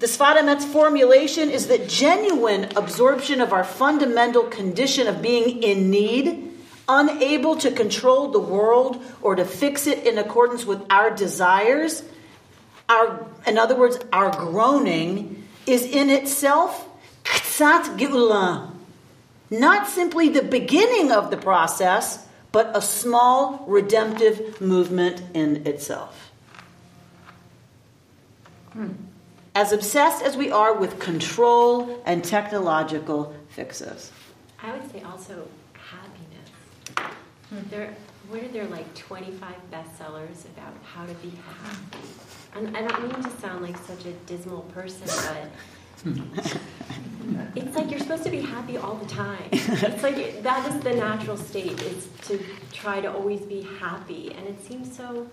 The 0.00 0.08
Sfat 0.08 0.60
formulation 0.72 1.50
is 1.50 1.68
that 1.68 1.88
genuine 1.88 2.64
absorption 2.74 3.40
of 3.40 3.52
our 3.52 3.62
fundamental 3.62 4.42
condition 4.42 5.06
of 5.06 5.22
being 5.22 5.62
in 5.62 5.88
need 5.88 6.51
unable 6.92 7.56
to 7.56 7.70
control 7.70 8.30
the 8.30 8.38
world 8.38 9.02
or 9.22 9.34
to 9.34 9.44
fix 9.44 9.86
it 9.86 10.06
in 10.06 10.18
accordance 10.18 10.66
with 10.66 10.84
our 10.90 11.10
desires, 11.10 12.02
our, 12.88 13.26
in 13.46 13.56
other 13.56 13.74
words, 13.74 13.98
our 14.12 14.30
groaning 14.30 15.46
is 15.66 15.84
in 15.84 16.10
itself 16.10 16.88
not 19.50 19.86
simply 19.86 20.28
the 20.28 20.42
beginning 20.42 21.12
of 21.12 21.30
the 21.30 21.36
process, 21.36 22.26
but 22.50 22.76
a 22.76 22.82
small 22.82 23.64
redemptive 23.66 24.60
movement 24.60 25.22
in 25.34 25.66
itself. 25.66 26.32
Hmm. 28.72 28.92
As 29.54 29.72
obsessed 29.72 30.22
as 30.22 30.36
we 30.36 30.50
are 30.50 30.74
with 30.74 30.98
control 30.98 32.02
and 32.06 32.24
technological 32.24 33.34
fixes. 33.50 34.10
I 34.62 34.72
would 34.72 34.90
say 34.90 35.02
also 35.02 35.46
there, 37.70 37.94
what 38.28 38.42
are 38.42 38.48
there 38.48 38.66
like 38.66 38.94
25 38.94 39.54
bestsellers 39.70 40.44
about 40.46 40.74
how 40.84 41.04
to 41.04 41.14
be 41.14 41.30
happy? 41.30 42.08
And 42.54 42.76
I 42.76 42.82
don't 42.86 43.02
mean 43.02 43.22
to 43.22 43.40
sound 43.40 43.62
like 43.62 43.76
such 43.78 44.04
a 44.04 44.12
dismal 44.26 44.62
person, 44.74 45.06
but 45.06 45.48
it's 47.54 47.76
like 47.76 47.90
you're 47.90 48.00
supposed 48.00 48.24
to 48.24 48.30
be 48.30 48.40
happy 48.40 48.76
all 48.76 48.96
the 48.96 49.06
time. 49.06 49.44
It's 49.52 50.02
like 50.02 50.42
that 50.42 50.68
is 50.68 50.80
the 50.82 50.94
natural 50.94 51.36
state 51.36 51.80
is 51.82 52.08
to 52.22 52.42
try 52.72 53.00
to 53.00 53.12
always 53.12 53.40
be 53.42 53.62
happy, 53.78 54.32
and 54.36 54.46
it 54.48 54.60
seems 54.64 54.94
so. 54.96 55.28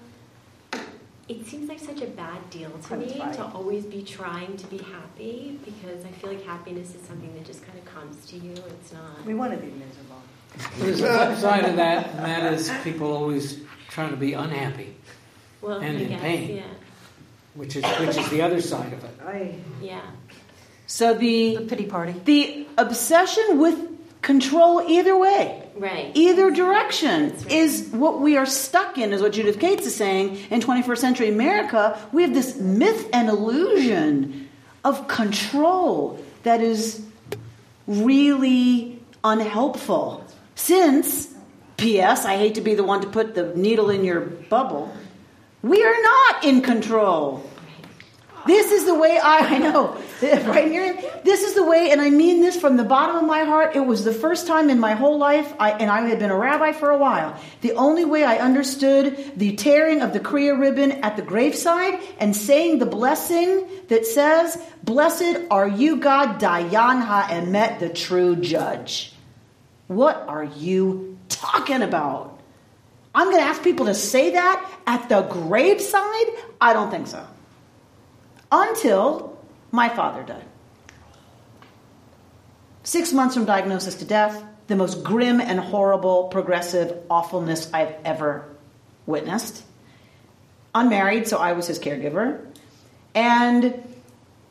It 1.28 1.46
seems 1.46 1.70
like 1.70 1.80
such 1.80 2.02
a 2.02 2.08
bad 2.08 2.50
deal 2.50 2.72
to 2.72 2.98
me 2.98 3.14
to 3.14 3.46
always 3.54 3.86
be 3.86 4.02
trying 4.02 4.58
to 4.58 4.66
be 4.66 4.80
happy 4.80 5.60
because 5.64 6.04
I 6.04 6.10
feel 6.10 6.32
like 6.32 6.44
happiness 6.44 6.96
is 6.96 7.02
something 7.08 7.32
that 7.36 7.46
just 7.46 7.64
kind 7.64 7.78
of 7.78 7.86
comes 7.86 8.26
to 8.28 8.38
you. 8.38 8.54
It's 8.54 8.92
not. 8.92 9.24
We 9.26 9.36
want 9.36 9.52
to 9.54 9.58
be 9.58 9.72
miserable. 9.72 10.22
There's 10.78 11.02
a 11.02 11.08
flip 11.08 11.38
side 11.38 11.66
of 11.66 11.76
that, 11.78 12.08
and 12.16 12.26
that 12.26 12.54
is 12.54 12.72
people 12.84 13.12
always 13.14 13.62
trying 13.90 14.12
to 14.12 14.18
be 14.18 14.34
unhappy 14.34 14.96
well, 15.62 15.80
and 15.80 15.98
I 15.98 16.02
in 16.02 16.10
guess, 16.10 16.22
pain, 16.22 16.56
yeah. 16.58 16.64
which 17.56 17.76
is 17.76 17.84
which 18.00 18.18
is 18.18 18.30
the 18.30 18.42
other 18.42 18.62
side 18.62 18.94
of 18.94 19.04
it. 19.04 19.12
I, 19.26 19.56
Yeah. 19.82 20.02
So 20.88 21.14
the, 21.14 21.56
The 21.58 21.62
pity 21.66 21.86
party. 21.86 22.16
the 22.26 22.66
obsession 22.78 23.60
with 23.60 23.78
control 24.22 24.82
either 24.88 25.16
way, 25.18 25.64
Right. 25.78 26.12
either 26.16 26.50
direction, 26.52 27.30
right. 27.32 27.52
is 27.52 27.88
what 27.92 28.20
we 28.20 28.36
are 28.38 28.46
stuck 28.48 28.98
in, 28.98 29.14
is 29.14 29.22
what 29.22 29.32
Judith 29.34 29.60
Kates 29.60 29.86
is 29.86 29.96
saying. 29.96 30.38
In 30.50 30.60
21st 30.62 30.98
century 30.98 31.30
America, 31.30 31.98
we 32.12 32.24
have 32.24 32.34
this 32.34 32.58
myth 32.58 33.08
and 33.14 33.30
illusion 33.30 34.50
of 34.84 35.08
control 35.08 36.20
that 36.44 36.60
is 36.62 37.02
really 37.88 39.00
unhelpful. 39.24 40.26
Since, 40.60 41.34
P.S., 41.78 42.26
I 42.26 42.36
hate 42.36 42.56
to 42.56 42.62
be 42.62 42.76
the 42.76 42.84
one 42.84 43.00
to 43.02 43.08
put 43.08 43.34
the 43.34 43.56
needle 43.56 43.90
in 43.90 44.04
your 44.04 44.20
bubble, 44.20 44.94
we 45.64 45.82
are 45.84 46.02
not 46.04 46.44
in 46.44 46.62
control. 46.62 47.50
This 48.46 48.70
is 48.72 48.86
the 48.86 48.94
way 48.94 49.18
I, 49.18 49.56
I 49.56 49.58
know, 49.58 49.98
right 50.22 50.70
here. 50.70 51.02
This 51.24 51.44
is 51.44 51.56
the 51.56 51.64
way, 51.64 51.92
and 51.92 52.02
I 52.02 52.10
mean 52.10 52.42
this 52.42 52.60
from 52.60 52.76
the 52.76 52.84
bottom 52.84 53.16
of 53.16 53.24
my 53.24 53.46
heart. 53.46 53.78
It 53.78 53.86
was 53.86 54.04
the 54.04 54.14
first 54.14 54.48
time 54.48 54.70
in 54.70 54.82
my 54.82 54.96
whole 54.96 55.18
life, 55.18 55.52
I, 55.60 55.72
and 55.72 55.90
I 55.90 56.02
had 56.02 56.20
been 56.20 56.30
a 56.30 56.38
rabbi 56.38 56.74
for 56.74 56.90
a 56.90 56.98
while. 56.98 57.40
The 57.62 57.74
only 57.74 58.04
way 58.04 58.26
I 58.26 58.38
understood 58.40 59.32
the 59.38 59.56
tearing 59.56 60.02
of 60.02 60.12
the 60.12 60.20
Kriya 60.20 60.60
ribbon 60.60 60.92
at 60.92 61.16
the 61.16 61.22
graveside 61.22 62.00
and 62.20 62.36
saying 62.36 62.80
the 62.80 62.86
blessing 62.86 63.66
that 63.88 64.06
says, 64.06 64.62
Blessed 64.84 65.40
are 65.50 65.70
you, 65.70 65.96
God, 65.98 66.42
Dayan 66.42 67.06
HaEmet, 67.06 67.80
the 67.80 67.90
true 67.90 68.36
judge. 68.36 69.14
What 69.90 70.24
are 70.28 70.44
you 70.44 71.18
talking 71.30 71.82
about? 71.82 72.40
I'm 73.16 73.32
going 73.32 73.42
to 73.42 73.50
ask 73.50 73.64
people 73.64 73.88
to 73.88 73.96
say 73.96 74.34
that 74.34 74.72
at 74.86 75.10
the 75.10 75.24
graveside? 75.24 76.28
I 76.62 76.74
don't 76.74 76.92
think 76.92 77.08
so 77.08 77.26
until 78.52 79.36
my 79.72 79.90
father 79.90 80.22
died. 80.22 80.46
Six 82.84 83.14
months 83.14 83.34
from 83.34 83.46
diagnosis 83.46 83.96
to 83.96 84.06
death, 84.06 84.44
the 84.68 84.76
most 84.76 85.04
grim 85.04 85.42
and 85.42 85.60
horrible 85.60 86.26
progressive 86.26 86.96
awfulness 87.10 87.74
I've 87.74 87.96
ever 88.06 88.48
witnessed. 89.08 89.64
Unmarried, 90.76 91.28
so 91.28 91.38
I 91.38 91.54
was 91.54 91.66
his 91.66 91.80
caregiver. 91.80 92.46
And 93.16 93.84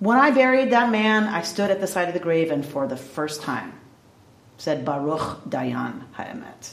when 0.01 0.19
I 0.19 0.33
buried 0.33 0.73
that 0.73 0.91
man, 0.91 1.25
I 1.25 1.43
stood 1.43 1.71
at 1.71 1.81
the 1.81 1.87
side 1.87 2.09
of 2.09 2.15
the 2.15 2.21
grave 2.21 2.51
and 2.51 2.67
for 2.67 2.89
the 2.89 2.97
first 2.97 3.43
time 3.43 3.78
said 4.59 4.85
Baruch 4.85 5.45
Dayan 5.49 6.03
Ha'emet. 6.13 6.73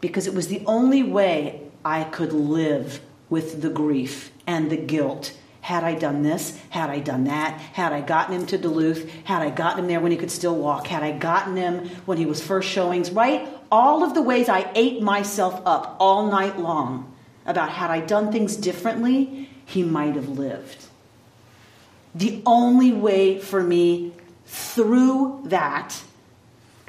Because 0.00 0.26
it 0.26 0.34
was 0.34 0.48
the 0.48 0.62
only 0.66 1.02
way 1.02 1.62
I 1.84 2.04
could 2.04 2.32
live 2.32 3.00
with 3.30 3.62
the 3.62 3.70
grief 3.70 4.30
and 4.46 4.70
the 4.70 4.76
guilt 4.76 5.32
had 5.66 5.82
I 5.82 5.94
done 5.94 6.22
this? 6.22 6.56
Had 6.70 6.90
I 6.90 7.00
done 7.00 7.24
that? 7.24 7.58
Had 7.58 7.92
I 7.92 8.00
gotten 8.00 8.36
him 8.36 8.46
to 8.46 8.56
Duluth? 8.56 9.10
Had 9.24 9.42
I 9.42 9.50
gotten 9.50 9.80
him 9.80 9.88
there 9.88 9.98
when 9.98 10.12
he 10.12 10.16
could 10.16 10.30
still 10.30 10.54
walk? 10.54 10.86
Had 10.86 11.02
I 11.02 11.10
gotten 11.10 11.56
him 11.56 11.88
when 12.06 12.18
he 12.18 12.24
was 12.24 12.40
first 12.40 12.68
showings? 12.68 13.10
Right? 13.10 13.48
All 13.68 14.04
of 14.04 14.14
the 14.14 14.22
ways 14.22 14.48
I 14.48 14.70
ate 14.76 15.02
myself 15.02 15.60
up 15.66 15.96
all 15.98 16.28
night 16.30 16.56
long 16.60 17.12
about 17.46 17.70
had 17.70 17.90
I 17.90 17.98
done 17.98 18.30
things 18.30 18.54
differently, 18.54 19.50
he 19.64 19.82
might 19.82 20.14
have 20.14 20.28
lived. 20.28 20.86
The 22.14 22.42
only 22.46 22.92
way 22.92 23.40
for 23.40 23.60
me 23.60 24.12
through 24.44 25.42
that 25.46 26.00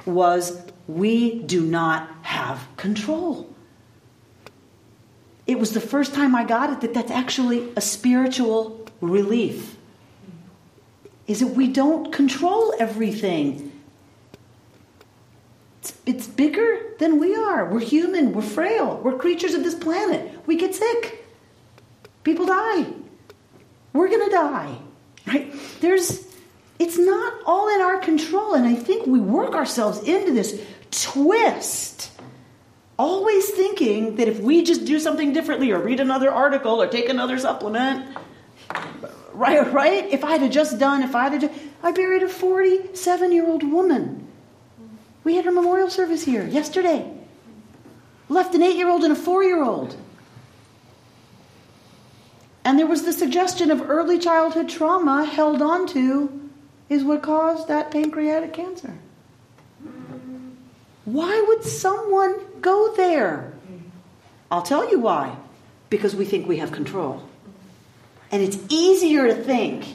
was 0.08 0.60
we 0.86 1.40
do 1.42 1.60
not 1.60 2.08
have 2.22 2.66
control 2.76 3.48
it 5.48 5.58
was 5.58 5.72
the 5.72 5.80
first 5.80 6.14
time 6.14 6.36
I 6.36 6.44
got 6.44 6.70
it 6.70 6.80
that 6.82 6.92
that's 6.92 7.10
actually 7.10 7.72
a 7.74 7.80
spiritual 7.80 8.86
relief. 9.00 9.76
is 11.26 11.40
that 11.40 11.48
we 11.48 11.68
don't 11.68 12.12
control 12.12 12.74
everything. 12.78 13.72
It's, 15.80 15.94
it's 16.04 16.26
bigger 16.26 16.94
than 16.98 17.18
we 17.18 17.34
are. 17.34 17.64
We're 17.66 17.80
human, 17.80 18.32
we're 18.32 18.42
frail, 18.42 19.00
we're 19.02 19.16
creatures 19.16 19.54
of 19.54 19.62
this 19.62 19.74
planet. 19.74 20.46
We 20.46 20.56
get 20.56 20.74
sick, 20.74 21.24
people 22.24 22.46
die. 22.46 22.86
We're 23.94 24.08
to 24.08 24.30
die, 24.30 24.78
right? 25.26 25.52
There's, 25.80 26.26
it's 26.78 26.98
not 26.98 27.34
all 27.44 27.74
in 27.74 27.80
our 27.80 27.98
control, 27.98 28.54
and 28.54 28.66
I 28.66 28.74
think 28.74 29.06
we 29.06 29.20
work 29.20 29.54
ourselves 29.54 30.00
into 30.02 30.32
this 30.32 30.60
twist 30.90 32.10
always 32.98 33.48
thinking 33.50 34.16
that 34.16 34.26
if 34.26 34.40
we 34.40 34.64
just 34.64 34.84
do 34.84 34.98
something 34.98 35.32
differently 35.32 35.70
or 35.70 35.78
read 35.78 36.00
another 36.00 36.30
article 36.30 36.82
or 36.82 36.88
take 36.88 37.08
another 37.08 37.38
supplement, 37.38 38.16
right, 39.32 39.72
right? 39.72 40.08
If 40.10 40.24
I'd 40.24 40.42
have 40.42 40.50
just 40.50 40.78
done, 40.78 41.02
if 41.02 41.14
I'd 41.14 41.42
have 41.42 41.52
I 41.82 41.92
buried 41.92 42.24
a 42.24 42.28
47 42.28 43.32
year 43.32 43.46
old 43.46 43.62
woman. 43.62 44.26
We 45.22 45.36
had 45.36 45.44
her 45.44 45.52
memorial 45.52 45.90
service 45.90 46.24
here 46.24 46.46
yesterday. 46.46 47.08
Left 48.28 48.54
an 48.54 48.62
eight 48.62 48.76
year 48.76 48.88
old 48.88 49.04
and 49.04 49.12
a 49.12 49.16
four 49.16 49.44
year 49.44 49.62
old. 49.62 49.96
And 52.64 52.78
there 52.78 52.86
was 52.86 53.04
the 53.04 53.12
suggestion 53.12 53.70
of 53.70 53.88
early 53.88 54.18
childhood 54.18 54.68
trauma 54.68 55.24
held 55.24 55.62
onto 55.62 56.37
is 56.88 57.04
what 57.04 57.22
caused 57.22 57.68
that 57.68 57.90
pancreatic 57.90 58.52
cancer. 58.52 58.94
Why 61.04 61.44
would 61.48 61.64
someone 61.64 62.38
go 62.60 62.94
there? 62.94 63.52
I'll 64.50 64.62
tell 64.62 64.90
you 64.90 64.98
why. 64.98 65.36
Because 65.90 66.14
we 66.14 66.24
think 66.24 66.46
we 66.46 66.58
have 66.58 66.72
control. 66.72 67.22
And 68.30 68.42
it's 68.42 68.58
easier 68.68 69.26
to 69.26 69.34
think, 69.34 69.86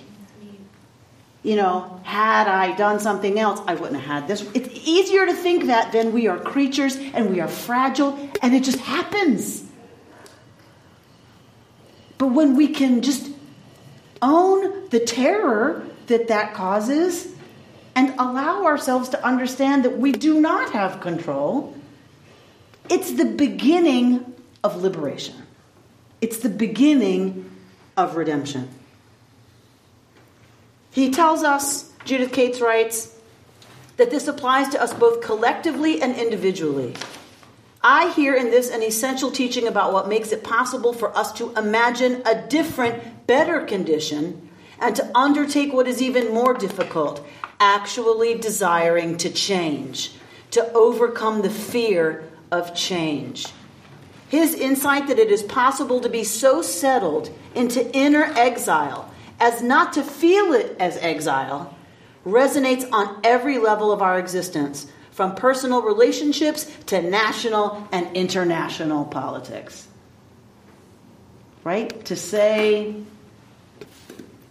you 1.44 1.56
know, 1.56 2.00
had 2.04 2.48
I 2.48 2.76
done 2.76 3.00
something 3.00 3.38
else, 3.38 3.62
I 3.68 3.76
wouldn't 3.76 4.02
have 4.02 4.22
had 4.22 4.28
this. 4.28 4.41
It's 4.56 4.70
easier 4.88 5.26
to 5.26 5.34
think 5.34 5.66
that 5.66 5.91
than 5.91 6.14
we 6.14 6.28
are 6.28 6.39
creatures 6.39 6.96
and 6.96 7.30
we 7.30 7.41
are 7.41 7.48
fragile 7.48 8.18
and 8.41 8.56
it 8.56 8.64
just 8.64 8.80
happens. 8.80 9.64
But 12.18 12.28
when 12.28 12.56
we 12.56 12.70
can 12.70 13.02
just 13.02 13.30
own 14.22 14.89
the 14.89 15.00
terror 15.00 15.86
that 16.14 16.28
that 16.28 16.53
causes 16.53 17.28
and 17.95 18.14
allow 18.20 18.66
ourselves 18.66 19.09
to 19.09 19.26
understand 19.26 19.84
that 19.84 19.97
we 19.97 20.11
do 20.11 20.39
not 20.39 20.72
have 20.74 21.01
control, 21.01 21.76
it's 22.88 23.14
the 23.14 23.26
beginning 23.26 24.24
of 24.64 24.84
liberation. 24.84 25.36
It's 26.22 26.38
the 26.38 26.49
beginning 26.49 27.49
of 27.97 28.16
redemption. 28.16 28.70
He 30.91 31.09
tells 31.09 31.43
us, 31.43 31.91
Judith 32.05 32.32
Kates 32.32 32.61
writes, 32.61 33.09
that 33.97 34.11
this 34.11 34.28
applies 34.28 34.70
to 34.70 34.82
us 34.82 34.93
both 34.93 35.22
collectively 35.22 35.99
and 35.99 36.16
individually. 36.16 36.93
I 37.82 38.11
hear 38.11 38.36
in 38.36 38.51
this 38.51 38.70
an 38.70 38.84
essential 38.84 39.32
teaching 39.32 39.68
about 39.68 39.93
what 39.93 40.07
makes 40.07 40.32
it 40.32 40.43
possible 40.43 40.93
for 40.93 41.16
us 41.18 41.32
to 41.34 41.53
imagine 41.55 42.22
a 42.24 42.47
different, 42.47 43.26
better 43.26 43.61
condition 43.61 44.49
and 44.84 44.98
to 44.98 45.18
undertake 45.18 45.72
what 45.72 45.88
is 45.88 46.02
even 46.02 46.34
more 46.34 46.54
difficult 46.54 47.26
actually 47.60 48.36
desiring 48.38 49.16
to 49.16 49.30
change, 49.30 50.12
to 50.52 50.72
overcome 50.74 51.42
the 51.42 51.50
fear 51.50 52.30
of 52.52 52.76
change. 52.76 53.48
His 54.28 54.54
insight 54.54 55.08
that 55.08 55.20
it 55.20 55.32
is 55.32 55.42
possible 55.44 56.02
to 56.02 56.10
be 56.10 56.26
so 56.26 56.62
settled 56.62 57.30
into 57.56 57.90
inner 57.96 58.26
exile 58.36 59.10
as 59.40 59.64
not 59.64 59.94
to 59.94 60.04
feel 60.04 60.54
it 60.54 60.76
as 60.80 60.98
exile 60.98 61.74
resonates 62.26 62.88
on 62.92 63.22
every 63.24 63.60
level 63.60 63.92
of 63.92 64.02
our 64.02 64.20
existence, 64.20 64.88
from 65.12 65.36
personal 65.36 65.82
relationships 65.82 66.70
to 66.88 67.02
national 67.02 67.88
and 67.92 68.16
international 68.16 69.06
politics. 69.06 69.88
Right? 71.64 72.04
To 72.06 72.16
say, 72.16 72.96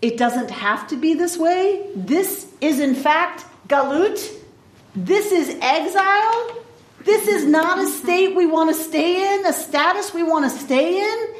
it 0.02 0.18
doesn't 0.18 0.50
have 0.50 0.88
to 0.88 0.96
be 0.96 1.14
this 1.14 1.38
way. 1.38 1.88
This 1.94 2.52
is, 2.60 2.80
in 2.80 2.96
fact, 2.96 3.46
galut. 3.68 4.20
This 4.96 5.30
is 5.30 5.56
exile. 5.62 6.58
This 7.04 7.28
is 7.28 7.46
not 7.46 7.78
a 7.78 7.86
state 7.86 8.34
we 8.34 8.46
want 8.46 8.74
to 8.74 8.82
stay 8.82 9.34
in, 9.34 9.46
a 9.46 9.52
status 9.52 10.12
we 10.12 10.24
want 10.24 10.50
to 10.50 10.58
stay 10.58 11.00
in. 11.00 11.34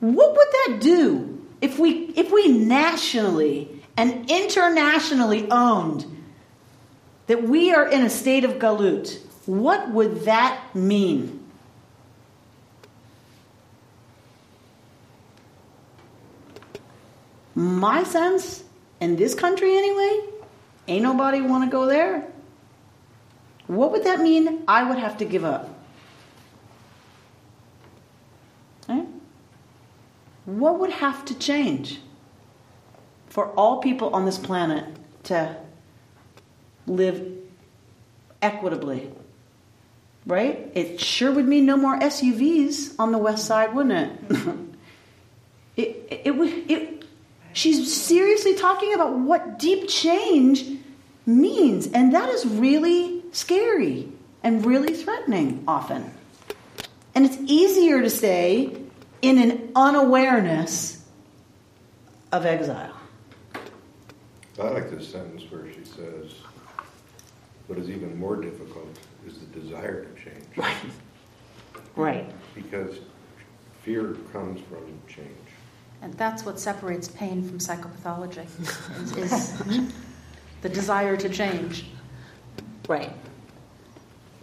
What 0.00 0.32
would 0.32 0.48
that 0.52 0.78
do 0.80 1.46
if 1.60 1.78
we, 1.78 2.12
if 2.16 2.32
we 2.32 2.48
nationally 2.48 3.82
and 3.96 4.30
internationally 4.30 5.50
owned 5.50 6.04
that 7.26 7.44
we 7.44 7.72
are 7.72 7.86
in 7.86 8.02
a 8.02 8.10
state 8.10 8.44
of 8.44 8.54
galut? 8.54 9.18
What 9.46 9.90
would 9.90 10.22
that 10.24 10.74
mean? 10.74 11.43
My 17.54 18.02
sense, 18.02 18.64
in 19.00 19.16
this 19.16 19.34
country 19.34 19.76
anyway, 19.76 20.20
ain't 20.88 21.02
nobody 21.02 21.40
want 21.40 21.64
to 21.64 21.70
go 21.70 21.86
there. 21.86 22.26
What 23.66 23.92
would 23.92 24.04
that 24.04 24.20
mean 24.20 24.64
I 24.68 24.88
would 24.88 24.98
have 24.98 25.18
to 25.18 25.24
give 25.24 25.44
up? 25.44 25.68
Eh? 28.88 29.04
What 30.44 30.78
would 30.80 30.90
have 30.90 31.24
to 31.26 31.38
change 31.38 32.00
for 33.28 33.48
all 33.52 33.80
people 33.80 34.14
on 34.14 34.26
this 34.26 34.38
planet 34.38 34.84
to 35.24 35.56
live 36.86 37.26
equitably? 38.42 39.10
Right? 40.26 40.70
It 40.74 41.00
sure 41.00 41.32
would 41.32 41.46
mean 41.46 41.66
no 41.66 41.76
more 41.76 41.98
SUVs 41.98 42.94
on 42.98 43.12
the 43.12 43.18
west 43.18 43.46
side, 43.46 43.74
wouldn't 43.74 43.92
it? 43.92 44.38
it, 45.76 46.08
it, 46.10 46.26
it, 46.26 46.70
it, 46.70 46.93
she's 47.54 47.94
seriously 47.94 48.54
talking 48.54 48.92
about 48.92 49.18
what 49.18 49.58
deep 49.58 49.88
change 49.88 50.78
means, 51.24 51.86
and 51.86 52.12
that 52.14 52.28
is 52.28 52.44
really 52.44 53.22
scary 53.32 54.10
and 54.42 54.66
really 54.66 54.92
threatening 54.92 55.64
often. 55.66 56.12
And 57.14 57.24
it's 57.24 57.38
easier 57.46 58.02
to 58.02 58.10
say 58.10 58.76
in 59.22 59.38
an 59.38 59.72
unawareness 59.74 61.02
of 62.30 62.44
exile. 62.44 62.94
I 64.60 64.68
like 64.68 64.90
this 64.90 65.08
sentence 65.08 65.42
where 65.50 65.72
she 65.72 65.84
says, 65.84 66.34
what 67.68 67.78
is 67.78 67.88
even 67.88 68.18
more 68.18 68.36
difficult 68.36 68.86
is 69.26 69.38
the 69.38 69.60
desire 69.60 70.04
to 70.04 70.22
change. 70.22 70.44
Right. 70.56 70.76
Right. 71.96 72.30
Because 72.54 72.98
fear 73.82 74.16
comes 74.32 74.60
from 74.68 74.84
change. 75.08 75.28
And 76.04 76.12
that's 76.14 76.44
what 76.44 76.60
separates 76.60 77.08
pain 77.08 77.42
from 77.48 77.58
psychopathology, 77.58 78.44
is, 79.16 79.16
is 79.32 79.92
the 80.60 80.68
desire 80.68 81.16
to 81.16 81.30
change. 81.30 81.86
Right. 82.86 83.10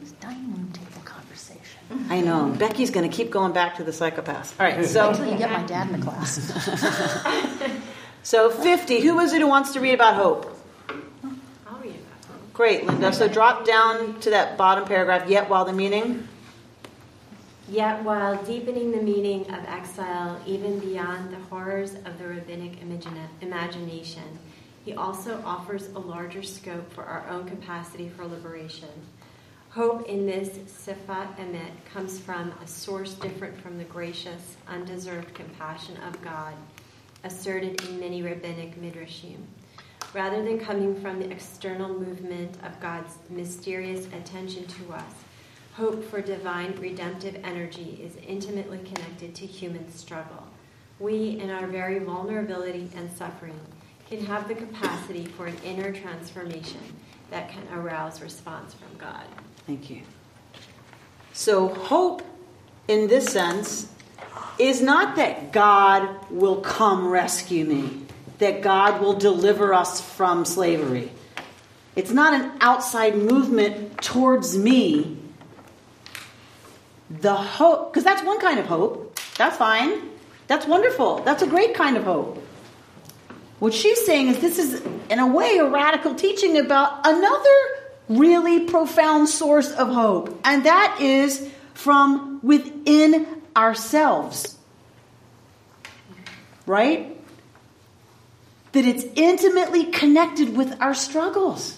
Is 0.02 0.12
dining 0.14 0.52
room 0.54 0.72
table 0.74 1.04
conversation. 1.06 2.08
I 2.10 2.22
know. 2.22 2.48
Becky's 2.58 2.90
going 2.90 3.08
to 3.08 3.16
keep 3.16 3.30
going 3.30 3.54
back 3.54 3.76
to 3.76 3.84
the 3.84 3.92
psychopaths. 3.92 4.60
All 4.60 4.66
right, 4.66 4.84
so 4.84 5.12
Until 5.12 5.32
you 5.32 5.38
get 5.38 5.52
my 5.52 5.62
dad 5.62 5.92
in 5.92 6.00
the 6.00 6.04
class. 6.04 6.40
so 8.24 8.50
50. 8.50 9.02
Who 9.02 9.20
is 9.20 9.32
it 9.32 9.42
who 9.42 9.48
wants 9.48 9.74
to 9.74 9.80
read 9.80 9.94
about 9.94 10.16
hope? 10.16 10.58
I'll 10.90 11.78
read 11.78 11.94
about 11.94 12.26
hope. 12.28 12.54
Great, 12.54 12.88
Linda. 12.88 13.14
So 13.14 13.28
drop 13.28 13.66
down 13.66 14.20
to 14.22 14.32
that 14.32 14.58
bottom 14.58 14.86
paragraph. 14.86 15.30
Yet 15.30 15.48
while 15.48 15.66
the 15.66 15.74
meaning. 15.74 16.28
Yet, 17.72 18.04
while 18.04 18.36
deepening 18.44 18.92
the 18.92 19.02
meaning 19.02 19.50
of 19.50 19.64
exile 19.64 20.42
even 20.46 20.80
beyond 20.80 21.32
the 21.32 21.40
horrors 21.50 21.94
of 21.94 22.20
the 22.20 22.28
rabbinic 22.28 22.82
imagina- 22.82 23.30
imagination, 23.40 24.40
he 24.84 24.94
also 24.94 25.42
offers 25.46 25.88
a 25.88 26.00
larger 26.00 26.44
scope 26.44 26.92
for 26.92 27.06
our 27.06 27.26
own 27.30 27.48
capacity 27.48 28.10
for 28.10 28.26
liberation. 28.26 28.90
Hope 29.70 30.06
in 30.10 30.26
this 30.26 30.50
Sfat 30.68 31.38
Emet 31.38 31.72
comes 31.94 32.20
from 32.20 32.52
a 32.62 32.68
source 32.68 33.14
different 33.14 33.58
from 33.62 33.78
the 33.78 33.86
gracious, 33.86 34.58
undeserved 34.68 35.34
compassion 35.34 35.96
of 36.06 36.22
God 36.22 36.56
asserted 37.24 37.82
in 37.86 38.02
many 38.02 38.22
rabbinic 38.22 38.82
midrashim. 38.82 39.46
Rather 40.14 40.44
than 40.44 40.60
coming 40.60 41.00
from 41.00 41.20
the 41.20 41.32
external 41.32 41.88
movement 41.88 42.58
of 42.66 42.78
God's 42.82 43.16
mysterious 43.30 44.08
attention 44.08 44.66
to 44.68 44.92
us, 44.92 45.14
hope 45.74 46.04
for 46.04 46.22
divine 46.22 46.76
redemptive 46.80 47.40
energy 47.44 48.00
is 48.04 48.16
intimately 48.28 48.80
connected 48.80 49.34
to 49.36 49.46
human 49.46 49.92
struggle. 49.92 50.48
We, 51.00 51.40
in 51.40 51.50
our 51.50 51.68
very 51.68 52.00
vulnerability 52.00 52.90
and 52.96 53.12
suffering, 53.12 53.60
can 54.10 54.26
have 54.26 54.48
the 54.48 54.56
capacity 54.56 55.26
for 55.26 55.48
an 55.48 55.58
inner 55.64 55.92
transformation 55.92 56.82
that 57.30 57.50
can 57.50 57.64
arouse 57.74 58.22
response 58.22 58.74
from 58.74 58.98
God. 58.98 59.24
Thank 59.66 59.90
you. 59.90 60.02
So, 61.34 61.70
hope 61.70 62.22
in 62.88 63.08
this 63.08 63.26
sense 63.28 63.92
is 64.60 64.82
not 64.82 65.16
that 65.16 65.52
God 65.54 66.30
will 66.30 66.58
come 66.58 67.08
rescue 67.08 67.66
me. 67.66 68.02
that 68.40 68.64
God 68.64 69.02
will 69.02 69.14
deliver 69.14 69.72
us 69.72 70.02
from 70.02 70.46
slavery. 70.46 71.12
It's 71.96 72.10
not 72.10 72.34
an 72.34 72.52
outside 72.60 73.16
movement 73.16 74.02
towards 74.02 74.58
me. 74.58 75.21
The 77.20 77.36
hope, 77.36 77.92
because 77.92 78.04
that's 78.04 78.24
one 78.24 78.40
kind 78.40 78.60
of 78.60 78.66
hope. 78.66 79.20
That's 79.38 79.58
fine. 79.58 80.10
That's 80.48 80.66
wonderful. 80.66 81.22
That's 81.24 81.44
a 81.44 81.48
great 81.48 81.74
kind 81.74 81.98
of 81.98 82.04
hope. 82.04 82.42
What 83.60 83.74
she's 83.74 84.06
saying 84.06 84.30
is 84.30 84.40
this 84.40 84.58
is, 84.58 84.82
in 85.10 85.20
a 85.20 85.28
way, 85.28 85.58
a 85.58 85.70
radical 85.70 86.16
teaching 86.16 86.58
about 86.58 87.06
another 87.06 87.58
really 88.10 88.62
profound 88.62 89.30
source 89.30 89.72
of 89.72 89.90
hope, 89.90 90.40
and 90.44 90.66
that 90.66 90.98
is 91.00 91.50
from 91.74 92.40
within 92.42 93.28
ourselves. 93.56 94.58
Right? 96.66 97.18
That 98.72 98.86
it's 98.86 99.04
intimately 99.16 99.86
connected 99.86 100.56
with 100.56 100.82
our 100.82 100.94
struggles 100.94 101.78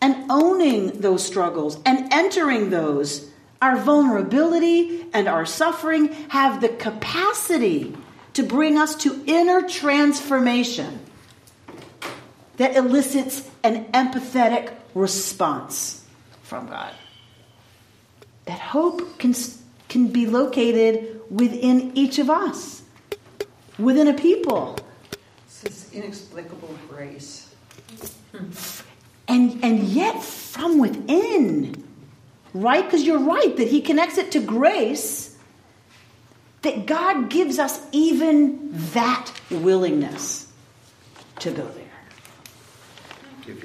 and 0.00 0.30
owning 0.30 1.00
those 1.00 1.24
struggles 1.24 1.78
and 1.84 2.12
entering 2.12 2.70
those. 2.70 3.30
Our 3.60 3.76
vulnerability 3.76 5.06
and 5.12 5.28
our 5.28 5.46
suffering 5.46 6.12
have 6.28 6.60
the 6.60 6.68
capacity 6.68 7.96
to 8.34 8.42
bring 8.42 8.76
us 8.76 8.94
to 8.96 9.22
inner 9.26 9.66
transformation 9.66 11.00
that 12.58 12.76
elicits 12.76 13.48
an 13.62 13.86
empathetic 13.86 14.72
response 14.94 16.04
from 16.42 16.68
God. 16.68 16.92
That 18.44 18.60
hope 18.60 19.18
can, 19.18 19.34
can 19.88 20.08
be 20.08 20.26
located 20.26 21.20
within 21.30 21.96
each 21.96 22.18
of 22.18 22.30
us, 22.30 22.82
within 23.78 24.06
a 24.08 24.14
people. 24.14 24.78
It's 25.46 25.60
this 25.60 25.92
inexplicable 25.92 26.76
grace. 26.88 27.54
And, 29.28 29.64
and 29.64 29.80
yet 29.84 30.22
from 30.22 30.78
within, 30.78 31.85
right? 32.62 32.84
Because 32.84 33.02
you're 33.02 33.18
right 33.18 33.56
that 33.56 33.68
he 33.68 33.80
connects 33.80 34.18
it 34.18 34.32
to 34.32 34.40
grace, 34.40 35.36
that 36.62 36.86
God 36.86 37.30
gives 37.30 37.58
us 37.58 37.80
even 37.92 38.70
that 38.92 39.30
willingness 39.50 40.50
to 41.40 41.50
go 41.50 41.64
there. 41.64 41.84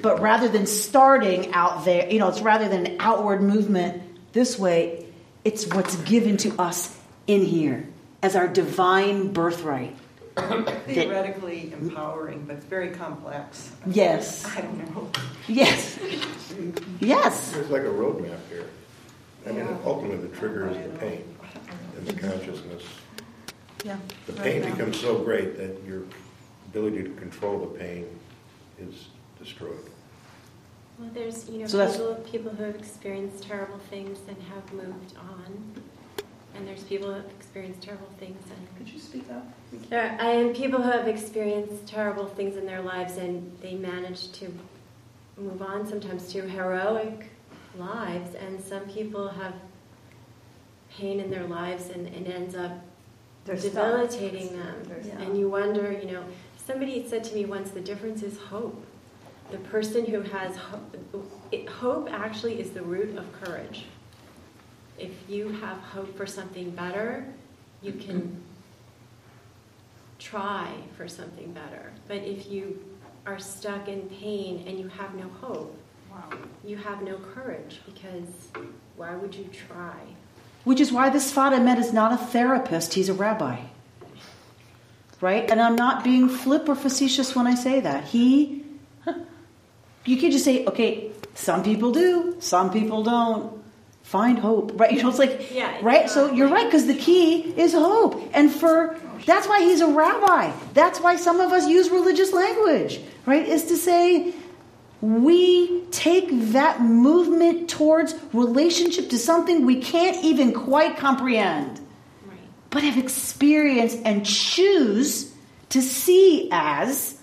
But 0.00 0.20
rather 0.20 0.48
than 0.48 0.66
starting 0.66 1.52
out 1.52 1.84
there, 1.84 2.08
you 2.10 2.18
know, 2.18 2.28
it's 2.28 2.40
rather 2.40 2.68
than 2.68 2.86
an 2.86 2.96
outward 3.00 3.42
movement 3.42 4.02
this 4.32 4.58
way, 4.58 5.06
it's 5.44 5.66
what's 5.66 5.96
given 5.96 6.36
to 6.38 6.54
us 6.60 6.96
in 7.26 7.44
here 7.44 7.88
as 8.22 8.36
our 8.36 8.46
divine 8.46 9.32
birthright. 9.32 9.96
Theoretically 10.36 11.72
empowering, 11.72 12.44
but 12.46 12.56
it's 12.56 12.64
very 12.64 12.90
complex. 12.90 13.70
Yes. 13.86 14.46
I 14.46 14.60
don't 14.60 14.94
know. 14.94 15.10
Yes. 15.48 15.98
Yes. 17.00 17.52
There's 17.52 17.70
like 17.70 17.82
a 17.82 17.86
roadmap 17.86 18.38
here. 18.50 18.68
I 19.46 19.52
mean, 19.52 19.66
ultimately, 19.84 20.18
the 20.18 20.36
trigger 20.36 20.68
is 20.68 20.76
the 20.76 20.98
pain 20.98 21.24
and 21.96 22.06
the 22.06 22.12
consciousness. 22.14 22.82
Yeah. 23.84 23.96
The 24.26 24.34
pain 24.34 24.62
becomes 24.62 25.00
so 25.00 25.18
great 25.18 25.56
that 25.56 25.82
your 25.84 26.02
ability 26.68 27.02
to 27.02 27.10
control 27.10 27.58
the 27.58 27.78
pain 27.78 28.06
is 28.78 29.08
destroyed. 29.38 29.78
Well, 30.98 31.10
there's 31.12 31.48
you 31.48 31.58
know 31.58 31.66
So 31.66 31.88
people 31.88 32.14
people 32.30 32.52
who 32.52 32.64
have 32.64 32.76
experienced 32.76 33.42
terrible 33.42 33.78
things 33.90 34.18
and 34.28 34.36
have 34.42 34.72
moved 34.72 35.16
on, 35.18 35.74
and 36.54 36.68
there's 36.68 36.84
people 36.84 37.08
who 37.08 37.14
have 37.14 37.30
experienced 37.30 37.82
terrible 37.82 38.10
things 38.20 38.40
and 38.56 38.78
Could 38.78 38.94
you 38.94 39.00
speak 39.00 39.24
up? 39.30 39.44
there 39.88 40.02
are, 40.02 40.20
and 40.20 40.54
people 40.54 40.80
who 40.80 40.90
have 40.90 41.08
experienced 41.08 41.86
terrible 41.86 42.26
things 42.26 42.56
in 42.56 42.66
their 42.66 42.82
lives 42.82 43.16
and 43.16 43.56
they 43.60 43.74
manage 43.74 44.30
to 44.32 44.54
move 45.36 45.60
on 45.62 45.86
sometimes 45.86 46.30
to 46.32 46.42
heroic 46.42 47.31
lives, 47.76 48.34
and 48.34 48.60
some 48.60 48.82
people 48.88 49.28
have 49.28 49.54
pain 50.90 51.20
in 51.20 51.30
their 51.30 51.44
lives 51.46 51.88
and 51.90 52.06
it 52.06 52.28
ends 52.30 52.54
up 52.54 52.72
They're 53.44 53.56
stuck. 53.56 53.72
debilitating 53.72 54.56
them, 54.56 54.82
They're 54.84 55.16
and 55.18 55.38
you 55.38 55.48
wonder, 55.48 55.92
you 55.92 56.10
know. 56.12 56.24
Somebody 56.64 57.06
said 57.08 57.24
to 57.24 57.34
me 57.34 57.44
once, 57.44 57.70
the 57.70 57.80
difference 57.80 58.22
is 58.22 58.38
hope. 58.38 58.84
The 59.50 59.58
person 59.58 60.06
who 60.06 60.20
has 60.22 60.56
hope, 60.56 60.96
hope 61.68 62.08
actually 62.10 62.60
is 62.60 62.70
the 62.70 62.82
root 62.82 63.16
of 63.18 63.30
courage. 63.32 63.84
If 64.98 65.10
you 65.28 65.48
have 65.48 65.78
hope 65.78 66.16
for 66.16 66.26
something 66.26 66.70
better, 66.70 67.26
you 67.82 67.92
can 67.92 68.40
try 70.18 70.72
for 70.96 71.08
something 71.08 71.52
better. 71.52 71.92
But 72.06 72.18
if 72.18 72.46
you 72.46 72.82
are 73.26 73.38
stuck 73.38 73.88
in 73.88 74.02
pain 74.02 74.64
and 74.66 74.78
you 74.78 74.88
have 74.88 75.14
no 75.14 75.28
hope, 75.40 75.76
you 76.64 76.76
have 76.76 77.02
no 77.02 77.16
courage 77.34 77.80
because 77.86 78.28
why 78.96 79.14
would 79.14 79.34
you 79.34 79.48
try? 79.68 79.96
Which 80.64 80.80
is 80.80 80.92
why 80.92 81.10
this 81.10 81.32
Sfat 81.32 81.52
Emet 81.52 81.78
is 81.78 81.92
not 81.92 82.12
a 82.12 82.16
therapist, 82.16 82.94
he's 82.94 83.08
a 83.08 83.14
rabbi. 83.14 83.60
Right? 85.20 85.48
And 85.50 85.60
I'm 85.60 85.76
not 85.76 86.02
being 86.02 86.28
flip 86.28 86.68
or 86.68 86.74
facetious 86.74 87.34
when 87.36 87.46
I 87.46 87.54
say 87.54 87.80
that. 87.80 88.04
He, 88.04 88.64
you 90.04 90.16
can 90.16 90.30
just 90.30 90.44
say, 90.44 90.64
okay, 90.66 91.12
some 91.34 91.62
people 91.62 91.92
do, 91.92 92.36
some 92.40 92.70
people 92.72 93.02
don't. 93.02 93.60
Find 94.02 94.36
hope, 94.38 94.72
right? 94.80 94.92
You 94.92 95.02
know, 95.02 95.08
it's 95.08 95.18
like, 95.18 95.54
Yeah, 95.54 95.74
it's 95.76 95.82
right? 95.84 96.10
So 96.10 96.32
you're 96.32 96.48
right, 96.48 96.66
because 96.66 96.86
the 96.86 96.96
key 96.96 97.40
is 97.56 97.72
hope. 97.72 98.20
And 98.34 98.52
for, 98.52 98.98
that's 99.24 99.46
why 99.46 99.60
he's 99.62 99.80
a 99.80 99.86
rabbi. 99.86 100.52
That's 100.74 101.00
why 101.00 101.16
some 101.16 101.40
of 101.40 101.52
us 101.52 101.68
use 101.68 101.88
religious 101.88 102.32
language, 102.32 103.00
right? 103.26 103.46
Is 103.46 103.64
to 103.66 103.76
say, 103.76 104.34
we 105.02 105.80
take 105.90 106.28
that 106.52 106.80
movement 106.80 107.68
towards 107.68 108.14
relationship 108.32 109.10
to 109.10 109.18
something 109.18 109.66
we 109.66 109.80
can't 109.82 110.24
even 110.24 110.52
quite 110.54 110.96
comprehend, 110.96 111.80
Right. 112.24 112.38
but 112.70 112.82
have 112.84 112.96
experienced 112.96 113.98
and 114.04 114.24
choose 114.24 115.34
to 115.70 115.82
see 115.82 116.48
as 116.52 117.18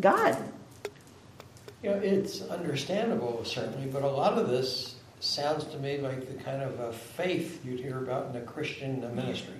God. 0.00 0.36
You 1.82 1.90
know, 1.90 1.96
it's 1.96 2.42
understandable, 2.42 3.42
certainly, 3.44 3.86
but 3.88 4.02
a 4.02 4.08
lot 4.08 4.34
of 4.34 4.48
this 4.50 4.96
sounds 5.20 5.64
to 5.66 5.78
me 5.78 5.98
like 5.98 6.26
the 6.26 6.42
kind 6.42 6.60
of 6.62 6.80
uh, 6.80 6.90
faith 6.92 7.64
you'd 7.64 7.80
hear 7.80 7.98
about 7.98 8.30
in 8.34 8.36
a 8.36 8.44
Christian 8.44 9.00
ministry. 9.14 9.54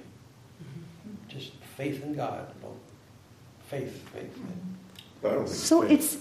Just 1.29 1.53
faith 1.77 2.03
in 2.03 2.15
God. 2.15 2.47
Well, 2.61 2.75
faith, 3.69 4.07
faith. 4.13 4.37
But 5.23 5.39
I 5.39 5.45
So 5.47 5.83
faith- 5.83 5.91
it's, 5.93 6.17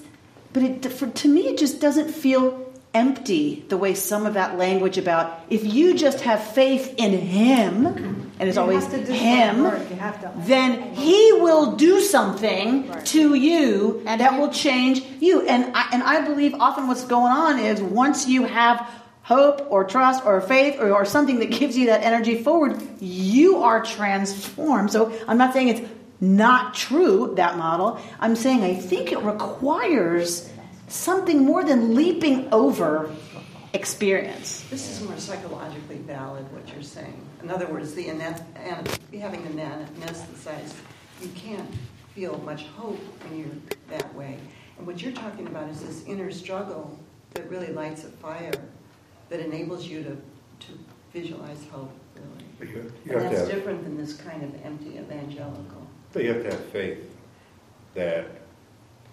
but 0.54 0.64
it, 0.64 0.86
for, 0.92 1.08
to 1.08 1.28
me, 1.28 1.48
it 1.48 1.58
just 1.58 1.80
doesn't 1.80 2.10
feel 2.12 2.66
empty 2.94 3.64
the 3.70 3.78
way 3.78 3.94
some 3.94 4.26
of 4.26 4.34
that 4.34 4.58
language 4.58 4.98
about 4.98 5.42
if 5.50 5.64
you 5.64 5.94
just 5.94 6.22
have 6.22 6.44
faith 6.44 6.96
in 6.98 7.14
Him, 7.14 7.86
and 8.40 8.50
it's 8.50 8.56
You 8.56 8.62
always 8.62 8.86
Him, 8.88 9.64
then 10.38 10.96
He 10.96 11.34
will 11.34 11.76
do 11.76 12.02
something 12.02 12.92
to 13.06 13.36
you 13.36 14.02
and 14.08 14.22
that 14.22 14.40
will 14.40 14.50
change 14.50 15.04
you. 15.20 15.42
And 15.42 15.76
I, 15.76 15.90
and 15.92 16.02
I 16.02 16.22
believe 16.22 16.56
often 16.56 16.88
what's 16.88 17.06
going 17.06 17.32
on 17.32 17.60
is 17.60 17.82
once 17.82 18.28
you 18.28 18.46
have 18.46 18.90
hope 19.22 19.68
or 19.70 19.84
trust 19.84 20.26
or 20.26 20.42
faith 20.42 20.80
or, 20.80 20.92
or 20.92 21.06
something 21.06 21.38
that 21.40 21.52
gives 21.52 21.78
you 21.78 21.88
that 21.88 22.02
energy 22.02 22.42
forward, 22.42 22.82
you 23.00 23.58
are 23.62 23.84
transformed. 23.84 24.92
So 24.92 25.14
I'm 25.28 25.38
not 25.38 25.54
saying 25.54 25.68
it's 25.68 25.92
not 26.22 26.74
true, 26.74 27.34
that 27.36 27.58
model. 27.58 28.00
I'm 28.20 28.36
saying 28.36 28.64
I 28.64 28.76
think 28.76 29.12
it 29.12 29.20
requires 29.20 30.50
something 30.88 31.44
more 31.44 31.64
than 31.64 31.96
leaping 31.96 32.52
over 32.52 33.14
experience. 33.74 34.66
This 34.70 34.90
is 34.90 35.08
more 35.08 35.18
psychologically 35.18 35.98
valid, 35.98 36.52
what 36.52 36.68
you're 36.74 36.82
saying. 36.82 37.22
In 37.44 37.50
other 37.50 37.68
words, 37.68 37.94
the 37.94 38.10
ane- 38.10 38.22
an- 38.56 38.86
having 39.20 39.46
an 39.46 39.88
anesthetized, 40.00 40.74
you 41.22 41.30
can't 41.30 41.70
feel 42.16 42.38
much 42.40 42.66
hope 42.78 43.00
when 43.24 43.40
you're 43.40 43.98
that 43.98 44.14
way. 44.16 44.38
And 44.78 44.88
what 44.88 45.02
you're 45.02 45.12
talking 45.14 45.48
about 45.48 45.70
is 45.70 45.82
this 45.82 46.04
inner 46.06 46.32
struggle 46.32 46.98
that 47.36 47.50
really 47.50 47.68
lights 47.72 48.04
a 48.04 48.08
fire, 48.08 48.52
that 49.30 49.40
enables 49.40 49.86
you 49.86 50.02
to, 50.04 50.10
to 50.10 50.80
visualize 51.14 51.64
hope, 51.72 51.92
really. 52.16 52.46
But 52.58 52.68
you, 52.70 52.92
you 53.06 53.12
And 53.14 53.22
have 53.22 53.32
to 53.32 53.38
that's 53.38 53.50
have, 53.50 53.58
different 53.58 53.84
than 53.84 53.98
this 53.98 54.14
kind 54.14 54.44
of 54.44 54.66
empty 54.66 54.98
evangelical. 54.98 55.79
But 56.14 56.24
you 56.24 56.34
have 56.34 56.44
to 56.44 56.50
have 56.52 56.66
faith 56.66 57.16
that 57.96 58.26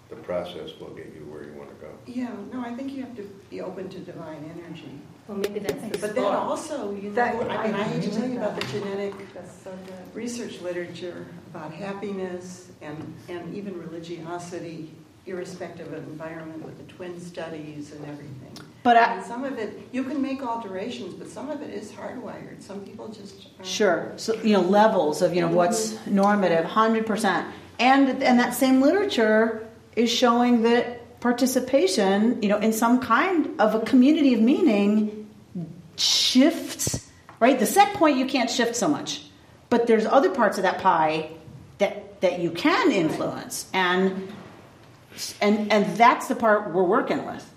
the 0.09 0.15
process 0.15 0.71
will 0.79 0.89
get 0.91 1.07
you 1.13 1.25
where 1.29 1.43
you 1.43 1.53
want 1.53 1.69
to 1.69 1.75
go. 1.85 1.91
Yeah, 2.05 2.29
no, 2.53 2.61
I 2.61 2.73
think 2.73 2.93
you 2.93 3.01
have 3.03 3.15
to 3.17 3.23
be 3.49 3.59
open 3.61 3.89
to 3.89 3.99
divine 3.99 4.49
energy. 4.57 4.91
Well, 5.27 5.37
maybe 5.37 5.59
that's 5.59 5.81
the 5.83 5.89
But 5.89 6.15
then 6.15 6.23
spark. 6.23 6.43
also, 6.45 6.91
you 6.95 7.09
know, 7.09 7.15
That- 7.15 7.35
I 7.35 7.65
mean, 7.67 7.75
I 7.75 7.83
hate 7.83 8.03
to 8.03 8.11
tell 8.17 8.27
you 8.29 8.37
about 8.37 8.57
the 8.57 8.65
genetic 8.67 9.13
so 9.63 9.71
research 10.13 10.61
literature 10.61 11.25
about 11.53 11.73
happiness 11.73 12.69
and, 12.81 13.13
and 13.27 13.53
even 13.53 13.77
religiosity, 13.77 14.93
irrespective 15.27 15.91
of 15.93 16.03
environment, 16.07 16.63
with 16.63 16.77
the 16.77 16.93
twin 16.93 17.19
studies 17.19 17.91
and 17.91 18.05
everything. 18.05 18.51
But 18.83 18.97
I, 18.97 19.21
some 19.23 19.43
of 19.43 19.57
it, 19.57 19.87
you 19.91 20.03
can 20.03 20.21
make 20.21 20.41
alterations, 20.41 21.13
but 21.13 21.27
some 21.27 21.49
of 21.49 21.61
it 21.61 21.69
is 21.71 21.91
hardwired. 21.91 22.61
Some 22.61 22.81
people 22.81 23.09
just. 23.09 23.47
aren't- 23.57 23.67
Sure. 23.67 24.13
So, 24.15 24.33
you 24.41 24.53
know, 24.53 24.61
levels 24.61 25.21
of, 25.21 25.33
you 25.35 25.41
know, 25.41 25.49
what's 25.49 25.93
mm-hmm. 25.93 26.15
normative, 26.15 26.65
100%. 26.65 27.45
and 27.79 28.23
and 28.23 28.39
that 28.39 28.53
same 28.53 28.81
literature 28.81 29.67
is 29.95 30.09
showing 30.11 30.63
that 30.63 31.19
participation, 31.19 32.41
you 32.41 32.49
know, 32.49 32.59
in 32.59 32.71
some 32.71 32.99
kind 32.99 33.59
of 33.59 33.75
a 33.75 33.81
community 33.81 34.33
of 34.33 34.41
meaning 34.41 35.27
shifts, 35.97 37.09
right? 37.39 37.59
The 37.59 37.65
set 37.65 37.93
point 37.95 38.17
you 38.17 38.25
can't 38.25 38.49
shift 38.49 38.75
so 38.75 38.87
much. 38.87 39.23
But 39.69 39.87
there's 39.87 40.05
other 40.05 40.29
parts 40.29 40.57
of 40.57 40.63
that 40.63 40.79
pie 40.79 41.31
that 41.79 42.21
that 42.21 42.39
you 42.39 42.51
can 42.51 42.91
influence. 42.91 43.69
And 43.73 44.31
and 45.41 45.71
and 45.71 45.95
that's 45.97 46.27
the 46.27 46.35
part 46.35 46.73
we're 46.73 46.83
working 46.83 47.25
with. 47.25 47.49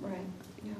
Right. 0.00 0.18
Yeah. 0.64 0.72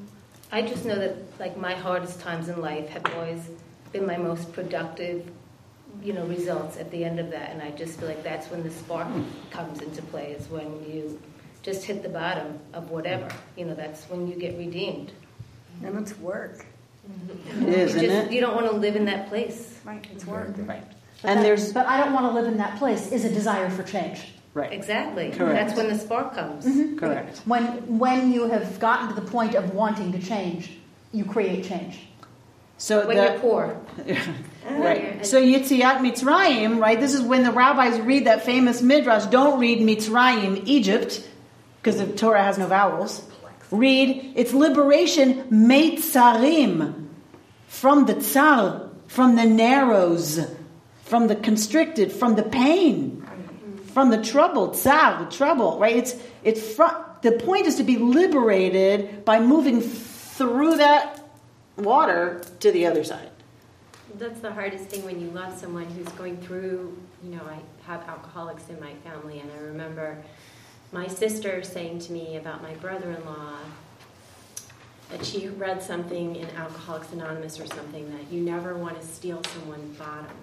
I 0.52 0.62
just 0.62 0.84
know 0.84 0.96
that 0.98 1.16
like 1.38 1.56
my 1.56 1.74
hardest 1.74 2.20
times 2.20 2.48
in 2.48 2.60
life 2.60 2.88
have 2.90 3.04
always 3.14 3.48
been 3.92 4.06
my 4.06 4.16
most 4.16 4.52
productive, 4.52 5.30
you 6.02 6.12
know, 6.12 6.24
results 6.26 6.76
at 6.76 6.90
the 6.90 7.04
end 7.04 7.18
of 7.20 7.30
that. 7.30 7.50
And 7.50 7.62
I 7.62 7.70
just 7.70 7.98
feel 7.98 8.08
like 8.08 8.22
that's 8.22 8.46
when 8.50 8.62
the 8.62 8.70
spark 8.70 9.08
comes 9.50 9.80
into 9.80 10.02
play. 10.02 10.32
Is 10.32 10.48
when 10.48 10.66
you 10.90 11.20
just 11.62 11.84
hit 11.84 12.02
the 12.02 12.08
bottom 12.08 12.58
of 12.72 12.90
whatever. 12.90 13.28
You 13.56 13.64
know, 13.66 13.74
that's 13.74 14.04
when 14.06 14.28
you 14.28 14.36
get 14.36 14.56
redeemed. 14.58 15.12
And 15.84 15.96
it's 15.98 16.16
work. 16.18 16.66
Mm-hmm. 17.10 17.62
It 17.62 17.68
is, 17.68 17.94
You 17.94 18.00
isn't 18.02 18.10
just 18.10 18.26
it? 18.28 18.32
you 18.32 18.40
don't 18.40 18.54
want 18.54 18.70
to 18.70 18.76
live 18.76 18.96
in 18.96 19.04
that 19.06 19.28
place. 19.28 19.78
Right, 19.84 20.06
it's 20.12 20.26
work. 20.26 20.54
Right. 20.58 20.82
But 21.22 21.28
And 21.30 21.38
that- 21.38 21.42
there's 21.44 21.72
but 21.72 21.86
I 21.86 21.98
don't 22.02 22.12
want 22.12 22.26
to 22.26 22.32
live 22.32 22.46
in 22.46 22.58
that 22.58 22.78
place 22.78 23.12
is 23.12 23.24
a 23.24 23.30
desire 23.32 23.70
for 23.70 23.82
change. 23.82 24.32
Right. 24.54 24.72
Exactly. 24.72 25.30
Correct. 25.30 25.54
That's 25.54 25.76
when 25.76 25.88
the 25.88 25.98
spark 25.98 26.34
comes. 26.34 26.64
Mm-hmm. 26.64 26.98
Correct. 26.98 27.38
When 27.44 27.98
when 27.98 28.32
you 28.32 28.48
have 28.48 28.78
gotten 28.78 29.08
to 29.08 29.20
the 29.20 29.28
point 29.30 29.54
of 29.54 29.74
wanting 29.74 30.12
to 30.12 30.20
change, 30.20 30.78
you 31.12 31.24
create 31.24 31.64
change. 31.64 32.08
So 32.78 33.06
When 33.06 33.16
the, 33.16 33.24
you're 33.24 33.38
poor. 33.40 33.80
Ah. 34.70 34.76
Right. 34.82 35.24
So 35.24 35.40
Yitziat 35.40 36.00
Mitzrayim, 36.00 36.78
right? 36.78 37.00
This 37.00 37.14
is 37.14 37.22
when 37.22 37.42
the 37.42 37.52
rabbis 37.52 37.98
read 38.00 38.26
that 38.26 38.44
famous 38.44 38.82
midrash. 38.82 39.24
Don't 39.26 39.58
read 39.58 39.78
Mitzrayim, 39.78 40.62
Egypt, 40.66 41.26
because 41.80 41.98
the 41.98 42.12
Torah 42.12 42.42
has 42.42 42.58
no 42.58 42.66
vowels. 42.66 43.22
Read 43.70 44.32
its 44.34 44.52
liberation, 44.52 45.44
Meitzarim, 45.44 47.08
from 47.66 48.04
the 48.04 48.20
tsar, 48.20 48.90
from 49.06 49.36
the 49.36 49.46
narrows, 49.46 50.38
from 51.04 51.28
the 51.28 51.36
constricted, 51.36 52.12
from 52.12 52.34
the 52.34 52.42
pain, 52.42 53.17
from 53.98 54.10
the 54.10 54.22
trouble, 54.22 54.72
tsar, 54.74 55.24
the 55.24 55.28
trouble, 55.28 55.76
right? 55.76 55.96
It's 55.96 56.14
it's 56.44 56.72
from, 56.76 57.04
the 57.22 57.32
point 57.32 57.66
is 57.66 57.74
to 57.78 57.82
be 57.82 57.96
liberated 57.96 59.24
by 59.24 59.40
moving 59.40 59.80
through 59.80 60.76
that 60.76 61.24
water 61.76 62.40
to 62.60 62.70
the 62.70 62.86
other 62.86 63.02
side. 63.02 63.28
That's 64.14 64.38
the 64.38 64.52
hardest 64.52 64.84
thing 64.84 65.04
when 65.04 65.20
you 65.20 65.30
love 65.30 65.58
someone 65.58 65.86
who's 65.86 66.06
going 66.10 66.36
through, 66.36 66.96
you 67.24 67.30
know, 67.30 67.42
I 67.42 67.58
have 67.90 68.08
alcoholics 68.08 68.68
in 68.68 68.78
my 68.78 68.94
family, 69.02 69.40
and 69.40 69.50
I 69.50 69.62
remember 69.62 70.16
my 70.92 71.08
sister 71.08 71.64
saying 71.64 71.98
to 72.02 72.12
me 72.12 72.36
about 72.36 72.62
my 72.62 72.74
brother 72.74 73.10
in 73.10 73.24
law 73.24 73.56
that 75.10 75.26
she 75.26 75.48
read 75.48 75.82
something 75.82 76.36
in 76.36 76.48
Alcoholics 76.50 77.12
Anonymous 77.12 77.58
or 77.58 77.66
something 77.66 78.08
that 78.12 78.32
you 78.32 78.42
never 78.42 78.76
want 78.76 79.00
to 79.00 79.04
steal 79.04 79.42
someone's 79.42 79.98
bottom. 79.98 80.36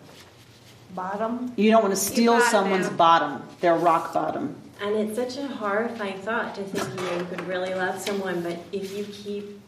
Bottom. 0.94 1.52
You 1.58 1.72
don't 1.72 1.82
want 1.82 1.94
to 1.94 2.00
steal 2.00 2.40
someone's 2.40 2.88
out. 2.88 2.98
bottom, 2.98 3.44
their 3.60 3.76
rock 3.76 4.14
bottom. 4.14 4.56
And 4.82 4.96
it's 4.96 5.16
such 5.16 5.38
a 5.38 5.48
horrifying 5.48 6.20
thought 6.20 6.56
to 6.56 6.64
think, 6.64 7.00
you 7.00 7.06
know, 7.06 7.18
you 7.18 7.26
could 7.26 7.48
really 7.48 7.74
love 7.74 8.00
someone, 8.00 8.42
but 8.42 8.58
if 8.72 8.96
you 8.96 9.06
keep 9.06 9.60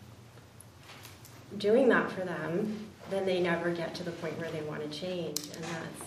doing 1.57 1.89
that 1.89 2.11
for 2.11 2.21
them, 2.21 2.87
then 3.09 3.25
they 3.25 3.39
never 3.39 3.71
get 3.71 3.95
to 3.95 4.03
the 4.03 4.11
point 4.11 4.37
where 4.37 4.51
they 4.51 4.61
want 4.61 4.81
to 4.81 4.89
change. 4.99 5.39
And 5.39 5.63
that's, 5.63 6.03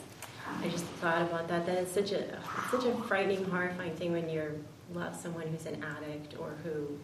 I 0.62 0.68
just 0.68 0.84
thought 0.84 1.22
about 1.22 1.48
that. 1.48 1.64
That 1.66 1.78
it's 1.78 1.92
such 1.92 2.12
a, 2.12 2.20
it's 2.20 2.70
such 2.70 2.84
a 2.84 2.94
frightening, 3.04 3.44
horrifying 3.46 3.94
thing 3.94 4.12
when 4.12 4.28
you 4.28 4.62
love 4.92 5.16
someone 5.16 5.46
who's 5.46 5.66
an 5.66 5.82
addict 5.82 6.38
or 6.38 6.54
who 6.62 6.98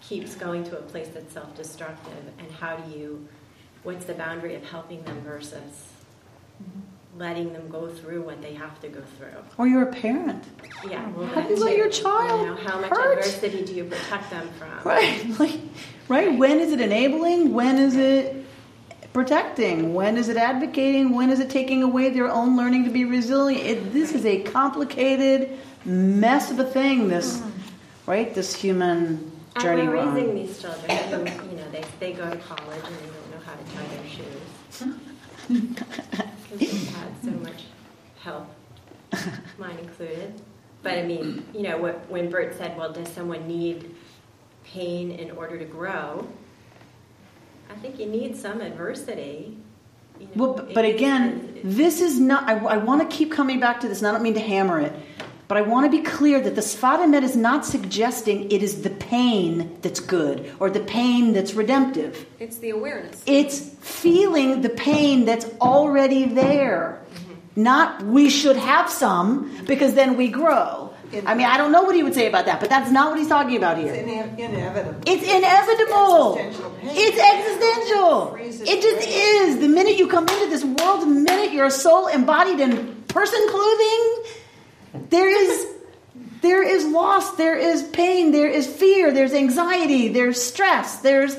keeps 0.00 0.34
going 0.34 0.64
to 0.64 0.78
a 0.78 0.82
place 0.82 1.08
that's 1.08 1.32
self-destructive. 1.32 2.32
And 2.38 2.50
how 2.50 2.76
do 2.76 2.98
you, 2.98 3.28
what's 3.82 4.06
the 4.06 4.14
boundary 4.14 4.54
of 4.54 4.64
helping 4.64 5.02
them 5.04 5.20
versus 5.20 5.88
mm-hmm. 6.62 6.80
Letting 7.16 7.52
them 7.52 7.68
go 7.68 7.88
through 7.88 8.22
what 8.22 8.40
they 8.40 8.54
have 8.54 8.80
to 8.80 8.88
go 8.88 9.02
through? 9.18 9.36
Or 9.58 9.66
you're 9.66 9.82
a 9.82 9.92
parent. 9.92 10.44
Yeah, 10.88 11.08
well, 11.10 11.26
How 11.26 11.42
do 11.42 11.54
you 11.54 11.56
let 11.56 11.76
your 11.76 11.90
child 11.90 12.40
You 12.40 12.46
know, 12.46 12.56
how 12.56 12.80
much 12.80 12.90
hurt? 12.90 13.18
adversity 13.18 13.64
do 13.64 13.74
you 13.74 13.84
protect 13.84 14.30
them 14.30 14.48
from? 14.58 14.80
Right. 14.84 15.26
Like, 15.38 15.60
right? 16.08 16.36
When 16.36 16.58
is 16.58 16.72
it 16.72 16.80
enabling? 16.80 17.52
When 17.52 17.78
is 17.78 17.94
it 17.96 18.44
protecting? 19.12 19.94
When 19.94 20.16
is 20.16 20.28
it 20.28 20.36
advocating? 20.36 21.14
When 21.14 21.30
is 21.30 21.38
it 21.40 21.50
taking 21.50 21.82
away 21.82 22.10
their 22.10 22.30
own 22.30 22.56
learning 22.56 22.84
to 22.84 22.90
be 22.90 23.04
resilient? 23.04 23.66
It, 23.66 23.92
this 23.92 24.12
is 24.12 24.24
a 24.24 24.42
complicated 24.42 25.58
mess 25.84 26.50
of 26.50 26.58
a 26.58 26.64
thing, 26.64 27.08
this, 27.08 27.38
mm-hmm. 27.38 28.10
right? 28.10 28.34
This 28.34 28.54
human 28.54 29.30
journey 29.60 29.82
and 29.82 29.90
we're 29.90 30.14
raising 30.14 30.34
these 30.34 30.58
children 30.60 31.26
who, 31.26 31.50
you 31.50 31.56
know, 31.56 31.70
they, 31.70 31.84
they 32.00 32.12
go 32.12 32.28
to 32.30 32.36
college 32.36 32.82
and 32.84 32.96
they 32.96 33.06
don't 33.06 33.30
know 33.30 33.40
how 33.44 33.54
to 33.54 33.64
tie 33.74 33.86
their 33.96 34.08
shoes. 34.08 34.48
Because 36.52 36.72
they've 36.72 36.94
had 36.94 37.08
so 37.24 37.30
much 37.30 37.64
help, 38.20 38.48
mine 39.58 39.78
included. 39.78 40.40
But 40.82 40.98
I 40.98 41.02
mean, 41.04 41.46
you 41.54 41.62
know, 41.62 41.78
what, 41.78 42.08
when 42.10 42.28
Bert 42.28 42.56
said, 42.56 42.76
well, 42.76 42.92
does 42.92 43.08
someone 43.08 43.46
need 43.46 43.94
pain 44.64 45.12
in 45.12 45.30
order 45.32 45.58
to 45.58 45.64
grow? 45.64 46.26
I 47.70 47.74
think 47.76 47.98
you 47.98 48.06
need 48.06 48.36
some 48.36 48.60
adversity. 48.60 49.56
You 50.18 50.26
know, 50.26 50.32
Well, 50.34 50.52
but, 50.54 50.74
but 50.74 50.84
again, 50.84 51.60
this 51.64 52.00
is 52.00 52.18
not, 52.20 52.48
I, 52.48 52.58
I 52.58 52.76
want 52.78 53.08
to 53.08 53.16
keep 53.16 53.30
coming 53.32 53.60
back 53.60 53.80
to 53.80 53.88
this, 53.88 53.98
and 53.98 54.08
I 54.08 54.12
don't 54.12 54.22
mean 54.22 54.34
to 54.34 54.40
hammer 54.40 54.80
it, 54.80 54.92
but 55.52 55.58
I 55.58 55.68
want 55.68 55.84
to 55.84 55.94
be 55.94 56.02
clear 56.02 56.40
that 56.40 56.54
the 56.54 56.62
Sfat 56.62 57.22
is 57.22 57.36
not 57.36 57.66
suggesting 57.66 58.50
it 58.50 58.62
is 58.62 58.80
the 58.80 58.88
pain 58.88 59.76
that's 59.82 60.00
good 60.00 60.50
or 60.58 60.70
the 60.70 60.80
pain 60.80 61.34
that's 61.34 61.52
redemptive. 61.52 62.24
It's 62.40 62.56
the 62.56 62.70
awareness. 62.70 63.22
It's 63.26 63.58
feeling 63.80 64.62
the 64.62 64.70
pain 64.70 65.26
that's 65.26 65.44
already 65.60 66.24
there. 66.24 67.02
Mm-hmm. 67.04 67.62
Not 67.64 68.02
we 68.02 68.30
should 68.30 68.56
have 68.56 68.88
some 68.88 69.54
because 69.66 69.92
then 69.92 70.16
we 70.16 70.28
grow. 70.28 70.94
I 71.26 71.34
mean, 71.34 71.46
I 71.46 71.58
don't 71.58 71.70
know 71.70 71.82
what 71.82 71.94
he 71.94 72.02
would 72.02 72.14
say 72.14 72.28
about 72.28 72.46
that, 72.46 72.58
but 72.58 72.70
that's 72.70 72.90
not 72.90 73.10
what 73.10 73.18
he's 73.18 73.28
talking 73.28 73.58
about 73.58 73.78
It's 73.78 73.94
here. 73.94 74.04
ine- 74.22 74.38
inevitable. 74.38 75.02
It's 75.06 75.22
inevitable. 75.22 76.38
Existential 76.38 76.70
pain. 76.80 76.90
It's 76.94 77.20
existential. 77.20 78.30
Freezes 78.30 78.68
It 78.70 78.80
just 78.80 79.06
is. 79.06 79.58
The 79.60 79.68
minute 79.68 79.98
you 79.98 80.08
come 80.08 80.26
into 80.26 80.46
this 80.48 80.64
world, 80.64 81.02
the 81.02 81.12
minute 81.28 81.52
you're 81.52 81.66
a 81.66 81.70
soul 81.70 82.06
embodied 82.06 82.58
in 82.60 83.02
person 83.08 83.38
clothing, 83.50 84.22
there 84.94 85.28
is 85.28 85.66
there 86.42 86.62
is 86.62 86.84
loss, 86.84 87.36
there 87.36 87.56
is 87.56 87.82
pain, 87.84 88.32
there 88.32 88.48
is 88.48 88.66
fear, 88.66 89.12
there's 89.12 89.32
anxiety, 89.32 90.08
there's 90.08 90.42
stress, 90.42 90.96
there's 90.98 91.36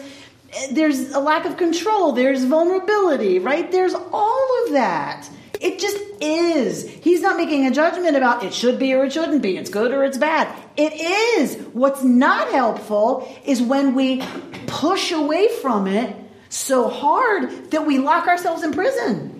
there's 0.72 1.12
a 1.12 1.20
lack 1.20 1.46
of 1.46 1.58
control, 1.58 2.12
there's 2.12 2.44
vulnerability, 2.44 3.40
right? 3.40 3.72
There's 3.72 3.94
all 3.94 4.66
of 4.66 4.74
that. 4.74 5.28
It 5.60 5.80
just 5.80 5.98
is. 6.22 6.88
He's 6.88 7.22
not 7.22 7.38
making 7.38 7.66
a 7.66 7.72
judgment 7.72 8.16
about 8.16 8.44
it 8.44 8.54
should 8.54 8.78
be 8.78 8.94
or 8.94 9.06
it 9.06 9.14
shouldn't 9.14 9.42
be, 9.42 9.58
it's 9.58 9.70
good 9.70 9.92
or 9.92 10.04
it's 10.04 10.18
bad. 10.18 10.54
It 10.78 10.94
is. 10.94 11.56
What's 11.74 12.04
not 12.04 12.52
helpful 12.52 13.28
is 13.46 13.62
when 13.62 13.96
we 13.96 14.22
push 14.68 15.12
away 15.12 15.48
from 15.62 15.88
it 15.88 16.16
so 16.50 16.88
hard 16.88 17.72
that 17.72 17.88
we 17.88 17.98
lock 17.98 18.28
ourselves 18.28 18.64
in 18.64 18.74
prison 18.74 19.33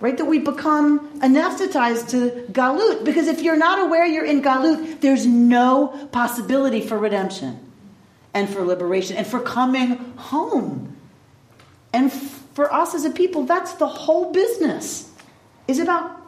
right? 0.00 0.16
That 0.16 0.26
we 0.26 0.38
become 0.38 1.20
anesthetized 1.20 2.10
to 2.10 2.52
galut. 2.52 3.04
Because 3.04 3.28
if 3.28 3.40
you're 3.40 3.56
not 3.56 3.78
aware 3.78 4.06
you're 4.06 4.24
in 4.24 4.42
galut, 4.42 5.00
there's 5.00 5.26
no 5.26 6.08
possibility 6.12 6.80
for 6.80 6.98
redemption 6.98 7.58
and 8.34 8.48
for 8.48 8.62
liberation 8.62 9.16
and 9.16 9.26
for 9.26 9.40
coming 9.40 9.96
home. 10.16 10.96
And 11.92 12.12
for 12.12 12.72
us 12.72 12.94
as 12.94 13.04
a 13.04 13.10
people, 13.10 13.44
that's 13.44 13.74
the 13.74 13.86
whole 13.86 14.32
business. 14.32 15.10
Is 15.66 15.78
about 15.78 16.22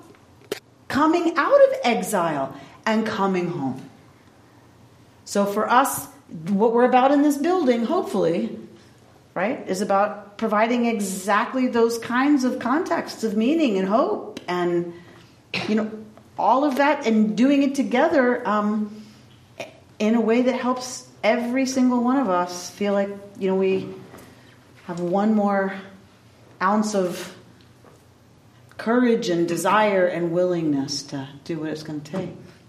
coming 0.88 1.36
out 1.36 1.60
of 1.68 1.76
exile 1.84 2.56
and 2.86 3.06
coming 3.06 3.48
home. 3.48 3.88
So 5.24 5.44
for 5.44 5.70
us, 5.70 6.06
what 6.48 6.72
we're 6.72 6.84
about 6.84 7.12
in 7.12 7.22
this 7.22 7.36
building, 7.36 7.84
hopefully, 7.84 8.58
right, 9.38 9.68
is 9.68 9.80
about 9.82 10.36
providing 10.36 10.86
exactly 10.86 11.68
those 11.68 11.96
kinds 11.98 12.42
of 12.42 12.58
contexts 12.58 13.22
of 13.22 13.36
meaning 13.36 13.78
and 13.78 13.86
hope 13.86 14.40
and, 14.48 14.92
you 15.68 15.76
know, 15.76 15.88
all 16.36 16.64
of 16.64 16.76
that 16.76 17.06
and 17.06 17.36
doing 17.36 17.62
it 17.62 17.76
together 17.76 18.46
um, 18.46 19.04
in 20.00 20.16
a 20.16 20.20
way 20.20 20.42
that 20.42 20.56
helps 20.60 21.06
every 21.22 21.66
single 21.66 22.02
one 22.02 22.16
of 22.16 22.28
us 22.28 22.68
feel 22.68 22.92
like, 22.92 23.10
you 23.38 23.46
know, 23.46 23.54
we 23.54 23.88
have 24.86 24.98
one 24.98 25.34
more 25.34 25.72
ounce 26.60 26.96
of 26.96 27.32
courage 28.76 29.28
and 29.28 29.46
desire 29.46 30.06
and 30.06 30.32
willingness 30.32 31.04
to 31.04 31.28
do 31.44 31.60
what 31.60 31.70
it's 31.70 31.84
going 31.84 32.00
to 32.00 32.10
take. 32.10 32.34